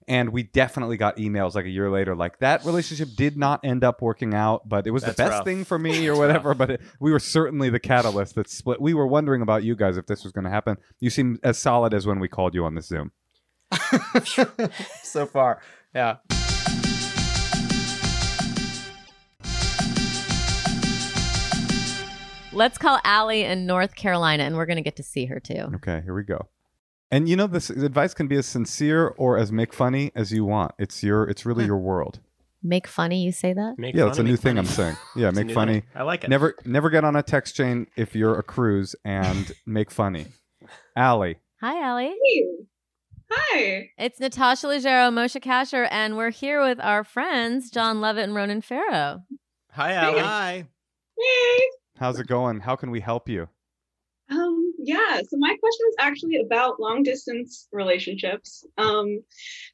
And 0.10 0.30
we 0.30 0.44
definitely 0.44 0.96
got 0.96 1.18
emails 1.18 1.54
like 1.54 1.66
a 1.66 1.70
year 1.70 1.90
later, 1.90 2.16
like 2.16 2.40
that 2.40 2.64
relationship 2.64 3.10
did 3.18 3.36
not 3.36 3.60
end 3.66 3.84
up 3.84 4.02
working 4.02 4.34
out, 4.34 4.68
but 4.68 4.88
it 4.88 4.92
was 4.92 5.04
That's 5.04 5.18
the 5.18 5.24
best 5.24 5.32
rough. 5.32 5.46
thing 5.46 5.66
for 5.66 5.78
me 5.78 6.08
or 6.10 6.16
whatever. 6.18 6.54
But 6.54 6.72
it, 6.72 6.82
we 7.02 7.12
were 7.12 7.20
certainly 7.20 7.70
the 7.70 7.80
catalyst 7.80 8.36
that 8.36 8.50
split. 8.50 8.80
We 8.80 8.94
were 8.94 9.06
wondering 9.08 9.42
about 9.42 9.64
you 9.64 9.76
guys 9.76 9.98
if 9.98 10.06
this 10.06 10.24
was 10.24 10.32
going 10.32 10.46
to 10.46 10.50
happen. 10.50 10.78
You 11.02 11.10
seem 11.10 11.40
as 11.44 11.58
solid 11.58 11.94
as 11.94 12.08
when 12.08 12.20
we 12.20 12.30
called 12.30 12.56
you 12.56 12.64
on 12.64 12.76
the 12.76 12.82
Zoom. 12.82 13.12
so 15.04 15.26
far, 15.26 15.62
yeah. 15.94 16.18
Let's 22.54 22.78
call 22.78 23.00
Allie 23.04 23.44
in 23.44 23.66
North 23.68 23.96
Carolina, 23.96 24.44
and 24.44 24.56
we're 24.56 24.66
going 24.66 24.78
to 24.78 24.82
get 24.84 24.96
to 24.96 25.04
see 25.04 25.26
her 25.26 25.40
too. 25.40 25.70
Okay, 25.76 26.02
here 26.04 26.16
we 26.16 26.24
go. 26.24 26.48
And 27.10 27.30
you 27.30 27.36
know, 27.36 27.48
this 27.48 27.70
advice 27.70 28.14
can 28.14 28.28
be 28.28 28.36
as 28.36 28.46
sincere 28.46 29.08
or 29.18 29.38
as 29.38 29.52
make 29.52 29.74
funny 29.74 30.12
as 30.16 30.32
you 30.32 30.44
want. 30.46 30.74
It's 30.78 31.04
your, 31.04 31.24
it's 31.24 31.46
really 31.46 31.66
your 31.66 31.78
world. 31.78 32.20
Make 32.64 32.88
funny, 32.88 33.24
you 33.24 33.32
say 33.32 33.54
that? 33.54 33.76
Make 33.78 33.96
yeah, 33.96 34.02
fun 34.02 34.10
it's 34.10 34.20
a 34.20 34.24
new 34.24 34.32
me, 34.32 34.38
thing 34.38 34.58
I'm 34.58 34.66
saying. 34.66 34.98
Yeah, 35.16 35.32
make 35.32 35.52
funny. 35.52 35.82
thing. 35.82 35.84
I 35.96 36.04
like 36.04 36.24
it. 36.24 36.30
Never, 36.30 36.56
never 36.66 36.90
get 36.90 37.04
on 37.06 37.16
a 37.16 37.24
text 37.24 37.56
chain 37.56 37.88
if 37.96 38.16
you're 38.16 38.38
a 38.38 38.44
Cruz 38.44 38.96
and 39.06 39.52
make 39.66 39.90
funny. 39.92 40.26
Allie, 40.96 41.38
Hi, 41.62 41.82
Allie. 41.82 42.14
Hey. 42.24 42.46
Hi. 43.32 43.90
It's 43.98 44.20
Natasha 44.20 44.68
Leggero, 44.68 45.12
Moshe 45.12 45.42
Kasher, 45.42 45.88
and 45.90 46.16
we're 46.16 46.30
here 46.30 46.62
with 46.62 46.80
our 46.80 47.04
friends, 47.04 47.72
Jon 47.72 48.00
Lovett 48.00 48.26
and 48.26 48.36
Ronan 48.36 48.62
Farrow. 48.62 49.24
Hi, 49.72 49.94
Allie. 49.94 50.20
Hi. 50.20 50.68
Hey. 51.18 51.64
how's 51.98 52.20
it 52.20 52.28
going? 52.28 52.60
How 52.60 52.76
can 52.76 52.92
we 52.92 53.00
help 53.00 53.28
you? 53.28 53.50
Um, 54.30 54.67
yeah, 54.88 55.20
so 55.28 55.36
my 55.38 55.50
question 55.50 55.86
is 55.90 55.96
actually 56.00 56.38
about 56.38 56.80
long 56.80 57.04
distance 57.04 57.68
relationships. 57.74 58.66
Um, 58.78 59.22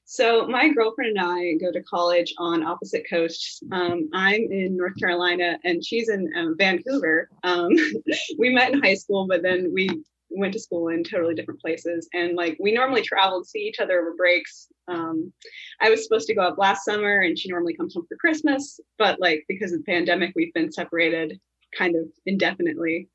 so 0.06 0.47
my 0.47 0.69
girlfriend 0.69 1.19
and 1.19 1.30
I 1.30 1.54
go 1.63 1.71
to 1.71 1.84
college 1.84 2.34
on 2.39 2.63
opposite 2.63 3.06
coasts. 3.08 3.62
Um, 3.71 4.10
I'm 4.12 4.52
in 4.52 4.76
North 4.76 4.97
Carolina 4.99 5.60
and 5.63 5.86
she's 5.86 6.10
in 6.10 6.34
um, 6.36 6.56
Vancouver. 6.58 7.30
Um, 7.43 7.69
we 8.39 8.49
met 8.49 8.73
in 8.73 8.82
high 8.82 8.95
school, 8.95 9.28
but 9.28 9.43
then 9.43 9.71
we 9.71 9.88
went 10.32 10.54
to 10.54 10.60
school 10.60 10.88
in 10.88 11.04
totally 11.04 11.36
different 11.36 11.62
places. 11.62 12.10
And 12.15 12.36
like 12.36 12.58
we 12.60 12.73
normally 12.73 13.04
travel 13.04 13.43
to 13.43 13.47
see 13.47 13.60
each 13.60 13.80
other 13.80 14.02
over 14.02 14.15
breaks. 14.15 14.67
Um, 14.88 15.32
I 15.80 15.91
was 15.91 16.04
supposed 16.04 16.26
to 16.30 16.34
go 16.34 16.41
up 16.41 16.58
last 16.58 16.86
summer 16.86 17.19
and 17.19 17.38
she 17.38 17.49
normally 17.49 17.76
comes 17.76 17.93
home 17.93 18.08
for 18.10 18.17
Christmas, 18.17 18.80
but 18.97 19.19
like 19.19 19.45
because 19.47 19.73
of 19.73 19.86
the 19.86 19.91
pandemic, 19.91 20.34
we've 20.36 20.56
been 20.56 20.71
separated 20.71 21.39
kind 21.78 21.95
of 21.95 22.06
indefinitely. 22.26 23.10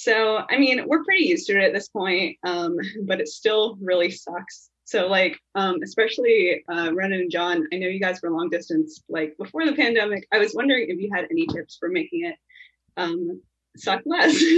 So, 0.00 0.42
I 0.48 0.58
mean, 0.58 0.84
we're 0.86 1.02
pretty 1.02 1.24
used 1.24 1.48
to 1.48 1.58
it 1.58 1.64
at 1.64 1.72
this 1.72 1.88
point, 1.88 2.36
um, 2.44 2.76
but 3.04 3.20
it 3.20 3.26
still 3.26 3.76
really 3.82 4.12
sucks. 4.12 4.70
So, 4.84 5.08
like, 5.08 5.36
um, 5.56 5.78
especially 5.82 6.62
uh, 6.72 6.92
Ronan 6.94 7.20
and 7.20 7.30
Jon, 7.32 7.66
I 7.72 7.78
know 7.78 7.88
you 7.88 7.98
guys 7.98 8.20
were 8.22 8.30
long 8.30 8.48
distance, 8.48 9.02
like 9.08 9.36
before 9.38 9.66
the 9.66 9.72
pandemic. 9.74 10.28
I 10.32 10.38
was 10.38 10.54
wondering 10.54 10.86
if 10.88 11.00
you 11.00 11.10
had 11.12 11.26
any 11.32 11.46
tips 11.48 11.76
for 11.80 11.88
making 11.88 12.26
it 12.26 12.36
um, 12.96 13.42
suck 13.76 14.02
less. 14.06 14.40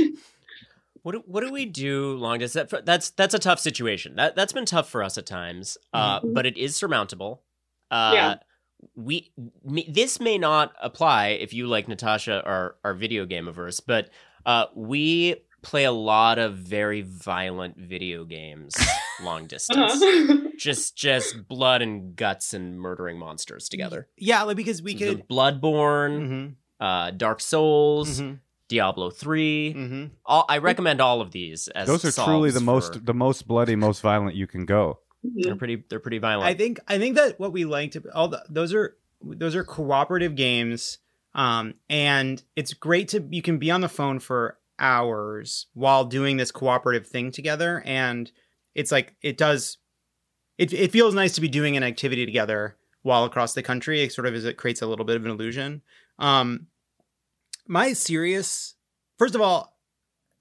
What 1.03 1.13
do, 1.13 1.23
what 1.25 1.41
do 1.41 1.51
we 1.51 1.65
do 1.65 2.15
long 2.19 2.41
distance? 2.41 2.71
That- 2.73 2.85
That's 2.85 3.09
that's 3.09 3.33
a 3.33 3.39
tough 3.39 3.59
situation. 3.59 4.17
That 4.17 4.37
that's 4.37 4.53
been 4.53 4.67
tough 4.67 4.91
for 4.91 5.03
us 5.03 5.17
at 5.17 5.25
times, 5.25 5.79
uh, 5.95 6.21
Mhm. 6.21 6.35
but 6.35 6.45
it 6.45 6.59
is 6.59 6.77
surmountable. 6.77 7.43
Uh, 7.91 8.11
Yeah. 8.15 8.35
We 8.95 9.33
me, 9.65 9.87
this 9.91 10.21
may 10.21 10.37
not 10.37 10.75
apply 10.83 11.29
if 11.29 11.55
you 11.55 11.67
like 11.67 11.89
Natasha 11.89 12.43
are 12.45 12.77
are 12.85 12.93
video 12.93 13.25
game 13.25 13.49
averse, 13.49 13.81
but 13.81 14.11
uh, 14.47 14.67
we 14.75 15.37
play 15.63 15.85
a 15.85 15.93
lot 15.93 16.39
of 16.39 16.55
very 16.57 17.03
violent 17.03 17.77
video 17.77 18.25
games 18.25 18.75
long 19.23 19.47
distance. 19.47 19.93
Uh-huh. 20.03 20.37
Just 20.61 20.95
just 20.95 21.49
blood 21.49 21.81
and 21.81 22.15
guts 22.15 22.53
and 22.53 22.79
murdering 22.79 23.19
monsters 23.19 23.69
together. 23.71 24.09
Yeah, 24.19 24.43
like 24.43 24.59
because 24.59 24.83
we 24.83 24.93
The 24.95 25.07
could. 25.17 25.29
Bloodborne, 25.29 26.21
Mhm, 26.29 26.55
uh, 26.79 27.13
Dark 27.13 27.41
Souls, 27.41 28.21
mhm. 28.21 28.41
Diablo 28.69 29.09
3. 29.11 29.73
hmm 29.73 30.05
All, 30.27 30.45
I 30.51 30.59
recommend 30.59 31.01
all 31.01 31.23
of 31.23 31.31
these 31.33 31.69
as 31.69 31.89
Those 31.89 32.05
are 32.05 32.13
truly 32.13 32.51
solves 32.51 32.55
the 32.55 32.61
most 32.61 33.07
the 33.07 33.15
most 33.15 33.49
bloody, 33.49 33.75
most 33.89 34.03
violent 34.03 34.37
you 34.37 34.47
can 34.47 34.67
go. 34.67 34.99
They're 35.25 35.57
pretty. 35.57 35.83
They're 35.89 35.99
pretty 36.01 36.19
violent. 36.19 36.49
I 36.49 36.55
think 36.55 36.79
I 36.87 36.99
think 36.99 37.17
that 37.17 37.41
what 37.41 37.53
we 37.53 37.65
like 37.65 37.93
to 37.93 38.03
all 38.15 38.29
the, 38.29 38.45
those 38.51 38.75
are 38.75 38.97
those 39.23 39.55
are 39.55 39.65
cooperative 39.65 40.35
games, 40.35 40.99
um, 41.35 41.75
and 41.89 42.43
it's 42.57 42.75
great 42.75 43.09
to 43.09 43.27
you 43.31 43.43
can 43.43 43.59
be 43.59 43.71
on 43.71 43.81
the 43.81 43.89
phone 43.89 44.19
for 44.19 44.59
hours 44.79 45.67
while 45.75 46.05
doing 46.05 46.37
this 46.37 46.51
cooperative 46.51 47.07
thing 47.07 47.31
together, 47.31 47.83
and 47.85 48.31
it's 48.75 48.91
like 48.91 49.15
it 49.23 49.37
does. 49.37 49.79
It 50.59 50.73
it 50.73 50.93
feels 50.93 51.15
nice 51.15 51.35
to 51.35 51.41
be 51.41 51.49
doing 51.49 51.77
an 51.77 51.83
activity 51.83 52.27
together 52.27 52.77
while 53.03 53.25
across 53.25 53.55
the 53.55 53.63
country. 53.63 54.03
It 54.03 54.13
sort 54.13 54.27
of 54.27 54.35
is 54.35 54.45
it 54.45 54.57
creates 54.57 54.83
a 54.83 54.87
little 54.87 55.05
bit 55.05 55.17
of 55.17 55.25
an 55.25 55.31
illusion. 55.31 55.83
Um, 56.19 56.67
my 57.67 57.93
serious, 57.93 58.75
first 59.19 59.35
of 59.35 59.41
all, 59.41 59.79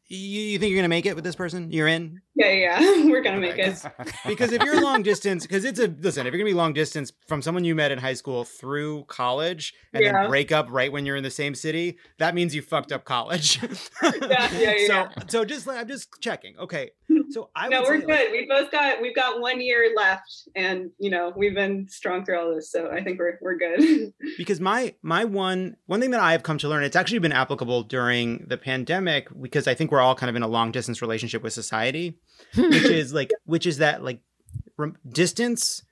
you, 0.08 0.18
you 0.18 0.60
think 0.60 0.72
you're 0.72 0.80
gonna 0.80 0.90
make 0.90 1.06
it 1.06 1.16
with 1.16 1.24
this 1.24 1.36
person? 1.36 1.72
You're 1.72 1.88
in. 1.88 2.22
Yeah, 2.40 2.52
yeah, 2.52 2.80
we're 3.06 3.22
gonna 3.22 3.38
make 3.42 3.58
it. 3.58 3.76
because 4.28 4.54
if 4.54 4.64
you're 4.64 4.82
long 4.82 5.04
distance 5.04 5.46
because 5.46 5.66
it's 5.66 5.78
a 5.80 5.88
listen 5.88 6.26
if 6.26 6.32
you're 6.34 6.40
gonna 6.40 6.50
be 6.50 6.54
long 6.56 6.72
distance 6.72 7.12
from 7.28 7.42
someone 7.42 7.66
you 7.66 7.76
met 7.76 7.92
in 7.92 8.00
high 8.00 8.14
school 8.14 8.46
through 8.46 9.04
college 9.10 9.74
and 9.94 10.04
Yeah. 10.04 10.14
then 10.14 10.30
break 10.30 10.52
up 10.54 10.68
right 10.70 10.90
when 10.92 11.06
you're 11.06 11.18
in 11.18 11.24
the 11.24 11.30
same 11.32 11.54
city 11.54 11.98
that 12.18 12.34
means 12.36 12.56
you 12.56 12.62
fucked 12.62 12.94
up 12.94 13.04
college 13.04 13.60
Yeah, 14.04 14.50
yeah, 14.54 14.74
yeah. 14.78 14.88
so 14.88 15.08
so 15.28 15.46
just 15.46 15.68
like 15.68 15.78
i'm 15.80 15.88
just 15.88 16.08
checking 16.22 16.58
okay 16.58 16.92
so 17.32 17.50
i 17.56 17.68
no, 17.68 17.82
we're 17.82 18.00
say, 18.00 18.06
good. 18.06 18.10
like, 18.10 18.32
we 18.32 18.46
both 18.50 18.72
got 18.72 19.02
we've 19.02 19.16
got 19.16 19.42
one 19.42 19.60
year 19.62 19.92
left, 19.96 20.48
and 20.56 20.92
you 20.98 21.10
know 21.10 21.34
we've 21.36 21.54
been 21.56 21.88
strong 21.90 22.24
through 22.24 22.40
all 22.40 22.56
this, 22.56 22.72
so 22.72 22.90
I 22.90 23.04
think 23.04 23.20
we're 23.20 23.38
we're 23.42 23.58
good. 23.58 24.14
because 24.38 24.60
my 24.62 24.94
my 25.02 25.26
one 25.26 25.76
one 25.88 26.00
thing 26.00 26.12
that 26.12 26.22
i 26.22 26.32
have 26.32 26.44
come 26.44 26.58
to 26.60 26.70
learn 26.70 26.84
it's 26.84 26.96
actually 26.96 27.20
been 27.20 27.32
applicable 27.34 27.84
during 27.84 28.46
the 28.48 28.58
pandemic 28.58 29.28
because 29.42 29.68
i 29.68 29.74
think 29.74 29.92
we're 29.92 30.00
all 30.00 30.16
kind 30.16 30.30
of 30.30 30.36
in 30.36 30.44
a 30.44 30.48
long 30.48 30.72
distance 30.72 31.02
relationship 31.02 31.44
with 31.44 31.52
society 31.54 32.18
which 32.56 32.84
is 32.90 33.14
like 33.14 33.32
which 33.46 33.66
is 33.66 33.78
that 33.78 34.04
like 34.04 34.22
rem- 34.78 34.98
distance 35.08 35.84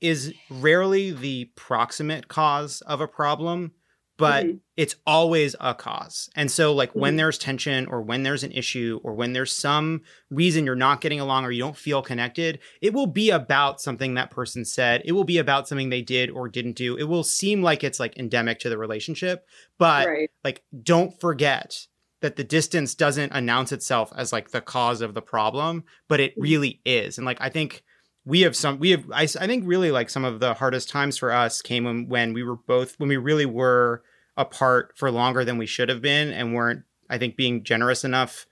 is 0.00 0.32
rarely 0.48 1.10
the 1.10 1.44
proximate 1.56 2.28
cause 2.28 2.80
of 2.82 3.00
a 3.00 3.08
problem 3.08 3.72
but 4.16 4.44
Mhm. 4.44 4.60
it's 4.76 4.96
always 5.06 5.56
a 5.60 5.74
cause 5.74 6.28
and 6.36 6.50
so 6.50 6.74
like 6.74 6.92
when 6.94 7.14
Mhm. 7.14 7.16
there's 7.18 7.38
tension 7.38 7.86
or 7.86 8.02
when 8.02 8.22
there's 8.22 8.42
an 8.42 8.52
issue 8.52 9.00
or 9.02 9.14
when 9.14 9.32
there's 9.32 9.52
some 9.52 10.02
reason 10.30 10.66
you're 10.66 10.74
not 10.74 11.00
getting 11.00 11.20
along 11.20 11.44
or 11.46 11.50
you 11.50 11.62
don't 11.62 11.76
feel 11.76 12.02
connected 12.02 12.58
it 12.82 12.92
will 12.92 13.06
be 13.06 13.30
about 13.30 13.80
something 13.80 14.14
that 14.14 14.30
person 14.30 14.64
said 14.64 15.00
it 15.06 15.12
will 15.12 15.24
be 15.24 15.38
about 15.38 15.66
something 15.68 15.88
they 15.88 16.02
did 16.02 16.28
or 16.30 16.48
didn't 16.48 16.76
do 16.76 16.96
it 16.96 17.04
will 17.04 17.24
seem 17.24 17.62
like 17.62 17.82
it's 17.82 18.00
like 18.00 18.16
endemic 18.18 18.58
to 18.58 18.68
the 18.68 18.76
relationship 18.78 19.46
but 19.78 20.06
right. 20.06 20.30
like 20.44 20.62
don't 20.82 21.18
forget 21.20 21.86
that 22.20 22.36
the 22.36 22.44
distance 22.44 22.94
doesn't 22.94 23.32
announce 23.32 23.72
itself 23.72 24.12
as 24.16 24.32
like 24.32 24.50
the 24.50 24.60
cause 24.60 25.00
of 25.00 25.14
the 25.14 25.22
problem 25.22 25.84
but 26.08 26.20
it 26.20 26.32
mm. 26.32 26.42
really 26.42 26.80
is 26.84 27.18
and 27.18 27.24
like 27.24 27.40
i 27.40 27.48
think 27.48 27.82
we 28.24 28.42
have 28.42 28.54
some 28.54 28.78
we 28.78 28.90
have 28.90 29.04
I, 29.12 29.22
I 29.22 29.46
think 29.46 29.64
really 29.66 29.90
like 29.90 30.10
some 30.10 30.24
of 30.24 30.40
the 30.40 30.54
hardest 30.54 30.88
times 30.88 31.16
for 31.16 31.32
us 31.32 31.62
came 31.62 31.84
when 31.84 32.08
when 32.08 32.32
we 32.32 32.42
were 32.42 32.56
both 32.56 32.94
when 32.98 33.08
we 33.08 33.16
really 33.16 33.46
were 33.46 34.02
apart 34.36 34.92
for 34.96 35.10
longer 35.10 35.44
than 35.44 35.58
we 35.58 35.66
should 35.66 35.88
have 35.88 36.02
been 36.02 36.30
and 36.30 36.54
weren't 36.54 36.82
i 37.08 37.18
think 37.18 37.36
being 37.36 37.64
generous 37.64 38.04
enough 38.04 38.46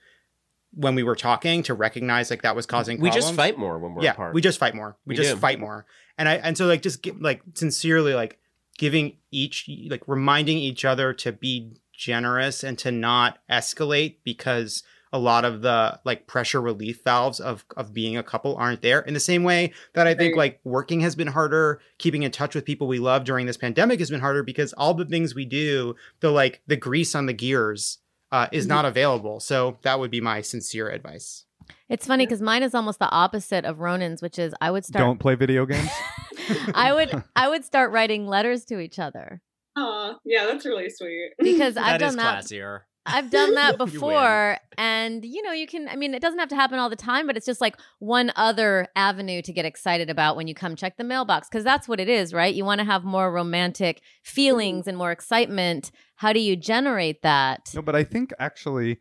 when 0.73 0.95
we 0.95 1.03
were 1.03 1.15
talking 1.15 1.63
to 1.63 1.73
recognize 1.73 2.29
like 2.29 2.41
that 2.43 2.55
was 2.55 2.65
mm. 2.65 2.69
causing 2.69 2.99
we 2.99 3.09
just 3.09 3.33
fight 3.33 3.57
more 3.57 3.79
when 3.79 3.95
we're 3.95 4.03
yeah, 4.03 4.11
apart. 4.11 4.33
we 4.33 4.41
just 4.41 4.59
fight 4.59 4.75
more. 4.75 4.97
We, 5.05 5.13
We 5.13 5.15
just 5.15 5.33
do. 5.33 5.39
fight 5.39 5.59
more. 5.59 5.85
And 6.17 6.29
I 6.29 6.35
and 6.35 6.57
so 6.57 6.67
like 6.67 6.81
just 6.81 7.05
like 7.19 7.41
sincerely 7.55 8.13
like 8.13 8.39
giving 8.77 9.17
each 9.31 9.69
like 9.89 10.03
reminding 10.07 10.57
each 10.57 10.85
other 10.85 11.13
to 11.13 11.31
be 11.31 11.73
generous 11.99 12.63
and 12.63 12.77
to 12.79 12.91
not 12.91 13.39
escalate 13.51 14.15
because 14.23 14.83
a 15.11 15.19
lot 15.19 15.43
of 15.43 15.61
the 15.61 15.99
like 16.05 16.27
pressure 16.27 16.61
relief 16.61 17.03
valves 17.03 17.39
of 17.39 17.65
of 17.75 17.93
being 17.93 18.15
a 18.15 18.23
couple 18.23 18.55
aren't 18.55 18.81
there 18.81 19.01
in 19.01 19.13
the 19.13 19.19
same 19.19 19.43
way 19.43 19.73
that 19.93 20.07
I 20.07 20.13
think 20.13 20.37
like 20.37 20.61
working 20.63 21.01
has 21.01 21.15
been 21.15 21.27
harder, 21.27 21.81
keeping 21.97 22.23
in 22.23 22.31
touch 22.31 22.55
with 22.55 22.65
people 22.65 22.87
we 22.87 22.99
love 22.99 23.25
during 23.25 23.45
this 23.45 23.57
pandemic 23.57 23.99
has 23.99 24.09
been 24.09 24.21
harder 24.21 24.43
because 24.43 24.71
all 24.73 24.93
the 24.93 25.05
things 25.05 25.35
we 25.35 25.45
do, 25.45 25.95
the 26.21 26.31
like 26.31 26.61
the 26.67 26.77
grease 26.77 27.15
on 27.15 27.25
the 27.25 27.33
gears 27.33 27.97
uh, 28.31 28.47
is 28.51 28.65
not 28.65 28.85
available. 28.85 29.39
So 29.39 29.77
that 29.81 29.99
would 29.99 30.11
be 30.11 30.21
my 30.21 30.41
sincere 30.41 30.89
advice. 30.89 31.45
It's 31.89 32.05
funny 32.05 32.25
because 32.25 32.41
mine 32.41 32.63
is 32.63 32.73
almost 32.75 32.99
the 32.99 33.09
opposite 33.09 33.65
of 33.65 33.79
Ronan's, 33.79 34.21
which 34.21 34.39
is 34.39 34.53
I 34.61 34.71
would 34.71 34.85
start. 34.85 35.03
Don't 35.03 35.19
play 35.19 35.35
video 35.35 35.65
games. 35.65 35.89
I 36.73 36.93
would 36.93 37.23
I 37.35 37.49
would 37.49 37.65
start 37.65 37.91
writing 37.91 38.27
letters 38.27 38.63
to 38.65 38.79
each 38.79 38.99
other 38.99 39.41
Aw, 39.77 40.15
yeah, 40.25 40.45
that's 40.45 40.65
really 40.65 40.89
sweet. 40.89 41.31
because 41.39 41.77
I've 41.77 41.99
That 41.99 42.01
is 42.01 42.15
done 42.15 42.17
that. 42.17 42.43
classier. 42.43 42.79
I've 43.05 43.31
done 43.31 43.55
that 43.55 43.71
You 43.79 43.85
before, 43.85 44.57
and 44.77 45.25
you 45.25 45.41
know, 45.41 45.51
you 45.51 45.65
can. 45.65 45.87
I 45.87 45.95
mean, 45.95 46.13
it 46.13 46.21
doesn't 46.21 46.37
have 46.37 46.49
to 46.49 46.55
happen 46.55 46.77
all 46.79 46.89
the 46.89 46.95
time, 46.95 47.25
but 47.27 47.37
it's 47.37 47.45
just 47.45 47.61
like 47.61 47.75
one 47.99 48.31
other 48.35 48.87
avenue 48.95 49.41
to 49.41 49.53
get 49.53 49.65
excited 49.65 50.09
about 50.09 50.35
when 50.35 50.47
you 50.47 50.53
come 50.53 50.75
check 50.75 50.97
the 50.97 51.03
mailbox 51.03 51.47
because 51.49 51.63
that's 51.63 51.87
what 51.87 51.99
it 51.99 52.09
is, 52.09 52.33
right? 52.33 52.53
You 52.53 52.65
want 52.65 52.79
to 52.79 52.85
have 52.85 53.03
more 53.03 53.31
romantic 53.31 54.01
feelings 54.23 54.85
and 54.85 54.97
more 54.97 55.11
excitement. 55.11 55.91
How 56.17 56.33
do 56.33 56.39
you 56.39 56.55
generate 56.55 57.21
that? 57.23 57.69
No, 57.73 57.81
but 57.81 57.95
I 57.95 58.03
think 58.03 58.31
actually 58.37 58.99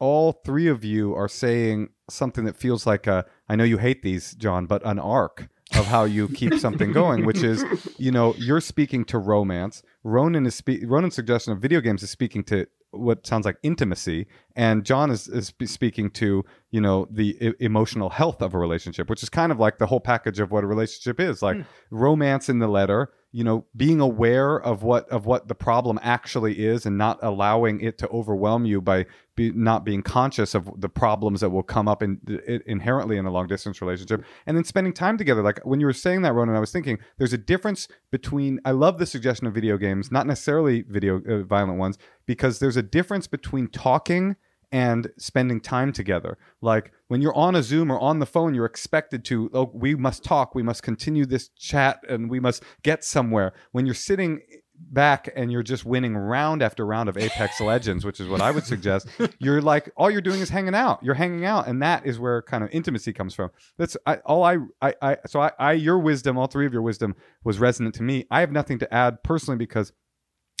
all 0.00 0.32
three 0.44 0.66
of 0.66 0.84
you 0.84 1.14
are 1.14 1.28
saying 1.28 1.88
something 2.10 2.44
that 2.44 2.56
feels 2.56 2.86
like 2.86 3.06
a 3.06 3.24
I 3.48 3.56
know 3.56 3.64
you 3.64 3.78
hate 3.78 4.02
these, 4.02 4.34
Jon, 4.34 4.66
but 4.66 4.84
an 4.84 4.98
arc 4.98 5.48
of 5.78 5.86
how 5.86 6.04
you 6.04 6.28
keep 6.28 6.54
something 6.54 6.92
going, 6.92 7.24
which 7.24 7.42
is, 7.42 7.64
you 7.98 8.10
know, 8.10 8.34
you're 8.36 8.60
speaking 8.60 9.04
to 9.06 9.18
romance. 9.18 9.82
Ronan 10.04 10.46
is 10.46 10.54
spe- 10.54 10.84
Ronan's 10.84 11.14
suggestion 11.14 11.52
of 11.52 11.60
video 11.60 11.80
games 11.80 12.02
is 12.02 12.10
speaking 12.10 12.44
to 12.44 12.66
what 12.90 13.26
sounds 13.26 13.44
like 13.44 13.58
intimacy, 13.62 14.26
and 14.56 14.84
Jon 14.84 15.10
is, 15.10 15.28
is 15.28 15.52
speaking 15.66 16.10
to 16.12 16.44
you 16.70 16.80
know 16.80 17.06
the 17.10 17.54
emotional 17.60 18.10
health 18.10 18.42
of 18.42 18.54
a 18.54 18.58
relationship, 18.58 19.10
which 19.10 19.22
is 19.22 19.28
kind 19.28 19.52
of 19.52 19.60
like 19.60 19.78
the 19.78 19.86
whole 19.86 20.00
package 20.00 20.40
of 20.40 20.50
what 20.50 20.64
a 20.64 20.66
relationship 20.66 21.20
is, 21.20 21.42
like 21.42 21.56
hmm. 21.56 21.62
romance 21.90 22.48
in 22.48 22.58
the 22.58 22.68
letter, 22.68 23.10
you 23.30 23.44
know, 23.44 23.66
being 23.76 24.00
aware 24.00 24.56
of 24.56 24.82
what 24.82 25.08
of 25.10 25.26
what 25.26 25.48
the 25.48 25.54
problem 25.54 25.98
actually 26.02 26.64
is, 26.64 26.86
and 26.86 26.96
not 26.96 27.18
allowing 27.22 27.80
it 27.80 27.98
to 27.98 28.08
overwhelm 28.08 28.64
you 28.64 28.80
by 28.80 29.04
be, 29.36 29.52
not 29.52 29.84
being 29.84 30.02
conscious 30.02 30.54
of 30.54 30.68
the 30.80 30.88
problems 30.88 31.40
that 31.42 31.50
will 31.50 31.62
come 31.62 31.88
up 31.88 32.02
in, 32.02 32.20
i 32.48 32.60
inherently 32.66 33.18
in 33.18 33.26
a 33.26 33.30
long 33.30 33.46
distance 33.46 33.82
relationship, 33.82 34.24
and 34.46 34.56
then 34.56 34.64
spending 34.64 34.94
time 34.94 35.18
together. 35.18 35.42
Like 35.42 35.60
when 35.64 35.78
you 35.78 35.86
were 35.86 35.92
saying 35.92 36.22
that, 36.22 36.32
Ronan, 36.32 36.56
I 36.56 36.60
was 36.60 36.72
thinking 36.72 36.98
there's 37.18 37.34
a 37.34 37.38
difference 37.38 37.86
between. 38.10 38.60
I 38.64 38.70
love 38.70 38.98
the 38.98 39.06
suggestion 39.06 39.46
of 39.46 39.54
video 39.54 39.76
games, 39.76 40.10
not 40.10 40.26
necessarily 40.26 40.82
video 40.88 41.20
uh, 41.28 41.42
violent 41.42 41.78
ones, 41.78 41.98
because 42.26 42.60
there's 42.60 42.76
a 42.76 42.82
difference 42.82 43.26
between 43.26 43.68
talking 43.68 44.36
and 44.72 45.10
spending 45.18 45.60
time 45.60 45.92
together. 45.92 46.38
Like 46.60 46.92
when 47.08 47.22
you're 47.22 47.36
on 47.36 47.54
a 47.54 47.62
Zoom 47.62 47.90
or 47.90 47.98
on 47.98 48.18
the 48.18 48.26
phone, 48.26 48.54
you're 48.54 48.66
expected 48.66 49.24
to, 49.26 49.50
oh, 49.54 49.70
we 49.72 49.94
must 49.94 50.24
talk, 50.24 50.54
we 50.54 50.62
must 50.62 50.82
continue 50.82 51.26
this 51.26 51.48
chat, 51.48 52.00
and 52.08 52.30
we 52.30 52.40
must 52.40 52.62
get 52.82 53.04
somewhere. 53.04 53.52
When 53.72 53.86
you're 53.86 53.94
sitting 53.94 54.40
back 54.80 55.28
and 55.34 55.50
you're 55.50 55.62
just 55.62 55.84
winning 55.84 56.16
round 56.16 56.62
after 56.62 56.86
round 56.86 57.08
of 57.08 57.16
Apex 57.16 57.60
Legends, 57.62 58.04
which 58.04 58.20
is 58.20 58.28
what 58.28 58.40
I 58.40 58.50
would 58.50 58.64
suggest, 58.64 59.08
you're 59.38 59.62
like, 59.62 59.90
all 59.96 60.10
you're 60.10 60.20
doing 60.20 60.40
is 60.40 60.50
hanging 60.50 60.74
out. 60.74 61.02
You're 61.02 61.14
hanging 61.14 61.44
out, 61.44 61.66
and 61.66 61.82
that 61.82 62.06
is 62.06 62.18
where 62.18 62.42
kind 62.42 62.62
of 62.62 62.70
intimacy 62.70 63.12
comes 63.12 63.34
from. 63.34 63.50
That's 63.76 63.96
I, 64.06 64.16
all 64.18 64.44
I, 64.44 64.58
I, 64.80 64.94
I 65.00 65.16
so 65.26 65.40
I, 65.40 65.52
I, 65.58 65.72
your 65.72 65.98
wisdom, 65.98 66.38
all 66.38 66.46
three 66.46 66.66
of 66.66 66.72
your 66.72 66.82
wisdom 66.82 67.16
was 67.44 67.58
resonant 67.58 67.94
to 67.96 68.02
me. 68.02 68.26
I 68.30 68.40
have 68.40 68.52
nothing 68.52 68.78
to 68.80 68.94
add 68.94 69.22
personally 69.22 69.58
because 69.58 69.92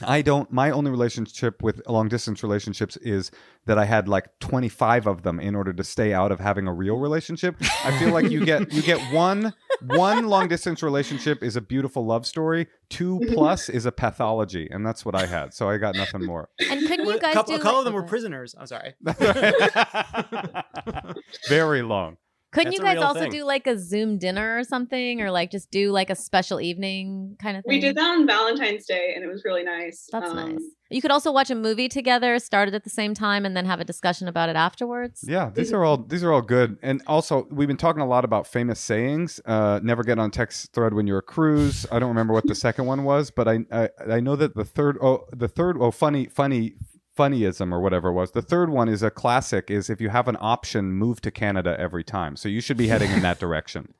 I 0.04 0.22
don't. 0.22 0.50
My 0.52 0.70
only 0.70 0.92
relationship 0.92 1.60
with 1.62 1.82
long 1.88 2.08
distance 2.08 2.44
relationships 2.44 2.96
is 2.98 3.32
that 3.66 3.78
I 3.78 3.84
had 3.84 4.06
like 4.08 4.28
25 4.38 5.08
of 5.08 5.22
them 5.22 5.40
in 5.40 5.56
order 5.56 5.72
to 5.72 5.82
stay 5.82 6.12
out 6.12 6.30
of 6.30 6.38
having 6.38 6.68
a 6.68 6.72
real 6.72 6.98
relationship. 6.98 7.56
I 7.84 7.98
feel 7.98 8.10
like 8.10 8.30
you 8.30 8.44
get 8.44 8.72
you 8.72 8.82
get 8.82 9.00
one 9.12 9.52
one 9.82 10.28
long 10.28 10.48
distance 10.48 10.82
relationship 10.82 11.42
is 11.42 11.56
a 11.56 11.60
beautiful 11.60 12.06
love 12.06 12.26
story. 12.26 12.68
Two 12.90 13.20
plus 13.32 13.68
is 13.68 13.86
a 13.86 13.92
pathology, 13.92 14.68
and 14.70 14.86
that's 14.86 15.04
what 15.04 15.16
I 15.16 15.26
had. 15.26 15.52
So 15.52 15.68
I 15.68 15.78
got 15.78 15.96
nothing 15.96 16.24
more. 16.24 16.48
And 16.60 16.86
couldn't 16.86 17.06
you 17.06 17.16
a 17.16 17.18
guys 17.18 17.34
couple, 17.34 17.54
do? 17.54 17.60
a 17.60 17.62
couple 17.62 17.80
of 17.80 17.84
them 17.84 17.94
were 17.94 18.04
prisoners. 18.04 18.54
I'm 18.58 18.66
sorry. 18.66 18.94
Very 21.48 21.82
long. 21.82 22.16
Couldn't 22.50 22.70
That's 22.70 22.78
you 22.78 22.84
guys 22.84 22.98
also 23.02 23.20
thing. 23.20 23.30
do 23.30 23.44
like 23.44 23.66
a 23.66 23.78
Zoom 23.78 24.16
dinner 24.16 24.58
or 24.58 24.64
something, 24.64 25.20
or 25.20 25.30
like 25.30 25.50
just 25.50 25.70
do 25.70 25.90
like 25.90 26.08
a 26.08 26.14
special 26.14 26.60
evening 26.60 27.36
kind 27.38 27.58
of 27.58 27.64
thing? 27.64 27.74
We 27.76 27.80
did 27.80 27.96
that 27.96 28.08
on 28.18 28.26
Valentine's 28.26 28.86
Day, 28.86 29.12
and 29.14 29.22
it 29.22 29.28
was 29.28 29.44
really 29.44 29.64
nice. 29.64 30.08
That's 30.10 30.30
Um, 30.30 30.36
nice. 30.54 30.62
You 30.90 31.02
could 31.02 31.10
also 31.10 31.30
watch 31.30 31.50
a 31.50 31.54
movie 31.54 31.90
together, 31.90 32.38
start 32.38 32.68
it 32.68 32.74
at 32.74 32.84
the 32.84 32.88
same 32.90 33.12
time, 33.12 33.44
and 33.44 33.54
then 33.54 33.66
have 33.66 33.80
a 33.80 33.84
discussion 33.84 34.26
about 34.28 34.48
it 34.48 34.56
afterwards. 34.56 35.22
Yeah, 35.28 35.50
these 35.54 35.70
are 35.74 35.84
all 35.84 35.98
these 35.98 36.24
are 36.24 36.32
all 36.32 36.40
good. 36.40 36.78
And 36.82 37.02
also, 37.06 37.46
we've 37.50 37.68
been 37.68 37.76
talking 37.76 38.00
a 38.00 38.06
lot 38.06 38.24
about 38.24 38.46
famous 38.46 38.80
sayings. 38.80 39.38
Uh, 39.44 39.80
never 39.82 40.02
get 40.02 40.18
on 40.18 40.30
text 40.30 40.72
thread 40.72 40.94
when 40.94 41.06
you're 41.06 41.18
a 41.18 41.22
Cruz. 41.22 41.84
I 41.92 41.98
don't 41.98 42.08
remember 42.08 42.32
what 42.32 42.46
the 42.46 42.54
second 42.54 42.86
one 42.86 43.04
was, 43.04 43.30
but 43.30 43.46
I 43.46 43.58
I, 43.70 43.90
I 44.10 44.20
know 44.20 44.36
that 44.36 44.54
the 44.54 44.64
third 44.64 44.96
oh 45.02 45.26
the 45.36 45.48
third 45.48 45.76
oh 45.78 45.90
funny 45.90 46.24
funny 46.24 46.76
funnyism 47.18 47.72
or 47.72 47.80
whatever 47.80 48.08
it 48.10 48.12
was. 48.14 48.30
The 48.30 48.42
third 48.42 48.70
one 48.70 48.88
is 48.88 49.02
a 49.02 49.10
classic. 49.10 49.70
Is 49.70 49.90
if 49.90 50.00
you 50.00 50.08
have 50.10 50.28
an 50.28 50.36
option, 50.40 50.92
move 50.92 51.20
to 51.22 51.30
Canada 51.30 51.76
every 51.78 52.04
time. 52.04 52.36
So 52.36 52.48
you 52.48 52.60
should 52.60 52.76
be 52.76 52.86
heading 52.88 53.10
in 53.10 53.22
that 53.22 53.38
direction. 53.44 53.92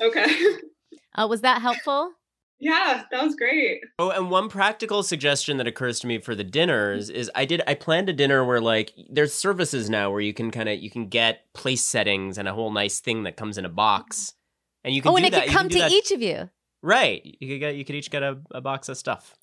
Okay. 0.00 0.26
Uh, 1.14 1.26
was 1.28 1.40
that 1.40 1.62
helpful? 1.62 2.12
Yeah, 2.62 3.04
that 3.10 3.22
was 3.24 3.34
great. 3.36 3.80
Oh, 3.98 4.10
and 4.10 4.30
one 4.30 4.50
practical 4.50 5.02
suggestion 5.02 5.56
that 5.56 5.66
occurs 5.66 5.98
to 6.00 6.06
me 6.06 6.18
for 6.18 6.34
the 6.34 6.44
dinners 6.44 7.08
is 7.08 7.30
I 7.34 7.46
did 7.46 7.62
I 7.66 7.72
planned 7.74 8.10
a 8.10 8.12
dinner 8.12 8.44
where 8.44 8.60
like 8.60 8.92
there's 9.10 9.32
services 9.32 9.88
now 9.88 10.10
where 10.10 10.20
you 10.20 10.34
can 10.34 10.50
kind 10.50 10.68
of 10.68 10.78
you 10.78 10.90
can 10.90 11.08
get 11.08 11.40
place 11.54 11.82
settings 11.82 12.36
and 12.36 12.46
a 12.46 12.52
whole 12.52 12.70
nice 12.70 13.00
thing 13.00 13.22
that 13.22 13.38
comes 13.38 13.56
in 13.56 13.64
a 13.64 13.70
box, 13.70 14.34
and 14.84 14.94
you 14.94 15.00
can 15.00 15.10
Oh, 15.10 15.16
and 15.16 15.24
it 15.24 15.32
that. 15.32 15.44
could 15.44 15.52
come 15.54 15.68
to 15.70 15.78
that- 15.78 15.90
each 15.90 16.10
of 16.10 16.20
you. 16.20 16.50
Right, 16.82 17.22
you 17.40 17.48
could 17.48 17.60
get 17.60 17.74
you 17.76 17.84
could 17.86 17.94
each 17.96 18.10
get 18.10 18.22
a, 18.22 18.38
a 18.50 18.60
box 18.60 18.90
of 18.90 18.98
stuff. 18.98 19.34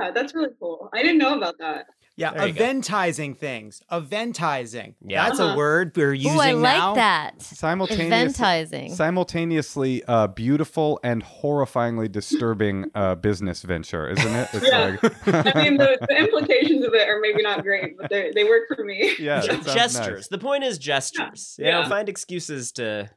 Yeah, 0.00 0.10
that's 0.10 0.34
really 0.34 0.50
cool. 0.58 0.90
I 0.92 1.02
didn't 1.02 1.18
know 1.18 1.36
about 1.36 1.54
that. 1.60 1.86
Yeah, 2.16 2.32
There 2.32 2.48
go. 2.52 2.62
eventizing 2.62 3.36
things. 3.36 3.82
Eventizing. 3.90 4.94
Yeah. 5.04 5.26
That's 5.26 5.40
Uh-huh. 5.40 5.54
a 5.54 5.56
word 5.56 5.96
we're 5.96 6.12
using 6.12 6.30
Oh, 6.38 6.40
I 6.40 6.52
like 6.52 6.76
now. 6.78 6.94
that. 6.94 7.42
Simultaneous, 7.42 8.36
Eventizing. 8.38 8.90
simultaneously 8.94 10.02
uh, 10.06 10.28
beautiful 10.28 11.00
and 11.02 11.24
horrifyingly 11.24 12.10
disturbing 12.10 12.90
uh, 12.94 13.16
business 13.16 13.62
venture, 13.62 14.08
isn't 14.10 14.32
it? 14.32 14.48
It's 14.52 14.66
Yeah. 14.66 14.96
like, 15.02 15.02
I 15.56 15.64
mean, 15.64 15.76
the, 15.76 15.98
the 16.08 16.16
implications 16.16 16.84
of 16.84 16.94
it 16.94 17.08
are 17.08 17.18
maybe 17.20 17.42
not 17.42 17.62
great, 17.62 17.96
but 17.98 18.10
they 18.10 18.30
they 18.32 18.44
work 18.44 18.62
for 18.74 18.84
me. 18.84 19.14
yeah, 19.18 19.40
gestures. 19.40 19.94
nice. 20.16 20.28
The 20.28 20.38
point 20.38 20.62
is 20.64 20.78
gestures. 20.78 21.56
You 21.58 21.66
Yeah. 21.66 21.82
know, 21.82 21.88
find 21.88 22.08
excuses 22.08 22.70
to 22.72 23.10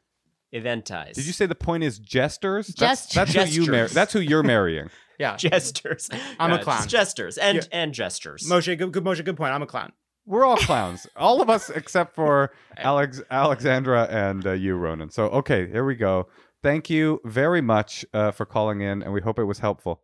eventize. 0.54 1.14
Did 1.14 1.28
you 1.28 1.34
say 1.34 1.46
the 1.46 1.56
point 1.56 1.84
is 1.84 2.00
jesters? 2.00 2.68
That's, 2.68 3.08
Gest- 3.14 3.14
that's 3.14 3.34
who 3.56 3.62
you 3.62 3.70
mar- 3.72 3.82
Gestures. 3.82 3.94
That's 3.94 4.14
who 4.14 4.20
you're 4.22 4.44
marrying. 4.44 4.90
Yeah. 5.18 5.36
gestures? 5.38 6.10
I'm 6.40 6.52
a 6.54 6.64
clown. 6.64 6.88
just 6.88 6.90
Gestures 7.18 7.38
and 7.38 7.58
Yeah. 7.58 7.64
and 7.72 7.94
gestures. 7.94 8.48
Moshe, 8.50 8.78
good, 8.78 8.92
good 8.92 9.04
Moshe, 9.04 9.24
good 9.24 9.38
point. 9.38 9.54
I'm 9.54 9.62
a 9.64 9.68
clown. 9.68 9.92
We're 10.26 10.44
all 10.46 10.58
clowns, 10.58 11.08
all 11.16 11.42
of 11.42 11.50
us 11.50 11.70
except 11.70 12.14
for 12.14 12.52
Alex, 12.78 13.22
Alexandra, 13.32 14.04
and 14.10 14.46
uh, 14.46 14.52
you, 14.52 14.76
Ronan. 14.76 15.10
So, 15.10 15.26
okay, 15.28 15.68
here 15.68 15.86
we 15.86 15.96
go. 15.96 16.28
Thank 16.64 16.90
you 16.90 17.22
very 17.24 17.62
much 17.62 18.06
uh, 18.14 18.32
for 18.32 18.46
calling 18.46 18.82
in, 18.82 19.02
and 19.04 19.14
we 19.14 19.22
hope 19.22 19.40
it 19.40 19.46
was 19.46 19.60
helpful. 19.60 20.02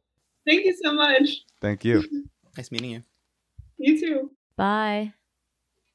Thank 0.47 0.65
you 0.65 0.75
so 0.81 0.93
much. 0.93 1.41
Thank 1.61 1.83
you. 1.83 2.03
Nice 2.55 2.71
meeting 2.71 2.91
you. 2.91 3.01
You 3.77 3.99
too. 3.99 4.31
Bye. 4.55 5.13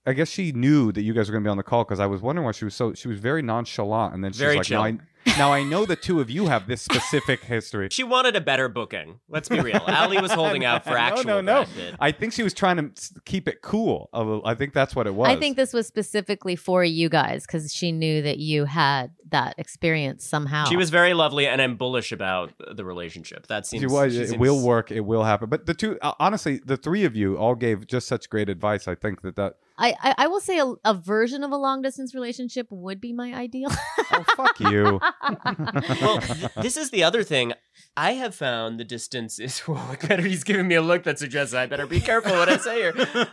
I 0.09 0.13
guess 0.15 0.29
she 0.31 0.53
knew 0.53 0.91
that 0.93 1.03
you 1.03 1.13
guys 1.13 1.29
were 1.29 1.33
going 1.33 1.45
to 1.45 1.49
be 1.49 1.51
on 1.51 1.57
the 1.59 1.63
call 1.63 1.85
because 1.85 2.01
I 2.01 2.07
was 2.07 2.23
wondering 2.23 2.47
why 2.47 2.53
she 2.53 2.65
was 2.65 2.75
so. 2.75 2.95
She 2.95 3.09
was 3.09 3.19
very 3.19 3.43
nonchalant, 3.43 4.15
and 4.15 4.25
then 4.25 4.33
she's 4.33 4.41
Very 4.41 4.57
like, 4.57 4.71
now 4.71 4.83
I, 4.85 4.99
"Now 5.39 5.53
I 5.53 5.63
know 5.63 5.85
the 5.85 5.97
two 5.97 6.21
of 6.21 6.31
you 6.31 6.47
have 6.47 6.67
this 6.67 6.81
specific 6.81 7.43
history." 7.45 7.89
She 7.91 8.05
wanted 8.05 8.35
a 8.35 8.41
better 8.41 8.69
booking. 8.69 9.21
Let's 9.29 9.49
be 9.49 9.61
real. 9.61 9.83
Allie 9.87 10.21
was 10.21 10.33
holding 10.33 10.65
out 10.65 10.85
for 10.85 10.91
No, 10.95 10.97
actual 10.97 11.25
no, 11.25 11.41
no. 11.43 11.55
Brad 11.65 11.75
Pitt. 11.75 11.95
I 12.01 12.13
think 12.13 12.33
she 12.33 12.43
was 12.43 12.55
trying 12.55 12.77
to 12.79 12.91
s- 12.97 13.13
keep 13.27 13.47
it 13.49 13.61
cool. 13.63 14.09
a 14.15 14.21
little- 14.23 14.47
I 14.47 14.55
think 14.55 14.73
that's 14.73 14.97
what 14.97 15.07
it 15.07 15.15
was. 15.15 15.29
I 15.29 15.37
think 15.37 15.57
this 15.57 15.73
was 15.75 15.87
specifically 15.87 16.57
for 16.57 16.83
you 16.83 17.09
guys 17.11 17.47
because 17.47 17.75
she 17.75 17.93
knew 17.93 18.23
that 18.23 18.39
you 18.39 18.65
had 18.65 19.11
that 19.31 19.55
experience 19.59 20.25
somehow. 20.27 20.65
She 20.67 20.77
was 20.77 20.91
very 20.91 21.15
lovely, 21.15 21.47
and 21.47 21.61
I'm 21.61 21.77
bullish 21.77 22.13
about 22.13 22.53
the 22.75 22.85
relationship. 22.85 23.47
That 23.49 23.67
seems. 23.67 23.81
She 23.83 23.87
was, 23.87 24.15
she 24.15 24.21
it 24.21 24.29
seems- 24.29 24.41
will 24.41 24.63
work. 24.63 24.91
It 24.91 25.01
will 25.01 25.25
happen. 25.25 25.49
But 25.49 25.67
the 25.67 25.75
two, 25.75 25.99
uh, 26.03 26.13
honestly, 26.19 26.61
the 26.65 26.77
three 26.77 27.05
of 27.05 27.17
you 27.17 27.37
all 27.37 27.55
gave 27.55 27.87
just 27.87 28.09
such 28.09 28.29
great 28.31 28.49
advice. 28.49 28.89
I 28.89 28.95
think 28.95 29.23
that 29.23 29.37
that. 29.37 29.55
I, 29.81 29.95
I, 30.03 30.15
I 30.19 30.27
will 30.27 30.41
say 30.41 30.59
a, 30.59 30.73
a 30.85 30.93
version 30.95 31.45
of 31.45 31.53
a 31.53 31.57
long 31.57 31.83
distance 31.83 32.13
relationship 32.13 32.67
would 32.71 33.01
be 33.01 33.13
my 33.13 33.33
ideal. 33.35 33.71
Oh 34.11 34.25
fuck 34.37 34.59
you! 34.59 34.99
Well, 36.01 36.19
th- 36.21 36.51
this 36.63 36.77
is 36.79 36.91
the 36.91 37.05
other 37.05 37.23
thing. 37.23 37.53
I 37.97 38.13
have 38.13 38.35
found 38.35 38.81
the 38.81 38.85
distance 38.85 39.39
is. 39.39 39.59
Whoa, 39.61 39.97
better. 40.09 40.23
He's 40.23 40.45
giving 40.45 40.67
me 40.67 40.77
a 40.77 40.83
look 40.83 41.03
that 41.05 41.19
suggests 41.19 41.53
I 41.55 41.67
better 41.67 41.87
be 41.87 42.01
careful 42.01 42.33
what 42.33 42.49
I 42.49 42.57
say 42.57 42.77
here. 42.77 43.27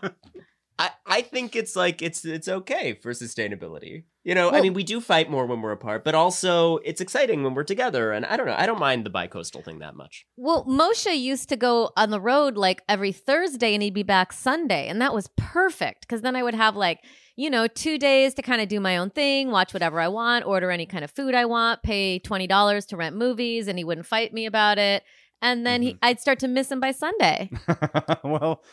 I, 0.77 0.89
I 1.05 1.21
think 1.21 1.55
it's 1.55 1.75
like 1.75 2.01
it's 2.01 2.25
it's 2.25 2.47
okay 2.47 2.93
for 2.93 3.11
sustainability. 3.11 4.03
You 4.25 4.33
know, 4.33 4.49
I 4.49 4.59
mean, 4.61 4.73
we 4.73 4.83
do 4.83 4.99
fight 4.99 5.29
more 5.29 5.45
when 5.45 5.61
we're 5.61 5.71
apart, 5.71 6.03
but 6.03 6.15
also 6.15 6.77
it's 6.77 6.99
exciting 6.99 7.43
when 7.43 7.53
we're 7.53 7.63
together. 7.63 8.11
And 8.11 8.25
I 8.25 8.35
don't 8.35 8.47
know, 8.47 8.55
I 8.57 8.65
don't 8.65 8.79
mind 8.79 9.05
the 9.05 9.11
bicoastal 9.11 9.63
thing 9.63 9.77
that 9.79 9.95
much. 9.95 10.25
well, 10.35 10.65
Moshe 10.65 11.15
used 11.15 11.47
to 11.49 11.55
go 11.55 11.91
on 11.95 12.09
the 12.09 12.19
road 12.19 12.57
like 12.57 12.81
every 12.89 13.11
Thursday 13.11 13.75
and 13.75 13.83
he'd 13.83 13.93
be 13.93 14.01
back 14.01 14.33
Sunday. 14.33 14.87
And 14.87 14.99
that 14.99 15.13
was 15.13 15.29
perfect 15.37 16.01
because 16.01 16.21
then 16.21 16.35
I 16.35 16.41
would 16.41 16.55
have 16.55 16.75
like, 16.75 17.03
you 17.35 17.51
know, 17.51 17.67
two 17.67 17.99
days 17.99 18.33
to 18.33 18.41
kind 18.41 18.61
of 18.61 18.67
do 18.67 18.79
my 18.79 18.97
own 18.97 19.11
thing, 19.11 19.51
watch 19.51 19.73
whatever 19.73 19.99
I 19.99 20.07
want, 20.07 20.45
order 20.45 20.71
any 20.71 20.87
kind 20.87 21.03
of 21.03 21.11
food 21.11 21.35
I 21.35 21.45
want, 21.45 21.83
pay 21.83 22.19
$20 22.19 22.87
to 22.87 22.97
rent 22.97 23.15
movies, 23.15 23.67
and 23.67 23.77
he 23.77 23.83
wouldn't 23.83 24.07
fight 24.07 24.33
me 24.33 24.47
about 24.47 24.79
it. 24.79 25.03
And 25.39 25.67
then 25.67 25.83
he, 25.83 25.89
mm-hmm. 25.89 25.99
I'd 26.01 26.19
start 26.19 26.39
to 26.39 26.47
miss 26.47 26.71
him 26.71 26.79
by 26.79 26.91
Sunday. 26.91 27.51
well, 28.23 28.63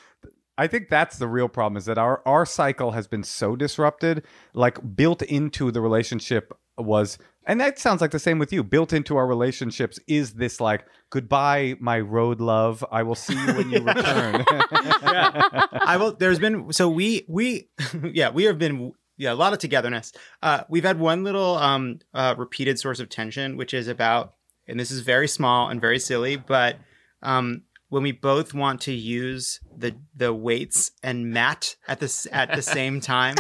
I 0.59 0.67
think 0.67 0.89
that's 0.89 1.19
the 1.19 1.29
real 1.29 1.49
problem 1.49 1.77
is 1.77 1.87
that 1.87 1.99
our 1.99 2.23
our 2.27 2.45
cycle 2.45 2.93
has 2.93 3.07
been 3.07 3.23
so 3.23 3.57
disrupted. 3.57 4.25
Like 4.55 4.79
built 4.95 5.23
into 5.23 5.71
the 5.71 5.81
relationship 5.81 6.53
was, 6.77 7.19
and 7.47 7.61
that 7.61 7.79
sounds 7.79 8.01
like 8.01 8.11
the 8.11 8.19
same 8.19 8.39
with 8.39 8.53
you. 8.53 8.63
Built 8.63 8.93
into 8.93 9.17
our 9.17 9.27
relationships 9.27 9.99
is 10.07 10.35
this 10.35 10.61
like 10.61 10.85
goodbye, 11.11 11.77
my 11.81 12.01
road 12.01 12.41
love. 12.41 12.85
I 12.91 13.03
will 13.03 13.15
see 13.15 13.35
you 13.35 13.55
when 13.55 13.71
you 13.71 13.81
return. 13.85 14.45
Yeah. 15.03 15.67
I 15.73 15.97
will. 15.97 16.13
There's 16.13 16.39
been 16.39 16.73
so 16.73 16.89
we 16.89 17.25
we 17.29 17.69
yeah 18.13 18.31
we 18.31 18.45
have 18.45 18.59
been 18.59 18.93
yeah 19.17 19.33
a 19.33 19.35
lot 19.35 19.55
of 19.55 19.59
togetherness. 19.59 20.13
Uh, 20.43 20.65
we've 20.69 20.85
had 20.85 21.01
one 21.01 21.25
little 21.25 21.57
um 21.57 22.01
uh, 22.13 22.35
repeated 22.37 22.79
source 22.79 23.01
of 23.01 23.09
tension, 23.09 23.57
which 23.57 23.73
is 23.73 23.89
about, 23.89 24.35
and 24.69 24.79
this 24.79 24.91
is 24.91 25.01
very 25.01 25.29
small 25.29 25.71
and 25.71 25.81
very 25.81 25.99
silly, 25.99 26.37
but 26.37 26.77
um 27.23 27.63
when 27.93 28.03
we 28.03 28.13
both 28.13 28.55
want 28.55 28.81
to 28.81 28.93
use 28.93 29.61
the 29.77 29.95
the 30.17 30.33
weights 30.33 30.93
and 31.03 31.31
mat 31.31 31.77
at 31.87 32.01
the 32.01 32.29
at 32.33 32.55
the 32.55 32.63
same 32.77 33.03
time, 33.03 33.35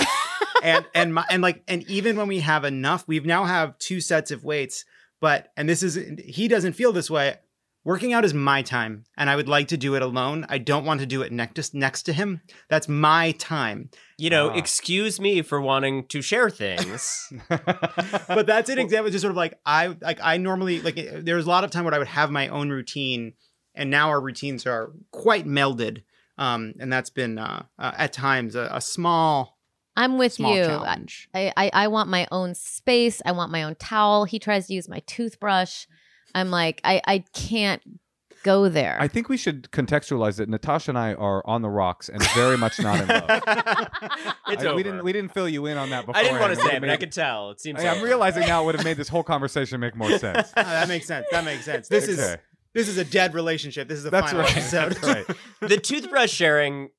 and 0.62 0.84
and 0.94 1.14
my, 1.14 1.24
and 1.30 1.40
like 1.42 1.62
and 1.66 1.82
even 1.88 2.16
when 2.16 2.28
we 2.28 2.40
have 2.40 2.64
enough, 2.64 3.05
we've 3.09 3.24
now 3.24 3.44
have 3.44 3.78
two 3.78 3.98
sets 4.00 4.30
of 4.30 4.44
weights. 4.44 4.84
But 5.22 5.48
and 5.57 5.68
this 5.70 5.82
is 5.82 5.98
he 6.18 6.48
doesn't 6.48 6.74
feel 6.74 6.92
this 6.92 7.11
way. 7.11 7.36
Working 7.84 8.12
out 8.12 8.24
is 8.26 8.34
my 8.34 8.61
time, 8.62 9.05
and 9.16 9.30
I 9.30 9.36
would 9.36 9.48
like 9.48 9.68
to 9.68 9.76
do 9.78 9.94
it 9.96 10.03
alone. 10.03 10.44
I 10.50 10.59
don't 10.59 10.84
want 10.84 11.00
to 11.00 11.07
do 11.07 11.22
it 11.22 11.32
next 11.32 11.72
next 11.74 12.03
to 12.03 12.12
him. 12.12 12.42
That's 12.68 12.88
my 12.88 13.32
time. 13.38 13.88
You 14.18 14.28
know, 14.30 14.50
Ah. 14.50 14.55
excuse 14.57 15.18
me 15.18 15.40
for 15.42 15.61
wanting 15.62 16.07
to 16.09 16.20
share 16.20 16.50
things. 16.50 17.32
But 17.48 18.46
that's 18.46 18.68
an 18.68 18.78
example, 18.78 19.11
just 19.11 19.22
sort 19.22 19.30
of 19.32 19.36
like 19.38 19.55
I 19.64 19.96
like 20.03 20.20
I 20.22 20.36
normally 20.36 20.80
like 20.82 20.96
there 21.24 21.36
was 21.36 21.46
a 21.46 21.48
lot 21.48 21.64
of 21.64 21.70
time 21.70 21.84
where 21.84 21.94
I 21.94 21.98
would 21.98 22.09
have 22.20 22.30
my 22.30 22.48
own 22.48 22.68
routine, 22.70 23.32
and 23.74 23.90
now 23.90 24.08
our 24.08 24.20
routines 24.20 24.66
are 24.66 24.92
quite 25.10 25.46
melded. 25.46 26.02
Um, 26.38 26.74
and 26.80 26.92
that's 26.92 27.10
been 27.10 27.38
uh, 27.38 27.64
uh, 27.78 27.92
at 27.96 28.12
times 28.12 28.54
a, 28.54 28.68
a 28.72 28.80
small 28.80 29.58
I'm 29.96 30.16
with 30.16 30.32
small 30.32 30.54
you. 30.54 30.62
I, 30.62 30.66
challenge. 30.66 31.28
I, 31.34 31.52
I 31.56 31.70
I 31.72 31.88
want 31.88 32.08
my 32.08 32.26
own 32.32 32.54
space. 32.54 33.20
I 33.26 33.32
want 33.32 33.52
my 33.52 33.62
own 33.62 33.74
towel. 33.74 34.24
He 34.24 34.38
tries 34.38 34.66
to 34.68 34.74
use 34.74 34.88
my 34.88 35.00
toothbrush. 35.06 35.86
I'm 36.34 36.50
like, 36.50 36.80
I, 36.82 37.02
I 37.06 37.24
can't 37.34 37.82
go 38.42 38.68
there. 38.68 38.96
I 38.98 39.06
think 39.06 39.28
we 39.28 39.36
should 39.36 39.70
contextualize 39.70 40.36
that 40.36 40.48
Natasha 40.48 40.90
and 40.90 40.98
I 40.98 41.14
are 41.14 41.46
on 41.46 41.62
the 41.62 41.68
rocks 41.68 42.08
and 42.08 42.22
very 42.30 42.56
much 42.56 42.80
not 42.80 43.00
in 43.00 43.08
love. 43.08 43.42
It's 44.48 44.62
I- 44.64 44.66
over. 44.66 44.76
we 44.76 44.82
didn't 44.82 45.04
we 45.04 45.12
didn't 45.12 45.32
fill 45.32 45.48
you 45.48 45.66
in 45.66 45.78
on 45.78 45.90
that 45.90 46.04
before. 46.04 46.18
I 46.18 46.24
didn't 46.24 46.40
want 46.40 46.54
to 46.54 46.60
say 46.60 46.76
it, 46.76 46.80
but 46.80 46.90
I 46.90 46.96
could 46.96 47.12
tell. 47.12 47.50
It 47.52 47.60
seems. 47.60 47.80
I, 47.80 47.94
am 47.94 48.02
realizing 48.02 48.46
now 48.46 48.62
it 48.62 48.66
would 48.66 48.74
have 48.74 48.84
made 48.84 48.96
this 48.96 49.08
whole 49.08 49.22
conversation 49.22 49.80
make 49.80 49.96
more 49.96 50.18
sense. 50.18 50.52
Ah, 50.56 50.62
that 50.62 50.88
makes 50.88 51.06
sense. 51.06 51.26
That 51.30 51.44
makes 51.44 51.64
sense. 51.64 51.88
This 51.88 52.08
is 52.08 52.18
Okay. 52.18 52.42
This 52.74 52.88
is 52.88 52.98
a 52.98 53.04
dead 53.04 53.34
relationship. 53.34 53.88
This 53.88 53.98
is 53.98 54.04
the 54.04 54.10
That's 54.10 54.28
final 54.32 54.42
right. 54.46 54.56
episode. 54.56 54.92
That's 54.94 55.28
right. 55.28 55.36
the 55.60 55.76
toothbrush 55.78 56.30
sharing 56.32 56.90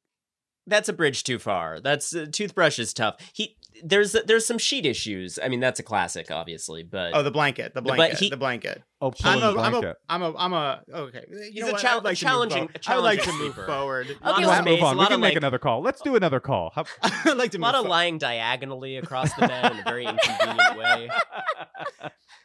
that's 0.66 0.88
a 0.88 0.94
bridge 0.94 1.24
too 1.26 1.40
far 1.40 1.82
that's 1.82 2.16
uh, 2.16 2.26
toothbrush 2.32 2.80
is 2.80 2.94
tough 2.94 3.18
he 3.34 3.58
there's 3.84 4.14
there's 4.28 4.46
some 4.46 4.58
sheet 4.58 4.86
issues 4.86 5.38
i 5.44 5.50
mean 5.50 5.60
that's 5.60 5.78
a 5.78 5.84
classic 5.84 6.32
obviously 6.32 6.84
but 6.84 7.14
Oh, 7.14 7.22
the 7.22 7.32
blanket, 7.32 7.74
the 7.74 7.82
blanket, 7.82 8.18
he- 8.18 8.30
the 8.30 8.38
blanket. 8.38 8.82
Oh, 9.02 9.12
I'm 9.26 9.40
pulling 9.40 9.44
a, 9.44 9.48
I'm 9.62 9.74
a, 9.74 9.80
blanket. 9.82 9.98
I'm 10.08 10.22
a, 10.22 10.34
I'm 10.38 10.54
a, 10.54 10.82
okay. 10.90 11.26
You 11.30 11.38
He's 11.52 11.62
know 11.64 11.68
a 11.68 11.72
what? 11.74 11.82
chal- 11.82 12.02
like 12.02 12.14
a 12.14 12.16
to 12.16 12.26
move 12.26 12.32
challenging- 12.50 12.68
forward. 12.70 12.80
a 12.88 12.90
I 12.90 12.96
would 12.96 13.04
like 13.04 13.22
to 13.24 13.34
move 13.34 13.56
forward. 13.56 14.08
Okay, 14.26 14.46
Let's 14.46 14.66
move 14.66 14.82
on. 14.84 14.98
We 14.98 15.06
can 15.08 15.20
make 15.20 15.32
like, 15.32 15.36
another 15.38 15.60
call. 15.60 15.82
Let's 15.82 16.00
do 16.00 16.16
another 16.16 16.40
call. 16.40 16.72
How- 16.74 16.86
I'd 17.04 17.36
like 17.36 17.52
to 17.52 17.58
a 17.58 17.60
move 17.60 17.64
lot 17.66 17.76
of 17.76 17.80
forward. 17.80 17.90
lying 17.90 18.18
diagonally 18.20 18.96
across 18.96 19.34
the 19.34 19.46
bed 19.48 19.74
in 19.74 19.80
a 19.80 19.84
very 19.84 20.06
inconvenient 20.06 20.78
way 20.78 21.10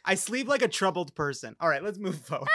I 0.09 0.15
sleep 0.15 0.47
like 0.47 0.63
a 0.63 0.67
troubled 0.67 1.13
person. 1.13 1.55
All 1.59 1.69
right, 1.69 1.83
let's 1.83 1.99
move 1.99 2.19
forward. 2.25 2.47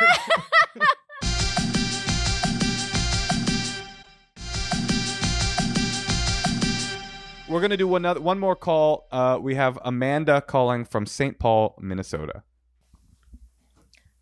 We're 7.47 7.61
gonna 7.61 7.77
do 7.77 7.87
one 7.87 8.05
other, 8.05 8.21
one 8.21 8.41
more 8.41 8.57
call. 8.57 9.07
Uh, 9.13 9.39
we 9.41 9.55
have 9.55 9.79
Amanda 9.85 10.41
calling 10.41 10.85
from 10.85 11.07
St. 11.07 11.39
Paul, 11.39 11.77
Minnesota. 11.81 12.43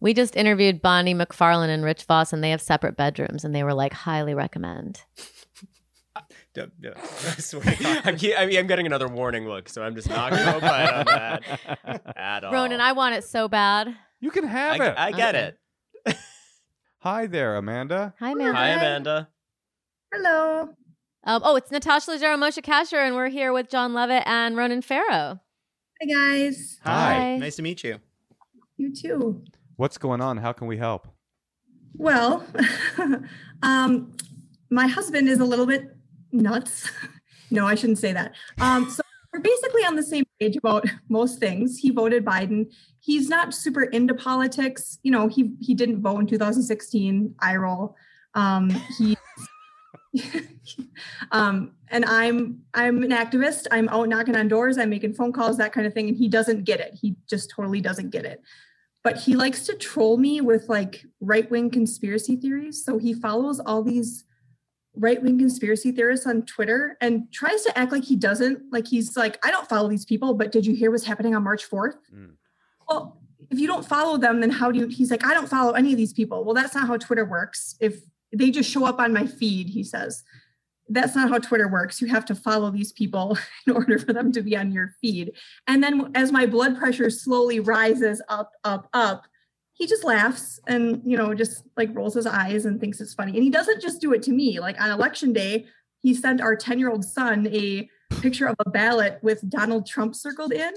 we 0.01 0.13
just 0.13 0.37
interviewed 0.37 0.83
Bonnie 0.83 1.15
McFarlane 1.15 1.69
and 1.69 1.85
Rich 1.85 2.05
Voss, 2.05 2.35
and 2.35 2.45
they 2.45 2.51
have 2.51 2.61
separate 2.61 2.97
bedrooms, 2.97 3.45
and 3.45 3.55
they 3.55 3.63
were 3.63 3.73
like, 3.73 3.95
highly 3.95 4.35
recommend. 4.35 5.03
Duh, 6.55 6.67
duh. 6.81 6.93
I 6.97 7.05
swear 7.41 7.63
to 7.63 7.83
God. 7.83 8.03
I'm, 8.05 8.19
ke- 8.19 8.37
I 8.39 8.47
mean, 8.47 8.59
I'm 8.59 8.67
getting 8.67 8.87
another 8.87 9.09
warning 9.09 9.49
look 9.49 9.69
so 9.71 9.83
i'm 9.83 9.95
just 9.95 10.09
not 10.09 10.31
going 10.33 10.45
to 10.45 10.57
opine 10.57 10.89
on 10.95 11.05
that 11.07 12.13
at 12.17 12.45
all 12.45 12.53
Ronan, 12.53 12.81
I 12.81 12.93
want 12.93 13.15
it 13.15 13.25
so 13.25 13.49
bad. 13.49 13.95
You 14.21 14.31
can 14.31 14.45
I, 14.45 14.49
have 14.49 14.81
it. 14.81 14.95
I 14.99 15.13
get 15.13 15.35
Okay. 15.35 15.53
it 16.07 16.17
Hi 16.99 17.27
there, 17.27 17.57
Amanda. 17.57 18.15
Hi, 18.21 18.33
Amanda. 18.33 18.53
hi 18.55 18.69
amanda 18.69 19.29
Hello. 20.15 20.69
Um, 21.25 21.41
oh, 21.45 21.57
it's 21.57 21.71
Natasha 21.71 22.11
Leggero, 22.11 22.37
Moshe 22.37 22.63
Kasher, 22.63 22.99
and 22.99 23.15
we're 23.17 23.29
here 23.31 23.53
with 23.53 23.71
Jon 23.71 23.95
Lovett 23.95 24.25
and 24.27 24.57
Ronan 24.57 24.83
Farrow. 24.83 25.41
Hi 26.03 26.07
guys. 26.07 26.79
Hi. 26.83 27.15
Hi. 27.15 27.37
Nice 27.39 27.57
to 27.57 27.63
meet 27.63 27.83
you. 27.83 27.99
You 28.77 28.93
too. 28.95 29.43
What's 29.77 29.97
going 29.99 30.21
on? 30.21 30.37
How 30.37 30.53
can 30.53 30.67
we 30.67 30.77
help? 30.77 31.09
Well, 31.95 32.45
um, 33.63 34.13
my 34.71 34.87
husband 34.87 35.29
is 35.29 35.39
a 35.41 35.45
little 35.45 35.67
bit 35.67 35.97
nuts. 36.33 36.91
no, 37.51 37.67
I 37.67 37.75
shouldn't 37.75 37.99
say 37.99 38.13
that. 38.13 38.35
Um, 38.61 38.91
so 38.91 39.03
we're 39.33 39.41
basically 39.41 39.83
on 39.83 39.97
the 39.97 40.03
same 40.03 40.25
page 40.41 40.57
about 40.57 40.87
most 41.09 41.39
things. 41.39 41.79
He 41.79 41.91
voted 41.91 42.25
Biden. 42.25 42.73
He's 43.01 43.29
not 43.29 43.55
super 43.55 43.85
into 43.85 44.15
politics. 44.15 44.99
You 45.03 45.13
know, 45.13 45.29
he 45.29 45.53
he 45.61 45.75
didn't 45.75 46.03
vote 46.03 46.21
in 46.21 46.27
2016. 46.27 47.35
I 47.41 47.57
roll. 47.57 47.97
Um, 48.35 48.71
he. 48.99 49.17
um, 51.33 51.73
and 51.89 52.05
I'm 52.05 52.61
I'm 52.75 53.03
an 53.03 53.11
activist. 53.11 53.67
I'm 53.71 53.89
out 53.89 54.09
knocking 54.09 54.37
on 54.37 54.49
doors. 54.49 54.77
I'm 54.79 54.91
making 54.91 55.15
phone 55.15 55.33
calls, 55.33 55.57
that 55.57 55.73
kind 55.73 55.87
of 55.87 55.95
thing. 55.95 56.09
And 56.09 56.17
he 56.17 56.29
doesn't 56.29 56.65
get 56.65 56.81
it. 56.81 56.99
He 57.01 57.17
just 57.29 57.51
totally 57.51 57.81
doesn't 57.81 58.11
get 58.11 58.25
it 58.25 58.43
but 59.03 59.19
he 59.19 59.35
likes 59.35 59.67
to 59.67 59.75
troll 59.75 60.17
me 60.17 60.41
with 60.41 60.69
like 60.69 61.05
right 61.21 61.51
wing 61.51 61.71
conspiracy 61.71 62.37
theories. 62.37 62.85
So 62.85 62.99
he 62.99 63.15
follows 63.15 63.61
all 63.61 63.83
these 63.83 64.25
right 64.95 65.23
wing 65.23 65.39
conspiracy 65.39 65.91
theorists 65.91 66.27
on 66.27 66.43
Twitter 66.43 66.97
and 67.01 67.33
tries 67.33 67.63
to 67.63 67.79
act 67.79 67.93
like 67.93 68.05
he 68.05 68.17
doesn't. 68.17 68.73
Like 68.73 68.87
he's 68.87 69.17
like, 69.17 69.39
I 69.45 69.51
don't 69.51 69.69
follow 69.69 69.89
these 69.89 70.05
people, 70.05 70.35
but 70.35 70.53
did 70.53 70.67
you 70.67 70.75
hear 70.75 70.91
what's 70.91 71.05
happening 71.05 71.35
on 71.35 71.43
March 71.43 71.69
4th? 71.69 71.97
Mm. 72.15 72.33
Well, 72.89 73.19
if 73.51 73.59
you 73.59 73.67
don't 73.67 73.87
follow 73.87 74.17
them, 74.19 74.41
then 74.41 74.51
how 74.51 74.71
do 74.71 74.79
you? 74.79 74.87
He's 74.89 75.11
like, 75.11 75.25
I 75.25 75.35
don't 75.35 75.49
follow 75.49 75.73
any 75.73 75.93
of 75.93 75.97
these 75.97 76.13
people. 76.13 76.45
Well, 76.45 76.55
that's 76.55 76.75
not 76.75 76.87
how 76.87 76.97
Twitter 76.97 77.25
works. 77.25 77.77
If 77.81 78.01
they 78.33 78.51
just 78.51 78.71
show 78.71 78.87
up 78.87 78.99
on 78.99 79.13
my 79.13 79.27
feed, 79.27 79.69
he 79.69 79.85
says 79.85 80.25
that's 80.89 81.15
not 81.15 81.31
how 81.31 81.39
Twitter 81.39 81.69
works. 81.69 82.01
You 82.01 82.09
have 82.09 82.25
to 82.27 82.35
follow 82.35 82.71
these 82.71 82.93
people 82.93 83.39
in 83.67 83.75
order 83.75 83.99
for 83.99 84.13
them 84.13 84.33
to 84.33 84.43
be 84.43 84.57
on 84.57 84.73
your 84.73 84.95
feed. 85.01 85.33
And 85.67 85.83
then 85.83 86.11
as 86.15 86.33
my 86.33 86.47
blood 86.47 86.79
pressure 86.79 87.11
slowly 87.11 87.61
rises 87.61 88.23
up, 88.29 88.53
up, 88.65 88.89
up, 88.93 89.27
he 89.75 89.87
just 89.87 90.05
laughs 90.05 90.61
and, 90.67 91.03
you 91.05 91.17
know, 91.17 91.35
just 91.35 91.65
like 91.77 91.95
rolls 91.95 92.15
his 92.15 92.27
eyes 92.27 92.65
and 92.65 92.81
thinks 92.81 93.01
it's 93.01 93.15
funny. 93.15 93.33
And 93.33 93.43
he 93.43 93.51
doesn't 93.51 93.81
just 93.81 94.01
do 94.01 94.13
it 94.13 94.23
to 94.25 94.33
me. 94.33 94.61
Like 94.61 94.81
on 94.81 94.91
election 94.91 95.33
day, 95.33 95.67
he 96.03 96.15
sent 96.15 96.41
our 96.41 96.57
10 96.57 96.79
year 96.79 96.91
old 96.91 97.05
son 97.05 97.47
a 97.49 97.89
picture 98.21 98.47
of 98.47 98.57
a 98.65 98.71
ballot 98.71 99.19
with 99.23 99.49
Donald 99.49 99.87
Trump 99.87 100.15
circled 100.15 100.53
in. 100.53 100.73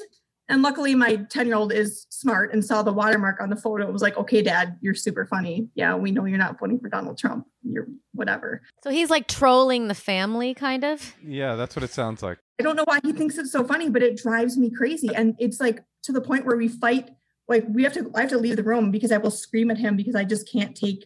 And 0.48 0.62
luckily, 0.62 0.94
my 0.94 1.16
10 1.16 1.48
year 1.48 1.56
old 1.56 1.74
is 1.74 2.06
smart 2.10 2.54
and 2.54 2.64
saw 2.64 2.84
the 2.84 2.94
watermark 2.94 3.42
on 3.42 3.50
the 3.50 3.56
photo. 3.56 3.88
It 3.88 3.92
was 3.92 4.04
like, 4.04 4.16
okay, 4.16 4.44
dad, 4.44 4.78
you're 4.80 4.94
super 4.94 5.26
funny. 5.26 5.68
Yeah, 5.74 5.96
we 5.96 6.12
know 6.12 6.26
you're 6.26 6.38
not 6.38 6.60
voting 6.60 6.80
for 6.80 6.88
Donald 6.88 7.18
Trump. 7.18 7.48
You're 7.64 7.88
whatever. 8.14 8.62
So 8.84 8.92
he's 8.92 9.10
like 9.10 9.28
trolling 9.28 9.88
the 9.88 9.96
family, 9.96 10.54
kind 10.54 10.84
of. 10.84 11.16
Yeah, 11.26 11.56
that's 11.56 11.76
what 11.76 11.82
it 11.82 11.92
sounds 11.92 12.22
like. 12.22 12.38
I 12.60 12.64
don't 12.64 12.76
know 12.76 12.86
why 12.86 13.00
he 13.04 13.12
thinks 13.12 13.38
it's 13.40 13.52
so 13.52 13.64
funny, 13.64 13.90
but 13.90 14.04
it 14.04 14.18
drives 14.18 14.56
me 14.56 14.70
crazy. 14.70 15.10
And 15.14 15.36
it's 15.40 15.60
like 15.60 15.84
to 16.04 16.12
the 16.12 16.22
point 16.22 16.46
where 16.46 16.58
we 16.58 16.68
fight. 16.68 17.10
Like 17.48 17.66
we 17.70 17.84
have 17.84 17.94
to, 17.94 18.12
I 18.16 18.22
have 18.22 18.30
to 18.32 18.38
leave 18.38 18.56
the 18.56 18.64
room 18.64 18.92
because 18.92 19.12
I 19.12 19.18
will 19.18 19.32
scream 19.32 19.70
at 19.72 19.78
him 19.78 19.96
because 19.96 20.16
I 20.16 20.24
just 20.24 20.52
can't 20.52 20.76
take 20.76 21.06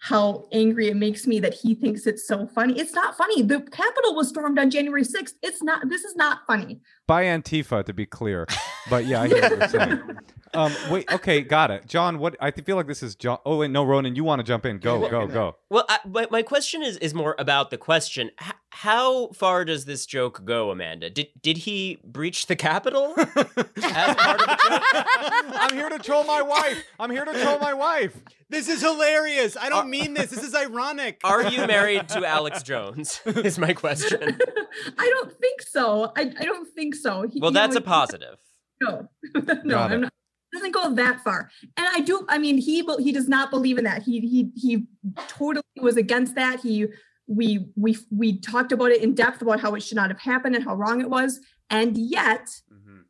how 0.00 0.46
angry 0.52 0.88
it 0.88 0.96
makes 0.96 1.26
me 1.26 1.40
that 1.40 1.54
he 1.54 1.74
thinks 1.74 2.06
it's 2.06 2.26
so 2.26 2.46
funny. 2.46 2.78
It's 2.78 2.92
not 2.92 3.16
funny. 3.16 3.42
The 3.42 3.60
Capitol 3.60 4.14
was 4.14 4.28
stormed 4.28 4.58
on 4.58 4.70
January 4.70 5.02
6th. 5.02 5.34
It's 5.42 5.62
not, 5.62 5.88
this 5.88 6.04
is 6.04 6.14
not 6.14 6.40
funny. 6.46 6.80
By 7.06 7.24
Antifa, 7.24 7.84
to 7.84 7.92
be 7.92 8.06
clear. 8.06 8.46
But 8.88 9.06
yeah, 9.06 9.22
I 9.22 9.28
hear 9.28 9.40
what 9.42 9.58
you're 9.58 9.68
saying. 9.68 10.18
Um, 10.58 10.74
wait, 10.90 11.12
okay, 11.12 11.40
got 11.40 11.70
it. 11.70 11.86
Jon, 11.86 12.18
what 12.18 12.34
I 12.40 12.50
feel 12.50 12.74
like 12.74 12.88
this 12.88 13.00
is 13.00 13.14
Jon. 13.14 13.38
Oh, 13.46 13.58
wait, 13.58 13.70
no, 13.70 13.84
Ronan, 13.84 14.16
you 14.16 14.24
want 14.24 14.40
to 14.40 14.42
jump 14.42 14.66
in? 14.66 14.78
Go, 14.78 15.08
go, 15.08 15.28
go. 15.28 15.54
Well, 15.70 15.84
I, 15.88 16.00
my, 16.04 16.26
my 16.32 16.42
question 16.42 16.82
is 16.82 16.96
is 16.96 17.14
more 17.14 17.36
about 17.38 17.70
the 17.70 17.78
question: 17.78 18.32
H- 18.42 18.54
How 18.70 19.28
far 19.28 19.64
does 19.64 19.84
this 19.84 20.04
joke 20.04 20.44
go, 20.44 20.72
Amanda? 20.72 21.10
Did 21.10 21.28
did 21.40 21.58
he 21.58 22.00
breach 22.02 22.46
the 22.46 22.56
Capitol 22.56 23.14
as 23.16 23.26
part 23.34 24.40
of 24.40 24.46
the? 24.48 24.82
I'm 25.60 25.74
here 25.76 25.88
to 25.90 25.98
troll 26.00 26.24
my 26.24 26.42
wife. 26.42 26.84
I'm 26.98 27.12
here 27.12 27.24
to 27.24 27.40
troll 27.40 27.60
my 27.60 27.74
wife. 27.74 28.16
This 28.50 28.68
is 28.68 28.80
hilarious. 28.82 29.56
I 29.56 29.68
don't 29.68 29.88
mean 29.88 30.14
this. 30.14 30.30
This 30.30 30.42
is 30.42 30.56
ironic. 30.56 31.20
Are 31.24 31.44
you 31.48 31.68
married 31.68 32.08
to 32.08 32.26
Alex 32.26 32.64
Jones? 32.64 33.20
Is 33.26 33.60
my 33.60 33.74
question. 33.74 34.36
I 34.98 35.06
don't 35.08 35.38
think 35.38 35.62
so. 35.62 36.12
I, 36.16 36.22
I 36.22 36.44
don't 36.44 36.68
think 36.74 36.96
so. 36.96 37.22
He, 37.30 37.38
Well, 37.38 37.52
you 37.52 37.54
know, 37.54 37.60
that's 37.60 37.76
a 37.76 37.80
positive. 37.80 38.38
No, 38.80 39.08
no, 39.64 39.78
I'm 39.78 40.00
not. 40.02 40.12
Doesn't 40.52 40.72
go 40.72 40.94
that 40.94 41.20
far, 41.20 41.50
and 41.76 41.86
I 41.94 42.00
do. 42.00 42.24
I 42.28 42.38
mean, 42.38 42.56
he 42.56 42.82
he 42.98 43.12
does 43.12 43.28
not 43.28 43.50
believe 43.50 43.76
in 43.76 43.84
that. 43.84 44.02
He 44.02 44.20
he 44.20 44.50
he 44.56 44.86
totally 45.28 45.62
was 45.80 45.96
against 45.96 46.34
that. 46.36 46.60
He 46.60 46.86
we 47.26 47.66
we 47.76 47.98
we 48.10 48.38
talked 48.38 48.72
about 48.72 48.90
it 48.90 49.02
in 49.02 49.14
depth 49.14 49.42
about 49.42 49.60
how 49.60 49.74
it 49.74 49.82
should 49.82 49.96
not 49.96 50.10
have 50.10 50.20
happened 50.20 50.54
and 50.54 50.64
how 50.64 50.74
wrong 50.74 51.02
it 51.02 51.10
was, 51.10 51.40
and 51.68 51.98
yet 51.98 52.46
mm-hmm. 52.72 53.00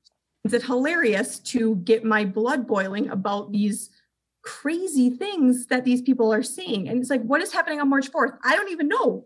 is 0.44 0.52
it 0.52 0.64
hilarious 0.64 1.38
to 1.38 1.76
get 1.76 2.04
my 2.04 2.24
blood 2.24 2.66
boiling 2.66 3.08
about 3.08 3.52
these 3.52 3.90
crazy 4.42 5.10
things 5.10 5.66
that 5.66 5.84
these 5.84 6.00
people 6.00 6.32
are 6.32 6.42
seeing. 6.42 6.88
And 6.88 7.00
it's 7.00 7.10
like 7.10 7.22
what 7.22 7.42
is 7.42 7.52
happening 7.52 7.80
on 7.80 7.88
march 7.88 8.10
4th 8.10 8.38
i 8.44 8.56
don't 8.56 8.70
even 8.70 8.88
know 8.88 9.22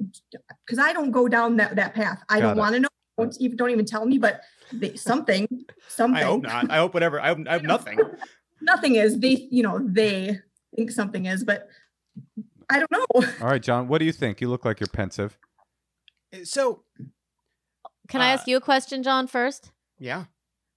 because 0.67 0.79
i 0.79 0.93
don't 0.93 1.13
go 1.13 1.29
down 1.29 1.57
that, 1.59 1.77
that 1.77 1.95
path. 1.95 2.23
I 2.29 2.41
Got 2.41 2.49
don't 2.49 2.57
want 2.57 2.75
to 2.75 2.81
know. 2.81 2.89
Don't 3.19 3.37
even, 3.41 3.57
don't 3.57 3.71
even 3.71 3.85
tell 3.85 4.05
me 4.05 4.19
but 4.19 4.41
something 4.97 5.65
something 5.89 6.17
I 6.23 6.25
hope 6.27 6.43
not. 6.43 6.71
I 6.71 6.77
hope 6.79 6.95
whatever. 6.95 7.21
I 7.21 7.29
hope, 7.29 7.39
I 7.49 7.53
hope 7.55 7.63
nothing. 7.75 7.99
nothing 8.61 8.95
is 8.97 9.19
they 9.21 9.49
you 9.51 9.63
know 9.63 9.81
they 9.83 10.39
think 10.77 10.91
something 10.91 11.27
is 11.27 11.45
but 11.45 11.69
i 12.71 12.79
don't 12.79 12.91
know 12.91 13.07
All 13.15 13.49
right, 13.49 13.63
Jon, 13.63 13.89
what 13.89 13.99
do 13.99 14.05
you 14.05 14.13
think? 14.13 14.41
You 14.41 14.49
look 14.49 14.65
like 14.65 14.81
you're 14.81 14.87
pensive. 14.93 15.37
So 16.45 16.83
Can 18.09 18.21
I 18.21 18.31
Uh, 18.31 18.35
ask 18.35 18.47
you 18.47 18.57
a 18.57 18.61
question, 18.61 19.03
Jon, 19.03 19.27
first? 19.27 19.71
yeah. 19.99 20.25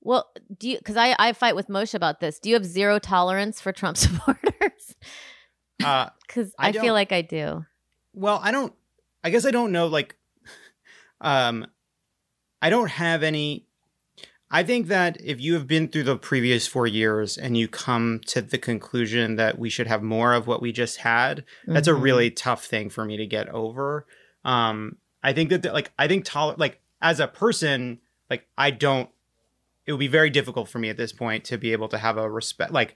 Well, 0.02 0.30
do 0.60 0.70
you, 0.70 0.78
because 0.78 0.98
I, 0.98 1.16
I 1.18 1.34
fight 1.34 1.56
with 1.56 1.68
Moshe 1.68 1.96
about 1.96 2.20
this. 2.20 2.38
Do 2.38 2.50
you 2.50 2.54
have 2.56 2.66
zero 2.66 3.00
tolerance 3.00 3.60
for 3.60 3.72
Trump 3.72 3.98
supporters? 4.06 4.96
Uh, 5.84 6.10
Because 6.28 6.54
I 6.60 6.70
I, 6.70 6.72
feel 6.74 6.94
like 6.94 7.12
I 7.12 7.22
do. 7.24 7.66
Well, 8.14 8.40
I 8.44 8.52
don't. 8.52 8.74
I 9.24 9.30
guess 9.32 9.46
I 9.46 9.52
don't 9.52 9.72
know. 9.72 9.88
Like, 9.88 10.16
um, 11.22 11.66
I 12.62 12.70
don't 12.70 12.90
have 12.92 13.24
any. 13.24 13.65
I 14.56 14.64
think 14.64 14.88
that 14.88 15.18
if 15.20 15.42
you 15.42 15.54
have 15.56 15.68
been 15.68 15.90
through 15.90 16.04
the 16.04 16.16
previous 16.16 16.66
four 16.66 16.88
years 16.88 17.38
and 17.38 17.58
you 17.58 17.68
come 17.68 18.22
to 18.28 18.42
the 18.42 18.58
conclusion 18.58 19.36
that 19.36 19.60
we 19.60 19.70
should 19.70 19.88
have 19.88 20.02
more 20.02 20.32
of 20.34 20.48
what 20.48 20.62
we 20.62 20.72
just 20.72 21.00
had, 21.00 21.44
that's 21.68 21.90
a 21.90 21.92
Mhm. 21.92 22.02
really 22.02 22.32
tough 22.32 22.64
thing 22.64 22.90
for 22.90 23.04
me 23.04 23.18
to 23.18 23.26
get 23.26 23.50
over. 23.50 24.08
Um, 24.46 24.96
I 25.22 25.34
think 25.34 25.50
that, 25.50 25.66
like, 25.74 25.92
I 26.00 26.08
think 26.08 26.24
toler- 26.24 26.56
like 26.58 26.80
as 27.02 27.20
a 27.20 27.28
person, 27.28 28.00
like, 28.30 28.48
I 28.58 28.72
don't. 28.72 29.10
It 29.86 29.92
would 29.92 30.00
be 30.00 30.08
very 30.08 30.30
difficult 30.30 30.70
for 30.70 30.80
me 30.80 30.88
at 30.88 30.96
this 30.96 31.12
point 31.12 31.44
to 31.46 31.58
be 31.58 31.74
able 31.74 31.90
to 31.90 31.98
have 31.98 32.16
a 32.18 32.30
respect, 32.32 32.72
like, 32.72 32.96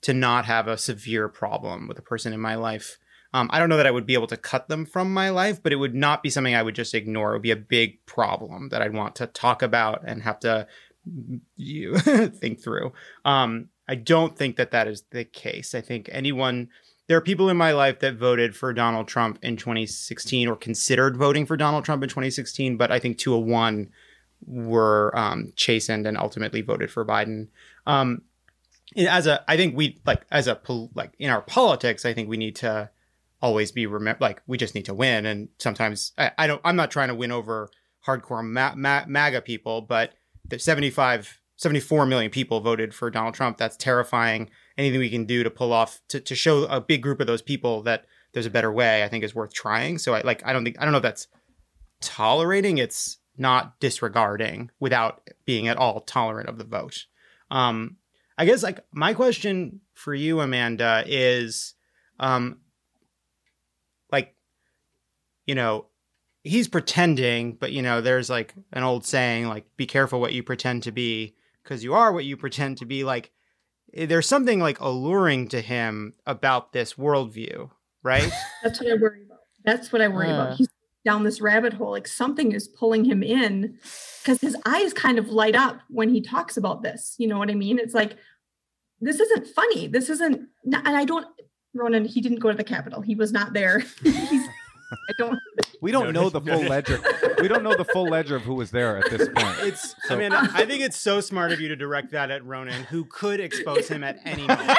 to 0.00 0.14
not 0.14 0.46
have 0.46 0.66
a 0.68 0.78
severe 0.78 1.28
problem 1.28 1.86
with 1.86 1.98
a 1.98 2.02
person 2.02 2.32
in 2.32 2.40
my 2.40 2.54
life. 2.54 2.96
Um, 3.34 3.50
I 3.52 3.58
don't 3.58 3.68
know 3.68 3.76
that 3.76 3.86
I 3.86 3.90
would 3.90 4.06
be 4.06 4.14
able 4.14 4.28
to 4.28 4.36
cut 4.38 4.68
them 4.68 4.86
from 4.86 5.12
my 5.12 5.28
life, 5.28 5.60
but 5.62 5.72
it 5.72 5.76
would 5.76 5.94
not 5.94 6.22
be 6.22 6.30
something 6.30 6.54
I 6.54 6.62
would 6.62 6.76
just 6.76 6.94
ignore. 6.94 7.32
It 7.32 7.34
would 7.34 7.42
be 7.42 7.50
a 7.50 7.56
big 7.56 8.06
problem 8.06 8.68
that 8.70 8.80
I'd 8.80 8.94
want 8.94 9.16
to 9.16 9.26
talk 9.26 9.60
about 9.60 10.02
and 10.06 10.22
have 10.22 10.38
to 10.40 10.66
you 11.56 11.98
think 11.98 12.62
through. 12.62 12.92
Um, 13.24 13.68
I 13.88 13.94
don't 13.96 14.36
think 14.36 14.56
that 14.56 14.70
that 14.70 14.88
is 14.88 15.04
the 15.10 15.24
case. 15.24 15.74
I 15.74 15.80
think 15.80 16.08
anyone, 16.10 16.68
there 17.06 17.16
are 17.16 17.22
people 17.22 17.48
in 17.48 17.56
my 17.56 17.72
life 17.72 18.00
that 18.00 18.16
voted 18.16 18.56
for 18.56 18.72
Donald 18.72 19.08
Trump 19.08 19.38
in 19.42 19.56
2016 19.56 20.48
or 20.48 20.56
considered 20.56 21.16
voting 21.16 21.44
for 21.46 21.56
Donald 21.56 21.84
Trump 21.84 22.02
in 22.02 22.08
2016, 22.08 22.76
but 22.76 22.90
I 22.90 22.98
think 22.98 23.18
201 23.18 23.90
were 24.46 25.12
um, 25.16 25.52
chastened 25.56 26.06
and 26.06 26.16
ultimately 26.16 26.62
voted 26.62 26.90
for 26.90 27.04
Biden. 27.04 27.48
Um, 27.86 28.22
as 28.96 29.26
a, 29.26 29.44
I 29.48 29.56
think 29.56 29.76
we 29.76 29.98
like 30.06 30.24
as 30.30 30.46
a 30.46 30.60
like 30.94 31.14
in 31.18 31.30
our 31.30 31.42
politics, 31.42 32.04
I 32.04 32.14
think 32.14 32.28
we 32.28 32.36
need 32.36 32.56
to 32.56 32.90
always 33.42 33.72
be 33.72 33.86
remember 33.86 34.18
like 34.20 34.42
we 34.46 34.56
just 34.56 34.74
need 34.74 34.84
to 34.86 34.94
win, 34.94 35.26
and 35.26 35.48
sometimes 35.58 36.12
I, 36.16 36.30
I 36.38 36.46
don't. 36.46 36.60
I'm 36.64 36.76
not 36.76 36.90
trying 36.90 37.08
to 37.08 37.14
win 37.14 37.32
over 37.32 37.70
hardcore 38.06 38.44
Ma- 38.44 38.74
Ma- 38.76 39.04
MAGA 39.06 39.42
people, 39.42 39.80
but 39.80 40.12
the 40.48 40.58
75, 40.58 41.40
74 41.56 42.06
million 42.06 42.30
people 42.30 42.60
voted 42.60 42.94
for 42.94 43.10
Donald 43.10 43.34
Trump. 43.34 43.58
That's 43.58 43.76
terrifying. 43.76 44.50
Anything 44.76 45.00
we 45.00 45.10
can 45.10 45.24
do 45.24 45.42
to 45.42 45.50
pull 45.50 45.72
off 45.72 46.00
to, 46.08 46.20
to 46.20 46.34
show 46.34 46.64
a 46.64 46.80
big 46.80 47.02
group 47.02 47.20
of 47.20 47.26
those 47.26 47.42
people 47.42 47.82
that 47.82 48.06
there's 48.32 48.46
a 48.46 48.50
better 48.50 48.72
way, 48.72 49.04
I 49.04 49.08
think 49.08 49.24
is 49.24 49.34
worth 49.34 49.54
trying. 49.54 49.98
So 49.98 50.14
I 50.14 50.20
like 50.22 50.44
I 50.44 50.52
don't 50.52 50.64
think 50.64 50.76
I 50.78 50.84
don't 50.84 50.92
know 50.92 50.98
if 50.98 51.02
that's 51.02 51.28
tolerating. 52.00 52.78
It's 52.78 53.18
not 53.36 53.78
disregarding 53.80 54.70
without 54.80 55.28
being 55.44 55.68
at 55.68 55.76
all 55.76 56.00
tolerant 56.00 56.48
of 56.48 56.58
the 56.58 56.64
vote. 56.64 57.06
Um, 57.50 57.96
I 58.36 58.44
guess 58.44 58.62
like 58.62 58.80
my 58.92 59.14
question 59.14 59.80
for 59.94 60.14
you, 60.14 60.40
Amanda, 60.40 61.04
is 61.06 61.74
um 62.18 62.58
like 64.10 64.34
you 65.46 65.54
know, 65.54 65.86
he's 66.44 66.68
pretending, 66.68 67.52
but 67.54 67.72
you 67.72 67.82
know, 67.82 68.00
there's 68.00 68.30
like 68.30 68.54
an 68.72 68.82
old 68.84 69.04
saying 69.04 69.48
like 69.48 69.64
be 69.76 69.86
careful 69.86 70.20
what 70.20 70.32
you 70.32 70.42
pretend 70.42 70.82
to 70.84 70.92
be 70.92 71.34
because 71.62 71.82
you 71.82 71.94
are 71.94 72.12
what 72.12 72.24
you 72.24 72.36
pretend 72.36 72.76
to 72.78 72.84
be 72.84 73.02
like 73.02 73.32
eh, 73.94 74.06
there's 74.06 74.28
something 74.28 74.60
like 74.60 74.78
alluring 74.80 75.48
to 75.48 75.60
him 75.60 76.12
about 76.26 76.72
this 76.72 76.94
worldview, 76.94 77.70
right? 78.02 78.30
That's 78.62 78.80
what 78.80 78.92
I 78.92 78.94
worry 78.96 79.22
about. 79.24 79.38
That's 79.64 79.92
what 79.92 80.02
I 80.02 80.08
worry 80.08 80.28
Uh. 80.30 80.34
about. 80.42 80.56
He's 80.58 80.68
down 81.04 81.22
this 81.24 81.40
rabbit 81.40 81.72
hole. 81.74 81.90
Like 81.90 82.08
something 82.08 82.52
is 82.52 82.66
pulling 82.68 83.04
him 83.04 83.22
in 83.22 83.78
because 84.22 84.40
his 84.40 84.56
eyes 84.66 84.92
kind 84.94 85.18
of 85.18 85.28
light 85.28 85.54
up 85.54 85.80
when 85.88 86.08
he 86.08 86.20
talks 86.22 86.56
about 86.56 86.82
this. 86.82 87.14
You 87.18 87.28
know 87.28 87.38
what 87.38 87.50
I 87.50 87.54
mean? 87.54 87.78
It's 87.78 87.92
like, 87.94 88.16
this 89.02 89.20
isn't 89.20 89.46
funny. 89.48 89.86
This 89.86 90.08
isn't, 90.08 90.48
and 90.64 90.76
I 90.96 91.04
don't, 91.04 91.26
Ronan, 91.74 92.06
he 92.06 92.22
didn't 92.22 92.38
go 92.38 92.50
to 92.50 92.56
the 92.56 92.64
Capitol. 92.64 93.02
He 93.02 93.14
was 93.14 93.32
not 93.32 93.52
there. 93.52 93.80
He's, 94.02 94.46
I 94.92 95.12
don't. 95.18 95.38
We 95.80 95.92
don't 95.92 96.14
know 96.14 96.30
the 96.30 96.40
full 96.40 96.62
ledger. 96.62 96.98
We 97.42 97.48
don't 97.48 97.62
know 97.62 97.76
the 97.76 97.84
full 97.84 98.04
ledger 98.04 98.36
of 98.36 98.42
who 98.42 98.54
was 98.54 98.70
there 98.70 98.96
at 98.96 99.10
this 99.10 99.28
point. 99.28 99.56
It's. 99.60 99.94
So- 100.08 100.14
I 100.14 100.18
mean, 100.18 100.32
I 100.32 100.64
think 100.64 100.80
it's 100.82 100.96
so 100.96 101.20
smart 101.20 101.52
of 101.52 101.60
you 101.60 101.68
to 101.68 101.76
direct 101.76 102.12
that 102.12 102.30
at 102.30 102.42
Ronan, 102.42 102.84
who 102.84 103.04
could 103.04 103.38
expose 103.38 103.88
him 103.88 104.02
at 104.02 104.18
any 104.24 104.46
moment. 104.46 104.78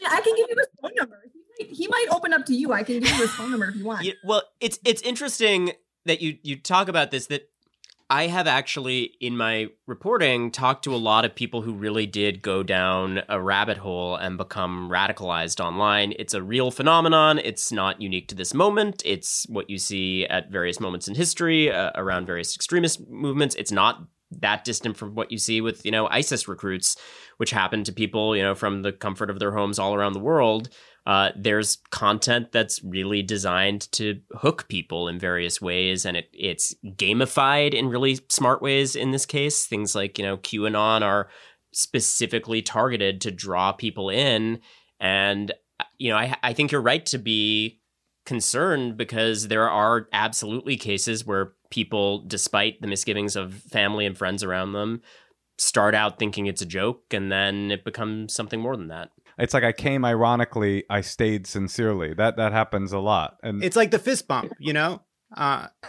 Yeah, 0.00 0.08
I 0.12 0.20
can 0.20 0.34
give 0.36 0.46
you 0.48 0.56
his 0.56 0.66
phone 0.80 0.92
number. 0.96 1.20
He 1.58 1.64
might, 1.66 1.76
he 1.76 1.88
might 1.88 2.06
open 2.10 2.32
up 2.32 2.46
to 2.46 2.54
you. 2.54 2.72
I 2.72 2.82
can 2.82 3.00
give 3.00 3.08
you 3.10 3.16
his 3.16 3.30
phone 3.32 3.50
number 3.50 3.68
if 3.68 3.76
you 3.76 3.84
want. 3.84 4.04
Yeah, 4.04 4.12
well, 4.24 4.42
it's 4.60 4.78
it's 4.84 5.02
interesting 5.02 5.72
that 6.06 6.20
you 6.22 6.38
you 6.42 6.56
talk 6.56 6.88
about 6.88 7.10
this 7.10 7.26
that 7.26 7.48
I 8.10 8.28
have 8.28 8.46
actually 8.46 9.16
in 9.20 9.36
my 9.36 9.68
reporting 9.86 10.50
talked 10.50 10.84
to 10.84 10.94
a 10.94 10.96
lot 10.96 11.26
of 11.26 11.34
people 11.34 11.60
who 11.60 11.74
really 11.74 12.06
did 12.06 12.40
go 12.40 12.62
down 12.62 13.20
a 13.28 13.38
rabbit 13.38 13.76
hole 13.76 14.16
and 14.16 14.38
become 14.38 14.88
radicalized 14.88 15.62
online. 15.62 16.14
It's 16.18 16.32
a 16.32 16.42
real 16.42 16.70
phenomenon. 16.70 17.38
It's 17.38 17.70
not 17.70 18.00
unique 18.00 18.28
to 18.28 18.34
this 18.34 18.54
moment. 18.54 19.02
It's 19.04 19.46
what 19.50 19.68
you 19.68 19.76
see 19.76 20.24
at 20.26 20.50
various 20.50 20.80
moments 20.80 21.06
in 21.06 21.16
history 21.16 21.70
uh, 21.70 21.90
around 21.96 22.24
various 22.24 22.54
extremist 22.54 23.06
movements. 23.10 23.54
It's 23.56 23.72
not 23.72 24.02
that 24.30 24.64
distant 24.64 24.96
from 24.96 25.14
what 25.14 25.30
you 25.30 25.38
see 25.38 25.60
with, 25.60 25.84
you 25.84 25.90
know, 25.90 26.06
ISIS 26.08 26.48
recruits, 26.48 26.96
which 27.36 27.50
happen 27.50 27.84
to 27.84 27.92
people, 27.92 28.34
you 28.34 28.42
know, 28.42 28.54
from 28.54 28.82
the 28.82 28.92
comfort 28.92 29.28
of 29.28 29.38
their 29.38 29.52
homes 29.52 29.78
all 29.78 29.94
around 29.94 30.14
the 30.14 30.18
world. 30.18 30.70
Uh, 31.06 31.30
there's 31.36 31.78
content 31.90 32.52
that's 32.52 32.82
really 32.84 33.22
designed 33.22 33.90
to 33.92 34.20
hook 34.32 34.68
people 34.68 35.08
in 35.08 35.18
various 35.18 35.60
ways, 35.60 36.04
and 36.04 36.16
it 36.16 36.28
it's 36.32 36.74
gamified 36.84 37.72
in 37.72 37.88
really 37.88 38.18
smart 38.28 38.60
ways. 38.60 38.94
In 38.94 39.10
this 39.10 39.24
case, 39.24 39.64
things 39.66 39.94
like 39.94 40.18
you 40.18 40.24
know 40.24 40.36
QAnon 40.36 41.02
are 41.02 41.28
specifically 41.72 42.60
targeted 42.60 43.20
to 43.22 43.30
draw 43.30 43.72
people 43.72 44.10
in, 44.10 44.60
and 45.00 45.50
uh, 45.80 45.84
you 45.96 46.10
know 46.10 46.16
I 46.16 46.36
I 46.42 46.52
think 46.52 46.72
you're 46.72 46.82
right 46.82 47.06
to 47.06 47.18
be 47.18 47.80
concerned 48.26 48.98
because 48.98 49.48
there 49.48 49.70
are 49.70 50.06
absolutely 50.12 50.76
cases 50.76 51.24
where 51.24 51.54
people, 51.70 52.24
despite 52.26 52.78
the 52.82 52.86
misgivings 52.86 53.36
of 53.36 53.54
family 53.54 54.04
and 54.04 54.18
friends 54.18 54.44
around 54.44 54.74
them, 54.74 55.00
start 55.56 55.94
out 55.94 56.18
thinking 56.18 56.44
it's 56.44 56.60
a 56.60 56.66
joke, 56.66 57.02
and 57.12 57.32
then 57.32 57.70
it 57.70 57.84
becomes 57.84 58.34
something 58.34 58.60
more 58.60 58.76
than 58.76 58.88
that. 58.88 59.10
It's 59.38 59.54
like 59.54 59.64
I 59.64 59.72
came 59.72 60.04
ironically, 60.04 60.84
I 60.90 61.00
stayed 61.00 61.46
sincerely. 61.46 62.12
That 62.14 62.36
that 62.36 62.52
happens 62.52 62.92
a 62.92 62.98
lot. 62.98 63.36
And 63.42 63.62
It's 63.62 63.76
like 63.76 63.90
the 63.90 63.98
fist 63.98 64.26
bump, 64.28 64.52
you 64.58 64.72
know. 64.72 65.02
Uh, 65.36 65.68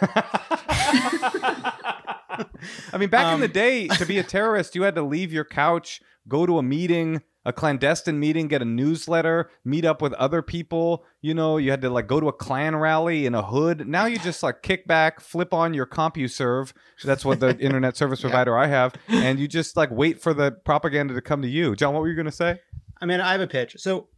I 2.92 2.98
mean, 2.98 3.08
back 3.08 3.34
in 3.34 3.40
the 3.40 3.46
Um, 3.46 3.52
day, 3.52 3.88
to 3.98 4.06
be 4.06 4.18
a 4.18 4.22
terrorist, 4.22 4.74
you 4.74 4.82
had 4.82 4.94
to 4.94 5.02
leave 5.02 5.32
your 5.32 5.44
couch, 5.44 6.00
go 6.28 6.46
to 6.46 6.58
a 6.58 6.62
meeting, 6.62 7.22
a 7.44 7.52
clandestine 7.52 8.20
meeting, 8.20 8.48
get 8.48 8.60
a 8.60 8.66
newsletter, 8.66 9.50
meet 9.64 9.84
up 9.84 10.02
with 10.02 10.12
other 10.14 10.42
people. 10.42 11.04
You 11.22 11.32
know, 11.32 11.56
you 11.56 11.70
had 11.70 11.80
to 11.82 11.90
like 11.90 12.06
go 12.06 12.20
to 12.20 12.28
a 12.28 12.32
Klan 12.34 12.76
rally 12.76 13.24
in 13.24 13.34
a 13.34 13.42
hood. 13.42 13.88
Now 13.88 14.04
you 14.04 14.18
just 14.18 14.42
like 14.42 14.62
kick 14.62 14.86
back, 14.86 15.20
flip 15.20 15.54
on 15.54 15.72
your 15.72 15.86
CompuServe. 15.86 16.72
That's 17.02 17.24
what 17.24 17.40
the 17.40 17.56
internet 17.60 17.96
service 17.96 18.20
provider 18.20 18.56
I 18.58 18.66
have, 18.66 18.94
and 19.08 19.38
you 19.38 19.48
just 19.48 19.74
like 19.76 19.90
wait 19.90 20.20
for 20.20 20.34
the 20.34 20.52
propaganda 20.52 21.14
to 21.14 21.22
come 21.22 21.40
to 21.42 21.48
you. 21.48 21.74
Jon, 21.74 21.94
what 21.94 22.02
were 22.02 22.08
you 22.08 22.14
going 22.14 22.26
to 22.26 22.32
say? 22.32 22.60
I 23.00 23.06
mean, 23.06 23.20
I 23.20 23.32
have 23.32 23.40
a 23.40 23.46
pitch. 23.46 23.76
So, 23.78 24.08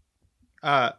uh, 0.62 0.90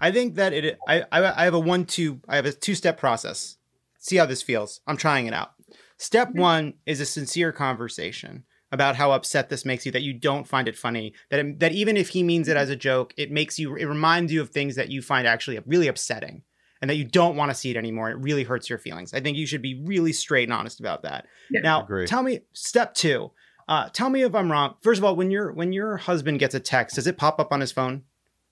I 0.00 0.10
think 0.10 0.34
that 0.36 0.52
it. 0.52 0.78
I 0.88 1.02
I 1.12 1.42
I 1.42 1.44
have 1.44 1.54
a 1.54 1.60
one 1.60 1.84
two. 1.84 2.20
I 2.28 2.36
have 2.36 2.46
a 2.46 2.52
two 2.52 2.74
step 2.74 2.98
process. 2.98 3.56
See 3.98 4.16
how 4.16 4.26
this 4.26 4.42
feels. 4.42 4.80
I'm 4.86 4.96
trying 4.96 5.26
it 5.26 5.34
out. 5.34 5.52
Step 5.98 6.34
one 6.34 6.74
is 6.86 7.00
a 7.00 7.06
sincere 7.06 7.52
conversation 7.52 8.44
about 8.72 8.96
how 8.96 9.12
upset 9.12 9.48
this 9.50 9.64
makes 9.64 9.84
you 9.86 9.92
that 9.92 10.02
you 10.02 10.12
don't 10.14 10.48
find 10.48 10.66
it 10.66 10.76
funny 10.76 11.12
that 11.30 11.38
it, 11.38 11.60
that 11.60 11.72
even 11.72 11.96
if 11.96 12.08
he 12.08 12.22
means 12.22 12.48
it 12.48 12.56
as 12.56 12.70
a 12.70 12.74
joke 12.76 13.12
it 13.18 13.30
makes 13.30 13.58
you 13.58 13.76
it 13.76 13.84
reminds 13.84 14.32
you 14.32 14.40
of 14.40 14.48
things 14.50 14.76
that 14.76 14.88
you 14.88 15.02
find 15.02 15.26
actually 15.26 15.60
really 15.66 15.88
upsetting 15.88 16.42
and 16.80 16.88
that 16.90 16.96
you 16.96 17.04
don't 17.04 17.36
want 17.36 17.50
to 17.50 17.54
see 17.54 17.70
it 17.70 17.76
anymore 17.76 18.10
it 18.10 18.16
really 18.16 18.44
hurts 18.44 18.70
your 18.70 18.78
feelings 18.78 19.12
i 19.12 19.20
think 19.20 19.36
you 19.36 19.46
should 19.46 19.60
be 19.60 19.80
really 19.84 20.12
straight 20.12 20.44
and 20.48 20.54
honest 20.54 20.80
about 20.80 21.02
that 21.02 21.26
Yeah. 21.50 21.60
now 21.60 21.82
tell 22.08 22.22
me 22.22 22.40
step 22.54 22.94
two 22.94 23.30
uh, 23.68 23.88
tell 23.90 24.10
me 24.10 24.22
if 24.22 24.34
i'm 24.34 24.50
wrong. 24.50 24.74
First 24.80 24.98
of 24.98 25.04
all 25.04 25.16
when 25.16 25.30
your 25.30 25.52
when 25.52 25.72
your 25.72 25.96
husband 25.96 26.38
gets 26.38 26.54
a 26.54 26.60
text 26.60 26.96
does 26.96 27.06
it 27.06 27.16
pop 27.16 27.38
up 27.40 27.52
on 27.52 27.60
his 27.60 27.72
phone? 27.72 28.02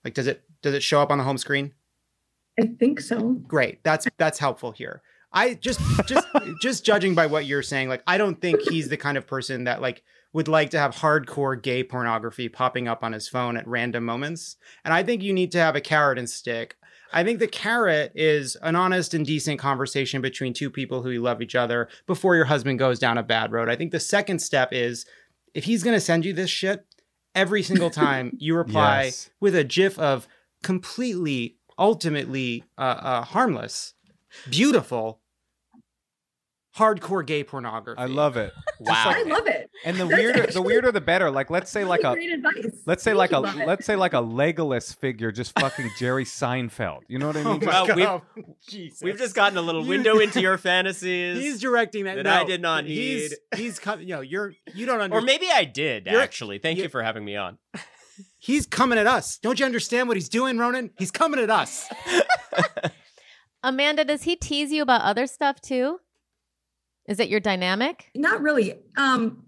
Like 0.03 0.13
does 0.13 0.27
it 0.27 0.43
does 0.61 0.73
it 0.73 0.83
show 0.83 1.01
up 1.01 1.11
on 1.11 1.17
the 1.17 1.23
home 1.23 1.37
screen? 1.37 1.73
I 2.59 2.67
think 2.79 2.99
so. 2.99 3.33
great. 3.47 3.83
That's 3.83 4.07
that's 4.17 4.39
helpful 4.39 4.71
here. 4.71 5.01
I 5.33 5.53
just 5.53 5.79
just 6.07 6.27
just 6.61 6.85
judging 6.85 7.15
by 7.15 7.27
what 7.27 7.45
you're 7.45 7.61
saying 7.61 7.89
like 7.89 8.03
i 8.05 8.17
don't 8.17 8.41
think 8.41 8.61
he's 8.69 8.89
the 8.89 8.97
kind 8.97 9.17
of 9.17 9.27
person 9.27 9.63
that 9.63 9.81
like 9.81 10.03
would 10.33 10.47
like 10.47 10.69
to 10.71 10.79
have 10.79 10.95
hardcore 10.95 11.61
gay 11.61 11.83
pornography 11.83 12.47
popping 12.47 12.87
up 12.87 13.03
on 13.03 13.11
his 13.11 13.27
phone 13.27 13.57
at 13.57 13.67
random 13.67 14.03
moments. 14.05 14.57
And 14.83 14.93
i 14.93 15.03
think 15.03 15.23
you 15.23 15.33
need 15.33 15.51
to 15.53 15.59
have 15.59 15.75
a 15.75 15.81
carrot 15.81 16.17
and 16.17 16.29
stick 16.29 16.77
i 17.13 17.23
think 17.23 17.39
the 17.39 17.47
carrot 17.47 18.11
is 18.15 18.55
an 18.63 18.75
honest 18.75 19.13
and 19.13 19.25
decent 19.25 19.59
conversation 19.59 20.21
between 20.21 20.53
two 20.53 20.69
people 20.69 21.01
who 21.01 21.11
love 21.19 21.41
each 21.41 21.55
other 21.55 21.87
before 22.07 22.35
your 22.35 22.45
husband 22.45 22.77
goes 22.79 22.99
down 22.99 23.17
a 23.17 23.23
bad 23.23 23.51
road 23.51 23.69
i 23.69 23.75
think 23.75 23.91
the 23.91 23.99
second 23.99 24.39
step 24.39 24.69
is 24.73 25.05
if 25.53 25.63
he's 25.63 25.83
going 25.83 25.95
to 25.95 26.01
send 26.01 26.25
you 26.25 26.33
this 26.33 26.49
shit 26.49 26.85
every 27.35 27.63
single 27.63 27.89
time 28.05 28.35
you 28.39 28.55
reply 28.55 29.03
Yes. 29.05 29.29
with 29.39 29.55
a 29.55 29.63
gif 29.63 29.97
of 29.97 30.27
completely 30.63 31.57
ultimately 31.79 32.63
uh, 32.77 32.81
uh, 32.81 33.21
harmless 33.23 33.93
beautiful 34.49 35.20
hardcore 36.77 37.25
gay 37.25 37.43
pornography 37.43 37.99
I 38.01 38.05
love 38.05 38.37
it. 38.37 38.53
Wow. 38.83 39.11
I 39.15 39.21
love 39.23 39.45
it. 39.45 39.69
And 39.85 39.95
the 39.97 40.05
That's 40.05 40.17
weirder, 40.19 40.47
the 40.47 40.61
weirder, 40.63 40.91
the 40.91 41.01
better. 41.01 41.29
Like, 41.29 41.51
let's 41.51 41.69
say 41.69 41.83
like 41.83 42.01
a 42.03 42.15
Let's 42.87 43.03
say 43.03 43.13
like 43.13 43.31
a 43.31 43.37
love 43.39 43.59
it. 43.59 43.67
let's 43.67 43.85
say 43.85 43.95
like 43.95 44.13
a 44.13 44.17
Legolas 44.21 44.95
figure, 44.95 45.31
just 45.31 45.57
fucking 45.59 45.91
Jerry 45.99 46.25
Seinfeld. 46.25 47.01
You 47.07 47.19
know 47.19 47.27
what 47.27 47.37
I 47.37 47.41
Oh 47.45 47.51
mean? 47.51 47.59
my 47.65 47.65
Well, 47.67 47.85
we've- 47.87 48.01
God. 48.03 48.21
Jesus. 48.67 49.01
We've 49.03 49.17
just 49.19 49.35
gotten 49.35 49.57
a 49.59 49.61
little 49.61 49.85
window 49.85 50.17
into 50.17 50.41
your 50.41 50.57
fantasies. 50.57 51.37
He's 51.43 51.59
directing 51.61 52.05
that. 52.05 52.15
that 52.15 52.23
no, 52.23 52.33
I 52.33 52.43
did 52.43 52.59
not 52.61 52.85
He's 52.85 53.29
need. 53.53 53.59
he's 53.59 53.77
coming. 53.77 54.07
You 54.07 54.15
know, 54.15 54.21
you're 54.21 54.53
you 54.73 54.87
don't 54.87 54.99
understand. 54.99 55.23
or 55.23 55.25
maybe 55.27 55.47
I 55.53 55.63
did 55.63 56.07
You're- 56.07 56.23
actually. 56.23 56.57
Thank 56.57 56.77
you- 56.77 56.85
you 56.85 56.89
for 56.89 57.03
having 57.03 57.23
me 57.23 57.35
on. 57.35 57.59
he's 58.39 58.65
coming 58.65 58.97
at 58.97 59.05
us. 59.05 59.37
Don't 59.37 59.59
you 59.59 59.65
understand 59.67 60.07
what 60.07 60.17
he's 60.17 60.29
doing, 60.29 60.57
Ronan? 60.57 60.89
He's 60.97 61.11
coming 61.11 61.39
at 61.39 61.51
us. 61.51 61.87
Amanda, 63.63 64.03
does 64.03 64.23
he 64.23 64.35
tease 64.35 64.71
you 64.71 64.81
about 64.81 65.01
other 65.01 65.27
stuff 65.27 65.61
too? 65.61 65.99
Is 67.07 67.19
it 67.19 67.29
your 67.29 67.39
dynamic? 67.39 68.09
Not 68.15 68.41
really. 68.41 68.75
Um, 68.97 69.43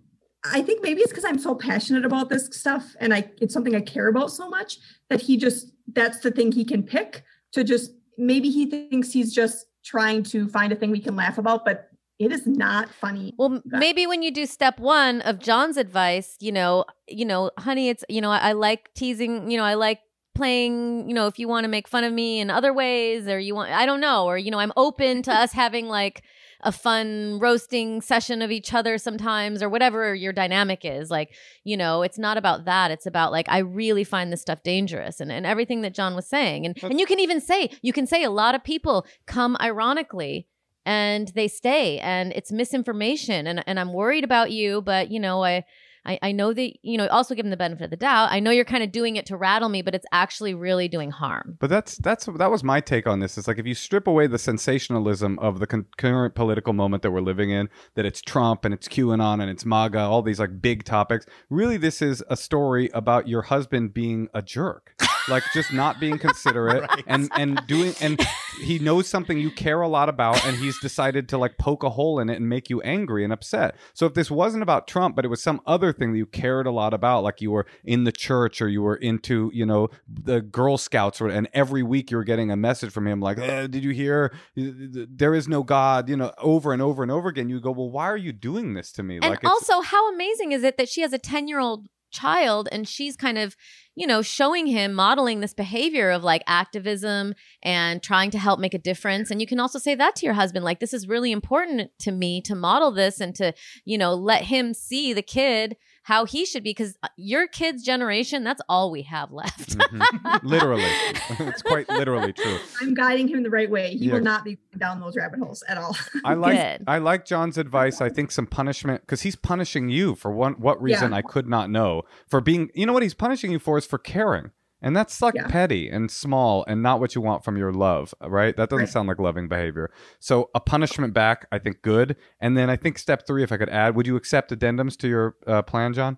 I 0.45 0.61
think 0.61 0.83
maybe 0.83 1.01
it's 1.01 1.11
because 1.11 1.25
I'm 1.25 1.39
so 1.39 1.55
passionate 1.55 2.05
about 2.05 2.29
this 2.29 2.47
stuff 2.51 2.95
and 2.99 3.13
I 3.13 3.31
it's 3.39 3.53
something 3.53 3.75
I 3.75 3.81
care 3.81 4.07
about 4.07 4.31
so 4.31 4.49
much 4.49 4.77
that 5.09 5.21
he 5.21 5.37
just 5.37 5.71
that's 5.93 6.19
the 6.19 6.31
thing 6.31 6.51
he 6.51 6.65
can 6.65 6.83
pick 6.83 7.23
to 7.53 7.63
just 7.63 7.91
maybe 8.17 8.49
he 8.49 8.65
thinks 8.69 9.11
he's 9.11 9.33
just 9.33 9.67
trying 9.83 10.23
to 10.23 10.47
find 10.47 10.71
a 10.73 10.75
thing 10.75 10.91
we 10.91 10.99
can 10.99 11.15
laugh 11.15 11.37
about, 11.37 11.65
but 11.65 11.89
it 12.19 12.31
is 12.31 12.45
not 12.45 12.89
funny. 12.89 13.33
Well, 13.37 13.61
maybe 13.65 14.05
when 14.07 14.21
you 14.21 14.31
do 14.31 14.45
step 14.45 14.79
one 14.79 15.21
of 15.21 15.39
Jon's 15.39 15.77
advice, 15.77 16.37
you 16.39 16.51
know, 16.51 16.85
you 17.07 17.25
know, 17.25 17.51
honey, 17.57 17.89
it's 17.89 18.03
you 18.09 18.21
know, 18.21 18.31
I, 18.31 18.49
I 18.49 18.51
like 18.53 18.93
teasing, 18.93 19.49
you 19.49 19.57
know, 19.57 19.63
I 19.63 19.73
like 19.73 19.99
playing, 20.35 21.07
you 21.07 21.13
know, 21.13 21.27
if 21.27 21.39
you 21.39 21.47
want 21.47 21.63
to 21.63 21.67
make 21.67 21.87
fun 21.87 22.03
of 22.03 22.13
me 22.13 22.39
in 22.39 22.49
other 22.49 22.73
ways, 22.73 23.27
or 23.27 23.39
you 23.39 23.55
want, 23.55 23.71
I 23.71 23.85
don't 23.85 23.99
know, 23.99 24.25
or 24.25 24.37
you 24.37 24.51
know, 24.51 24.59
I'm 24.59 24.73
open 24.77 25.21
to 25.23 25.33
us 25.33 25.51
having 25.51 25.87
like 25.87 26.23
a 26.63 26.71
fun 26.71 27.39
roasting 27.39 28.01
session 28.01 28.41
of 28.41 28.51
each 28.51 28.73
other 28.73 28.97
sometimes, 28.97 29.61
or 29.61 29.69
whatever 29.69 30.15
your 30.15 30.33
dynamic 30.33 30.81
is. 30.83 31.11
Like, 31.11 31.33
you 31.63 31.77
know, 31.77 32.01
it's 32.01 32.17
not 32.17 32.37
about 32.37 32.65
that. 32.65 32.91
It's 32.91 33.05
about 33.05 33.31
like 33.31 33.47
I 33.49 33.59
really 33.59 34.03
find 34.03 34.31
this 34.31 34.41
stuff 34.41 34.63
dangerous, 34.63 35.19
and 35.19 35.31
and 35.31 35.45
everything 35.45 35.81
that 35.81 35.93
Jon 35.93 36.15
was 36.15 36.27
saying, 36.27 36.65
and 36.65 36.77
and 36.83 36.99
you 36.99 37.05
can 37.05 37.19
even 37.19 37.41
say 37.41 37.69
you 37.81 37.93
can 37.93 38.07
say 38.07 38.23
a 38.23 38.31
lot 38.31 38.55
of 38.55 38.63
people 38.63 39.05
come 39.25 39.55
ironically 39.61 40.47
and 40.85 41.29
they 41.29 41.47
stay 41.47 41.97
and 41.99 42.33
it's 42.33 42.51
misinformation 42.51 43.47
and, 43.47 43.63
and 43.65 43.79
i'm 43.79 43.93
worried 43.93 44.25
about 44.25 44.51
you 44.51 44.81
but 44.81 45.09
you 45.09 45.17
know 45.17 45.41
I, 45.41 45.63
I 46.05 46.19
i 46.21 46.31
know 46.31 46.53
that 46.53 46.73
you 46.81 46.97
know 46.97 47.07
also 47.07 47.35
give 47.35 47.45
them 47.45 47.49
the 47.49 47.57
benefit 47.57 47.85
of 47.85 47.89
the 47.89 47.97
doubt 47.97 48.29
i 48.31 48.39
know 48.39 48.51
you're 48.51 48.65
kind 48.65 48.83
of 48.83 48.91
doing 48.91 49.15
it 49.15 49.25
to 49.27 49.37
rattle 49.37 49.69
me 49.69 49.81
but 49.81 49.95
it's 49.95 50.05
actually 50.11 50.53
really 50.53 50.87
doing 50.87 51.11
harm 51.11 51.57
But 51.59 51.69
that's 51.69 51.97
that's 51.97 52.25
that 52.25 52.51
was 52.51 52.63
my 52.63 52.79
take 52.81 53.07
on 53.07 53.19
this. 53.19 53.37
It's 53.37 53.47
like 53.47 53.59
if 53.59 53.65
you 53.65 53.75
strip 53.75 54.07
away 54.07 54.27
the 54.27 54.37
sensationalism 54.39 55.39
of 55.39 55.59
the 55.59 55.67
con- 55.67 55.85
current 55.97 56.35
political 56.35 56.73
moment 56.73 57.03
that 57.03 57.11
we're 57.11 57.21
living 57.21 57.49
in, 57.51 57.69
that 57.95 58.05
it's 58.05 58.21
Trump 58.21 58.65
and 58.65 58.73
it's 58.73 58.87
QAnon 58.87 59.41
and 59.41 59.49
it's 59.49 59.65
MAGA, 59.65 59.99
all 59.99 60.21
these 60.21 60.39
like 60.39 60.61
big 60.61 60.83
topics. 60.83 61.25
Really, 61.49 61.77
this 61.77 62.01
is 62.01 62.23
a 62.29 62.35
story 62.37 62.89
about 62.93 63.27
your 63.27 63.43
husband 63.43 63.93
being 63.93 64.27
a 64.33 64.41
jerk, 64.41 64.95
like 65.29 65.43
just 65.53 65.73
not 65.73 65.99
being 65.99 66.17
considerate 66.17 66.89
and 67.07 67.29
and 67.35 67.61
doing 67.67 67.93
and 68.01 68.19
he 68.61 68.79
knows 68.79 69.07
something 69.07 69.37
you 69.37 69.51
care 69.51 69.81
a 69.81 69.87
lot 69.87 70.09
about 70.09 70.45
and 70.45 70.57
he's 70.57 70.79
decided 70.79 71.27
to 71.29 71.37
like 71.37 71.57
poke 71.57 71.83
a 71.83 71.89
hole 71.89 72.19
in 72.19 72.29
it 72.29 72.35
and 72.35 72.47
make 72.47 72.69
you 72.69 72.81
angry 72.81 73.23
and 73.23 73.33
upset. 73.33 73.75
So 73.93 74.05
if 74.05 74.13
this 74.13 74.29
wasn't 74.29 74.63
about 74.63 74.87
Trump, 74.87 75.15
but 75.15 75.25
it 75.25 75.27
was 75.27 75.41
some 75.41 75.61
other 75.65 75.91
thing 75.91 76.11
that 76.11 76.17
you 76.17 76.25
cared 76.25 76.67
a 76.67 76.71
lot 76.71 76.93
about, 76.93 77.23
like 77.23 77.41
you 77.41 77.51
were 77.51 77.65
in 77.83 78.03
the 78.03 78.11
church 78.11 78.61
or 78.61 78.69
you 78.69 78.81
were 78.81 78.95
into, 78.95 79.51
you 79.53 79.65
know, 79.65 79.89
the 80.07 80.41
Girl 80.41 80.77
Scouts, 80.77 81.21
or, 81.21 81.27
and 81.27 81.47
every 81.53 81.83
week 81.83 82.11
you 82.11 82.17
were 82.17 82.23
getting 82.23 82.51
a 82.51 82.55
message 82.55 82.91
from 82.91 83.07
him 83.07 83.19
like, 83.19 83.37
eh, 83.37 83.67
"Did 83.67 83.83
you 83.83 83.91
hear? 83.91 84.33
There 84.55 85.33
is 85.33 85.47
no 85.47 85.63
God," 85.63 86.09
you 86.09 86.15
know, 86.15 86.31
over 86.37 86.73
and 86.73 86.81
over 86.81 87.03
and 87.03 87.11
over 87.11 87.29
again. 87.29 87.49
You 87.49 87.59
go, 87.59 87.71
"Well, 87.71 87.89
why 87.89 88.05
are 88.05 88.17
you 88.17 88.31
doing 88.31 88.73
this 88.73 88.91
to 88.93 89.03
me?" 89.03 89.15
and 89.15 89.25
like, 89.25 89.43
also 89.43 89.81
how 89.81 90.11
amazing 90.13 90.51
is 90.51 90.63
it 90.63 90.77
that 90.77 90.89
she 90.89 91.01
has 91.01 91.13
a 91.13 91.19
10 91.19 91.47
year 91.47 91.59
old 91.59 91.87
child 92.13 92.69
and 92.71 92.87
she's 92.87 93.17
kind 93.17 93.37
of 93.37 93.55
you 93.95 94.07
know 94.07 94.21
showing 94.21 94.67
him 94.67 94.93
modeling 94.93 95.39
this 95.39 95.53
behavior 95.53 96.09
of 96.09 96.23
like 96.23 96.43
activism 96.47 97.33
and 97.61 98.01
trying 98.01 98.31
to 98.31 98.39
help 98.39 98.59
make 98.59 98.73
a 98.73 98.79
difference. 98.79 99.29
And 99.29 99.41
you 99.41 99.47
can 99.47 99.59
also 99.59 99.79
say 99.79 99.95
that 99.95 100.15
to 100.17 100.25
your 100.25 100.35
husband 100.35 100.63
like 100.63 100.79
this 100.79 100.93
is 100.93 101.07
really 101.07 101.31
important 101.31 101.91
to 101.99 102.11
me 102.11 102.41
to 102.43 102.55
model 102.55 102.91
this 102.91 103.19
and 103.19 103.35
to 103.35 103.53
you 103.85 103.97
know 103.97 104.13
let 104.13 104.43
him 104.43 104.73
see 104.73 105.13
the 105.13 105.21
kid 105.21 105.75
how 106.03 106.25
he 106.25 106.45
should 106.45 106.63
be 106.63 106.71
because 106.71 106.97
your 107.17 107.47
kid's 107.47 107.81
generation 107.83 108.43
that's 108.43 108.61
all 108.69 108.91
we 108.91 109.01
have 109.03 109.31
left 109.31 109.77
Mhm. 109.77 110.39
literally, 110.43 110.83
it's 111.39 111.61
quite 111.61 111.87
literally 111.89 112.33
true. 112.33 112.57
I'm 112.81 112.93
guiding 112.93 113.27
him 113.27 113.43
the 113.43 113.49
right 113.49 113.69
way. 113.69 113.91
He 113.95 114.05
Yeah. 114.07 114.13
will 114.15 114.21
not 114.21 114.43
be 114.43 114.57
down 114.77 114.99
those 114.99 115.15
rabbit 115.15 115.39
holes 115.39 115.63
at 115.67 115.77
all. 115.77 115.95
I 116.25 116.33
like 116.33 116.57
Good. 116.57 116.83
I 116.87 116.97
like 116.97 117.25
Jon's 117.25 117.57
advice. 117.57 118.01
I 118.01 118.09
think 118.09 118.31
some 118.31 118.45
punishment 118.47 119.01
because 119.01 119.21
he's 119.21 119.35
punishing 119.35 119.89
you 119.89 120.15
for 120.15 120.31
one 120.31 120.53
what 120.53 120.81
reason 120.81 121.11
Yeah. 121.11 121.17
I 121.17 121.21
could 121.21 121.47
not 121.47 121.69
know 121.69 122.03
for 122.27 122.41
being. 122.41 122.69
You 122.75 122.85
know 122.85 122.93
what 122.93 123.03
he's 123.03 123.13
punishing 123.13 123.51
you 123.51 123.59
for 123.59 123.77
is 123.77 123.85
for 123.85 123.97
caring, 123.97 124.51
and 124.83 124.95
that's 124.95 125.21
like 125.21 125.33
Yeah. 125.33 125.47
petty 125.47 125.89
and 125.89 126.11
small 126.11 126.63
and 126.67 126.83
not 126.83 126.99
what 126.99 127.15
you 127.15 127.21
want 127.21 127.43
from 127.43 127.57
your 127.57 127.71
love, 127.73 128.13
right? 128.21 128.55
That 128.55 128.69
doesn't 128.69 128.83
Right. 128.83 128.89
sound 128.89 129.07
like 129.07 129.17
loving 129.17 129.47
behavior. 129.47 129.91
So 130.19 130.51
a 130.53 130.59
punishment 130.59 131.13
back, 131.13 131.47
I 131.51 131.57
think, 131.57 131.81
good. 131.81 132.15
And 132.39 132.55
then 132.55 132.69
I 132.69 132.75
think 132.75 132.99
step 132.99 133.25
three, 133.25 133.41
if 133.41 133.51
I 133.51 133.57
could 133.57 133.69
add, 133.69 133.95
would 133.95 134.05
you 134.05 134.15
accept 134.15 134.51
addendums 134.51 134.95
to 134.97 135.07
your 135.07 135.35
uh, 135.47 135.63
plan, 135.63 135.93
Jon? 135.93 136.17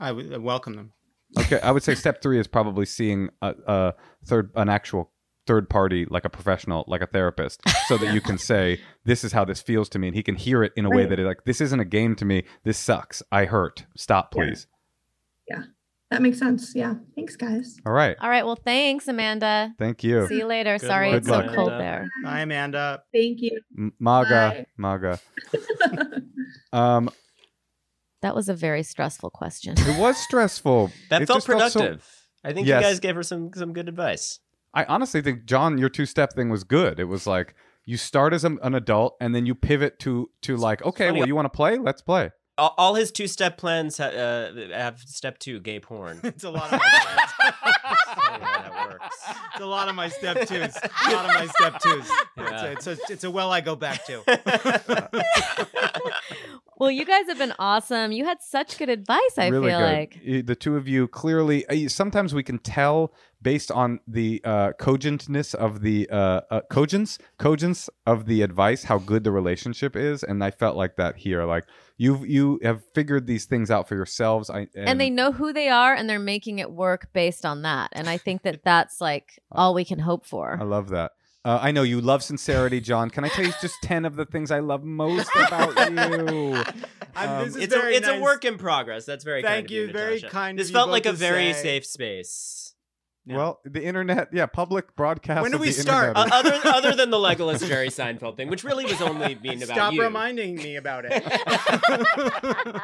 I 0.00 0.10
would 0.12 0.34
uh, 0.34 0.40
welcome 0.40 0.74
them. 0.74 0.92
Okay, 1.38 1.60
I 1.60 1.70
would 1.70 1.82
say 1.82 1.94
step 1.94 2.22
three 2.22 2.38
is 2.38 2.46
probably 2.46 2.86
seeing 2.86 3.28
a, 3.42 3.54
a 3.66 3.94
third, 4.24 4.50
an 4.54 4.68
actual 4.68 5.12
third 5.46 5.68
party, 5.68 6.06
like 6.10 6.24
a 6.24 6.28
professional, 6.30 6.84
like 6.88 7.02
a 7.02 7.06
therapist, 7.06 7.60
so 7.88 7.96
that 7.98 8.12
you 8.14 8.20
can 8.20 8.36
say, 8.38 8.80
"This 9.04 9.22
is 9.24 9.32
how 9.32 9.44
this 9.44 9.60
feels 9.60 9.88
to 9.90 9.98
me," 9.98 10.08
and 10.08 10.16
he 10.16 10.22
can 10.22 10.34
hear 10.36 10.62
it 10.62 10.72
in 10.76 10.84
a 10.84 10.90
way 10.90 11.02
Right. 11.02 11.08
that 11.10 11.18
it 11.20 11.24
like, 11.26 11.44
"This 11.44 11.60
isn't 11.60 11.78
a 11.80 11.84
game 11.84 12.14
to 12.16 12.24
me. 12.24 12.44
This 12.64 12.78
sucks. 12.78 13.22
I 13.32 13.44
hurt. 13.46 13.86
Stop, 13.96 14.30
please." 14.32 14.66
Yeah. 15.48 15.56
please." 15.58 15.68
That 16.10 16.22
makes 16.22 16.38
sense. 16.38 16.72
Yeah. 16.74 16.94
Thanks, 17.16 17.34
guys. 17.36 17.78
All 17.84 17.92
right, 17.92 18.16
all 18.20 18.30
right 18.30 18.44
well 18.46 18.54
thanks 18.56 19.08
amanda 19.08 19.74
thank 19.78 20.04
you, 20.04 20.26
see 20.28 20.38
you 20.38 20.46
later 20.46 20.78
Good 20.78 20.86
sorry 20.86 21.08
luck, 21.10 21.18
it's 21.18 21.26
so 21.28 21.34
Amanda. 21.34 21.54
cold 21.56 21.70
there 21.72 22.08
Bye, 22.22 22.40
Amanda. 22.40 23.02
Thank 23.12 23.40
you. 23.40 23.60
M- 23.76 23.92
Maga, 23.98 24.28
Bye. 24.28 24.66
Maga. 24.76 25.18
Um, 26.72 27.10
that 28.22 28.34
was 28.34 28.48
a 28.48 28.54
very 28.54 28.82
stressful 28.82 29.30
question 29.30 29.74
it 29.78 29.98
was 29.98 30.16
stressful. 30.16 30.90
That 31.10 31.22
It 31.22 31.26
felt 31.26 31.38
just 31.38 31.46
so- 31.46 31.52
productive. 31.80 32.08
I 32.44 32.52
think 32.52 32.66
Yes. 32.68 32.82
you 32.82 32.88
guys 32.88 33.00
gave 33.00 33.16
her 33.16 33.22
some 33.24 33.50
some 33.54 33.72
good 33.72 33.88
advice. 33.88 34.38
I 34.72 34.84
honestly 34.84 35.20
think 35.22 35.46
Jon, 35.46 35.78
your 35.78 35.88
two 35.88 36.06
step 36.06 36.32
thing 36.34 36.48
was 36.50 36.62
good. 36.64 37.00
It 37.00 37.04
was 37.08 37.26
like 37.26 37.54
you 37.84 37.96
start 37.96 38.32
as 38.32 38.44
a, 38.44 38.56
an 38.62 38.74
adult 38.74 39.16
and 39.20 39.34
then 39.34 39.46
you 39.46 39.54
pivot 39.56 39.98
to 40.00 40.30
to 40.42 40.56
like, 40.56 40.84
okay, 40.84 41.10
well, 41.10 41.26
you 41.26 41.34
want 41.34 41.46
to 41.46 41.56
play? 41.56 41.78
Let's 41.78 42.02
play. 42.02 42.30
All, 42.58 42.74
all 42.78 42.94
his 42.94 43.12
two 43.12 43.26
step 43.26 43.58
plans 43.58 43.98
ha- 43.98 44.04
uh, 44.04 44.52
have 44.72 45.00
step 45.00 45.38
two, 45.38 45.60
gay 45.60 45.78
porn. 45.80 46.20
It's 46.24 46.44
a 46.44 46.50
lot 46.50 46.72
of 46.72 46.80
my 46.80 47.26
Funny 48.14 48.38
that 48.44 48.88
works. 48.90 49.16
it's 49.52 49.60
a 49.60 49.66
lot 49.66 49.88
of 49.88 49.94
my 49.94 50.08
step 50.08 50.46
twos. 50.48 50.74
A 50.76 51.10
lot 51.12 51.24
of 51.26 51.34
my 51.34 51.46
step 51.58 51.80
twos. 51.80 52.08
Yeah. 52.36 52.64
It's, 52.66 52.86
a, 52.86 52.92
it's 52.92 53.10
a 53.10 53.12
it's 53.12 53.24
a 53.24 53.30
well 53.30 53.52
I 53.52 53.60
go 53.60 53.76
back 53.76 54.04
to. 54.06 54.22
well 56.78 56.90
you 56.90 57.04
guys 57.06 57.26
have 57.26 57.38
been 57.38 57.54
awesome 57.58 58.12
you 58.12 58.24
had 58.24 58.42
such 58.42 58.76
good 58.76 58.88
advice 58.90 59.38
i 59.38 59.46
really 59.48 59.70
feel 59.70 59.78
good. 59.78 59.92
like 59.92 60.46
the 60.46 60.54
two 60.54 60.76
of 60.76 60.86
you 60.86 61.08
clearly. 61.08 61.66
uh, 61.68 61.88
Sometimes 61.88 62.34
we 62.34 62.42
can 62.42 62.58
tell 62.58 63.12
based 63.40 63.70
on 63.70 64.00
the 64.06 64.40
uh, 64.44 64.72
cogentness 64.78 65.54
of 65.54 65.80
the 65.80 66.08
uh, 66.10 66.40
uh, 66.50 66.60
cogence, 66.70 67.18
cogence 67.38 67.88
of 68.06 68.26
the 68.26 68.42
advice, 68.42 68.84
how 68.84 68.98
good 68.98 69.24
the 69.24 69.30
relationship 69.30 69.94
is, 69.94 70.22
and 70.24 70.42
I 70.42 70.50
felt 70.50 70.76
like 70.76 70.96
that 70.96 71.16
here. 71.16 71.44
Like 71.44 71.64
you, 71.98 72.24
you 72.24 72.60
have 72.62 72.82
figured 72.94 73.26
these 73.26 73.46
things 73.46 73.70
out 73.70 73.88
for 73.88 73.94
yourselves. 73.94 74.50
I 74.50 74.68
and, 74.74 74.88
and 74.88 75.00
they 75.00 75.10
know 75.10 75.32
who 75.32 75.52
they 75.52 75.68
are 75.68 75.94
and 75.94 76.08
they're 76.08 76.18
making 76.18 76.58
it 76.58 76.70
work 76.70 77.08
based 77.12 77.44
on 77.46 77.62
that 77.62 77.88
and 77.92 78.08
i 78.08 78.18
think 78.18 78.42
that 78.42 78.62
that's 78.64 79.00
like 79.00 79.40
all 79.52 79.74
we 79.74 79.84
can 79.84 79.98
hope 79.98 80.26
for. 80.26 80.58
I 80.60 80.64
love 80.64 80.90
that. 80.90 81.12
Uh, 81.44 81.60
I 81.62 81.70
know 81.70 81.84
you 81.84 82.00
love 82.00 82.24
sincerity, 82.24 82.80
Jon. 82.80 83.08
Can 83.08 83.22
I 83.24 83.28
tell 83.28 83.44
you 83.44 83.52
just 83.62 83.76
ten 83.80 84.04
of 84.04 84.16
the 84.16 84.24
things 84.26 84.50
I 84.50 84.58
love 84.58 84.82
most 84.82 85.30
about 85.36 85.90
you? 85.90 86.56
Um, 87.14 87.44
it's 87.46 87.56
a 87.56 87.66
very 87.68 87.94
it's 87.94 88.08
a 88.08 88.20
work 88.20 88.44
in 88.44 88.58
progress. 88.58 89.04
That's 89.06 89.22
very 89.24 89.42
kind 89.42 89.54
Thank 89.54 89.66
of 89.66 89.70
you, 89.70 89.92
very 89.92 90.16
Natasha. 90.16 90.32
kind 90.32 90.58
This 90.58 90.66
of 90.66 90.70
you 90.70 90.74
felt 90.74 90.86
both 90.88 90.92
like 90.92 91.06
a 91.06 91.10
to 91.10 91.16
very 91.16 91.52
say. 91.52 91.62
safe 91.62 91.86
space. 91.86 92.65
Yeah. 93.26 93.36
Well, 93.36 93.60
the 93.64 93.82
internet, 93.82 94.28
yeah, 94.32 94.46
public 94.46 94.94
broadcast. 94.94 95.42
When 95.42 95.50
do 95.50 95.56
of 95.56 95.60
we 95.60 95.68
the 95.68 95.72
start? 95.72 96.16
Uh, 96.16 96.28
other 96.32 96.60
other 96.64 96.94
than 96.94 97.10
the 97.10 97.16
Legolas 97.16 97.66
Jerry 97.66 97.88
Seinfeld 97.88 98.36
thing, 98.36 98.48
which 98.48 98.62
really 98.62 98.84
was 98.84 99.02
only 99.02 99.34
being 99.34 99.62
about 99.64 99.74
Stop 99.74 99.94
you. 99.94 100.02
reminding 100.02 100.56
me 100.56 100.76
about 100.76 101.04
it. 101.08 101.24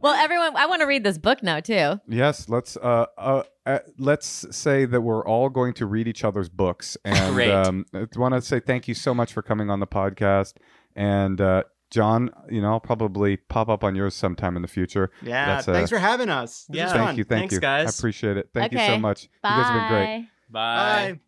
well 0.00 0.14
everyone 0.14 0.56
i 0.56 0.64
want 0.64 0.80
to 0.80 0.86
read 0.86 1.04
this 1.04 1.18
book 1.18 1.42
now 1.42 1.60
too 1.60 2.00
Yes, 2.08 2.48
let's 2.48 2.78
uh, 2.78 3.04
uh, 3.18 3.42
uh 3.66 3.80
let's 3.98 4.46
say 4.56 4.86
that 4.86 5.02
we're 5.02 5.24
all 5.24 5.50
going 5.50 5.74
to 5.74 5.86
read 5.86 6.08
each 6.08 6.24
other's 6.24 6.48
books, 6.48 6.96
and 7.04 7.34
Great. 7.34 7.50
um, 7.50 7.84
I 7.92 8.06
want 8.16 8.34
to 8.34 8.40
say 8.40 8.58
thank 8.58 8.88
you 8.88 8.94
so 8.94 9.12
much 9.12 9.34
for 9.34 9.42
coming 9.42 9.68
on 9.70 9.80
the 9.80 9.86
podcast. 9.86 10.54
And 10.96 11.40
uh, 11.40 11.64
Jon, 11.90 12.30
you 12.48 12.60
know, 12.62 12.70
I'll 12.72 12.80
probably 12.80 13.36
pop 13.36 13.68
up 13.68 13.82
on 13.82 13.94
yours 13.96 14.14
sometime 14.14 14.54
in 14.56 14.62
the 14.62 14.68
future. 14.68 15.10
yeah, 15.22 15.46
That's, 15.56 15.68
uh, 15.68 15.72
thanks 15.72 15.90
for 15.90 15.98
having 15.98 16.28
us. 16.28 16.64
This 16.68 16.76
Yeah. 16.78 16.92
Thank 16.92 17.04
fun. 17.06 17.18
you, 17.18 17.24
thank 17.24 17.40
Thanks, 17.42 17.54
you, 17.54 17.60
guys. 17.60 17.86
I 17.88 17.98
appreciate 17.98 18.36
it. 18.36 18.50
Thank 18.54 18.72
you 18.72 18.78
so 18.78 18.98
much. 18.98 19.28
bye 19.42 19.50
You 19.56 19.56
guys 19.62 19.66
have 19.70 19.80
been 19.80 19.88
great. 19.98 20.28
Bye. 20.50 21.12
Bye. 21.12 21.20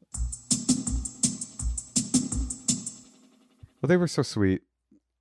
Well, 3.80 3.88
they 3.88 3.96
were 3.96 4.06
so 4.08 4.22
sweet 4.22 4.62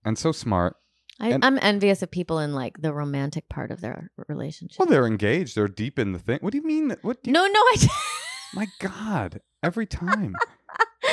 and 0.06 0.18
so 0.18 0.32
smart. 0.32 0.76
I, 1.20 1.30
And- 1.30 1.46
i'm 1.46 1.60
envious 1.62 2.02
of 2.02 2.10
people 2.10 2.40
in 2.40 2.54
like 2.54 2.82
the 2.82 2.94
romantic 2.94 3.48
part 3.48 3.70
of 3.70 3.80
their 3.82 4.10
relationship 4.28 4.80
Well, 4.80 4.88
they're 4.88 5.06
engaged. 5.06 5.56
They're 5.56 5.68
deep 5.68 6.00
in 6.00 6.14
the 6.14 6.20
thing. 6.20 6.40
What 6.42 6.52
do 6.52 6.58
you 6.58 6.64
mean? 6.64 6.96
What? 7.04 7.22
Do 7.24 7.30
you, 7.30 7.34
no 7.34 7.46
no 7.46 7.60
i 7.60 7.88
My 8.54 8.68
God! 8.80 9.40
Every 9.64 9.86
time. 9.86 10.36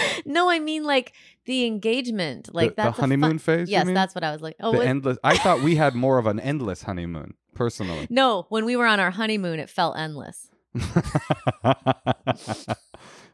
no 0.27 0.49
i 0.51 0.59
mean 0.59 0.85
like 0.85 1.13
the 1.45 1.65
engagement 1.67 2.53
like 2.55 2.77
the, 2.77 2.83
the 2.83 2.93
fun- 2.93 3.01
honeymoon 3.01 3.39
phase. 3.39 3.69
yes 3.69 3.87
that's 3.87 4.15
what 4.15 4.25
i 4.25 4.33
was 4.33 4.41
like 4.41 4.57
oh 4.61 4.73
the 4.73 4.87
endless. 4.87 5.19
I 5.25 5.37
thought 5.37 5.63
we 5.63 5.77
had 5.77 5.95
more 5.95 6.19
of 6.19 6.27
an 6.27 6.41
endless 6.41 6.83
honeymoon, 6.83 7.35
personally. 7.55 8.07
no 8.11 8.47
when 8.49 8.65
we 8.65 8.77
were 8.77 8.87
on 8.87 9.01
our 9.01 9.11
honeymoon 9.11 9.59
it 9.59 9.71
felt 9.71 9.97
endless 9.99 10.51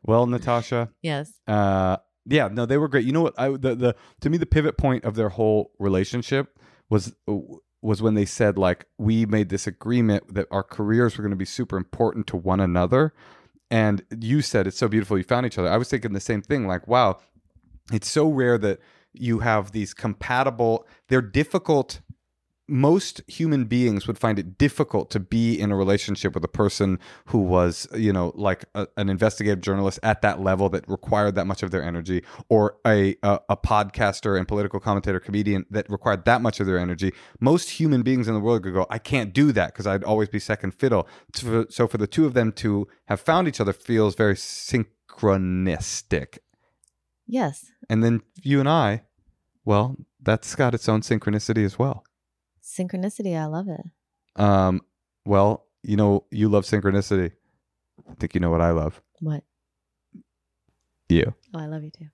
well, 0.04 0.26
Natasha, 0.26 0.90
yes 1.02 1.32
uh, 1.46 1.96
yeah, 2.26 2.48
no, 2.50 2.64
they 2.66 2.78
were 2.78 2.88
great. 2.88 3.04
You 3.04 3.12
know 3.12 3.22
what? 3.22 3.34
I 3.38 3.48
the 3.50 3.74
the 3.74 3.96
to 4.20 4.30
me 4.30 4.38
the 4.38 4.46
pivot 4.46 4.78
point 4.78 5.04
of 5.04 5.14
their 5.14 5.30
whole 5.30 5.72
relationship 5.78 6.58
was 6.88 7.14
was 7.82 8.00
when 8.00 8.14
they 8.14 8.24
said 8.24 8.56
like 8.56 8.86
we 8.96 9.26
made 9.26 9.50
this 9.50 9.66
agreement 9.66 10.34
that 10.34 10.46
our 10.50 10.62
careers 10.62 11.18
were 11.18 11.22
going 11.22 11.30
to 11.30 11.36
be 11.36 11.44
super 11.44 11.76
important 11.76 12.26
to 12.28 12.36
one 12.36 12.60
another, 12.60 13.12
and 13.74 14.04
you 14.20 14.40
said 14.40 14.68
it's 14.68 14.78
so 14.78 14.86
beautiful 14.86 15.18
you 15.18 15.24
found 15.24 15.46
each 15.46 15.58
other. 15.58 15.68
I 15.68 15.76
was 15.78 15.88
thinking 15.88 16.12
the 16.12 16.20
same 16.20 16.42
thing. 16.42 16.68
Like, 16.68 16.86
wow, 16.86 17.18
it's 17.92 18.08
so 18.08 18.28
rare 18.28 18.56
that 18.58 18.78
you 19.12 19.40
have 19.40 19.72
these 19.72 19.92
compatible. 19.92 20.86
They're 21.08 21.20
difficult 21.20 22.00
most 22.66 23.20
human 23.26 23.66
beings 23.66 24.06
would 24.06 24.18
find 24.18 24.38
it 24.38 24.56
difficult 24.56 25.10
to 25.10 25.20
be 25.20 25.58
in 25.58 25.70
a 25.70 25.76
relationship 25.76 26.34
with 26.34 26.42
a 26.44 26.48
person 26.48 26.98
who 27.26 27.38
was, 27.38 27.86
you 27.94 28.12
know, 28.12 28.32
like 28.34 28.64
a, 28.74 28.88
an 28.96 29.10
investigative 29.10 29.60
journalist 29.60 29.98
at 30.02 30.22
that 30.22 30.40
level 30.40 30.70
that 30.70 30.88
required 30.88 31.34
that 31.34 31.46
much 31.46 31.62
of 31.62 31.70
their 31.70 31.82
energy, 31.82 32.22
or 32.48 32.76
a, 32.86 33.16
a 33.22 33.40
a 33.50 33.56
podcaster 33.56 34.38
and 34.38 34.48
political 34.48 34.80
commentator 34.80 35.20
comedian 35.20 35.66
that 35.70 35.88
required 35.90 36.24
that 36.24 36.40
much 36.40 36.60
of 36.60 36.66
their 36.66 36.78
energy. 36.78 37.12
Most 37.40 37.70
human 37.70 38.02
beings 38.02 38.28
in 38.28 38.34
the 38.34 38.40
world 38.40 38.62
could 38.62 38.72
go, 38.72 38.86
I 38.88 38.98
can't 38.98 39.34
do 39.34 39.52
that 39.52 39.72
because 39.72 39.86
I'd 39.86 40.04
always 40.04 40.30
be 40.30 40.38
second 40.38 40.72
fiddle. 40.72 41.06
So 41.34 41.66
so 41.68 41.86
for 41.86 41.98
the 41.98 42.06
two 42.06 42.24
of 42.24 42.32
them 42.34 42.52
to 42.52 42.88
have 43.06 43.20
found 43.20 43.46
each 43.46 43.60
other 43.60 43.74
feels 43.74 44.14
very 44.14 44.34
synchronistic. 44.34 46.38
yes 47.26 47.66
And 47.90 48.02
then 48.02 48.22
you 48.42 48.60
and 48.60 48.68
I, 48.68 49.02
well, 49.64 49.96
that's 50.22 50.54
got 50.54 50.74
its 50.74 50.88
own 50.88 51.02
synchronicity 51.02 51.64
as 51.64 51.78
well. 51.78 52.04
Synchronicity 52.76 53.36
i 53.38 53.44
love 53.46 53.68
it 53.68 53.84
Um, 54.40 54.80
well, 55.24 55.66
you 55.82 55.96
know, 55.96 56.24
you 56.30 56.48
love 56.48 56.64
synchronicity. 56.64 57.32
I 58.10 58.14
think 58.18 58.34
you 58.34 58.40
know 58.40 58.50
what 58.50 58.60
I 58.60 58.70
love. 58.70 59.00
what 59.20 59.44
You. 61.08 61.34
oh 61.54 61.58
i 61.60 61.66
love 61.66 61.82
you 61.84 61.90
too 61.90 62.08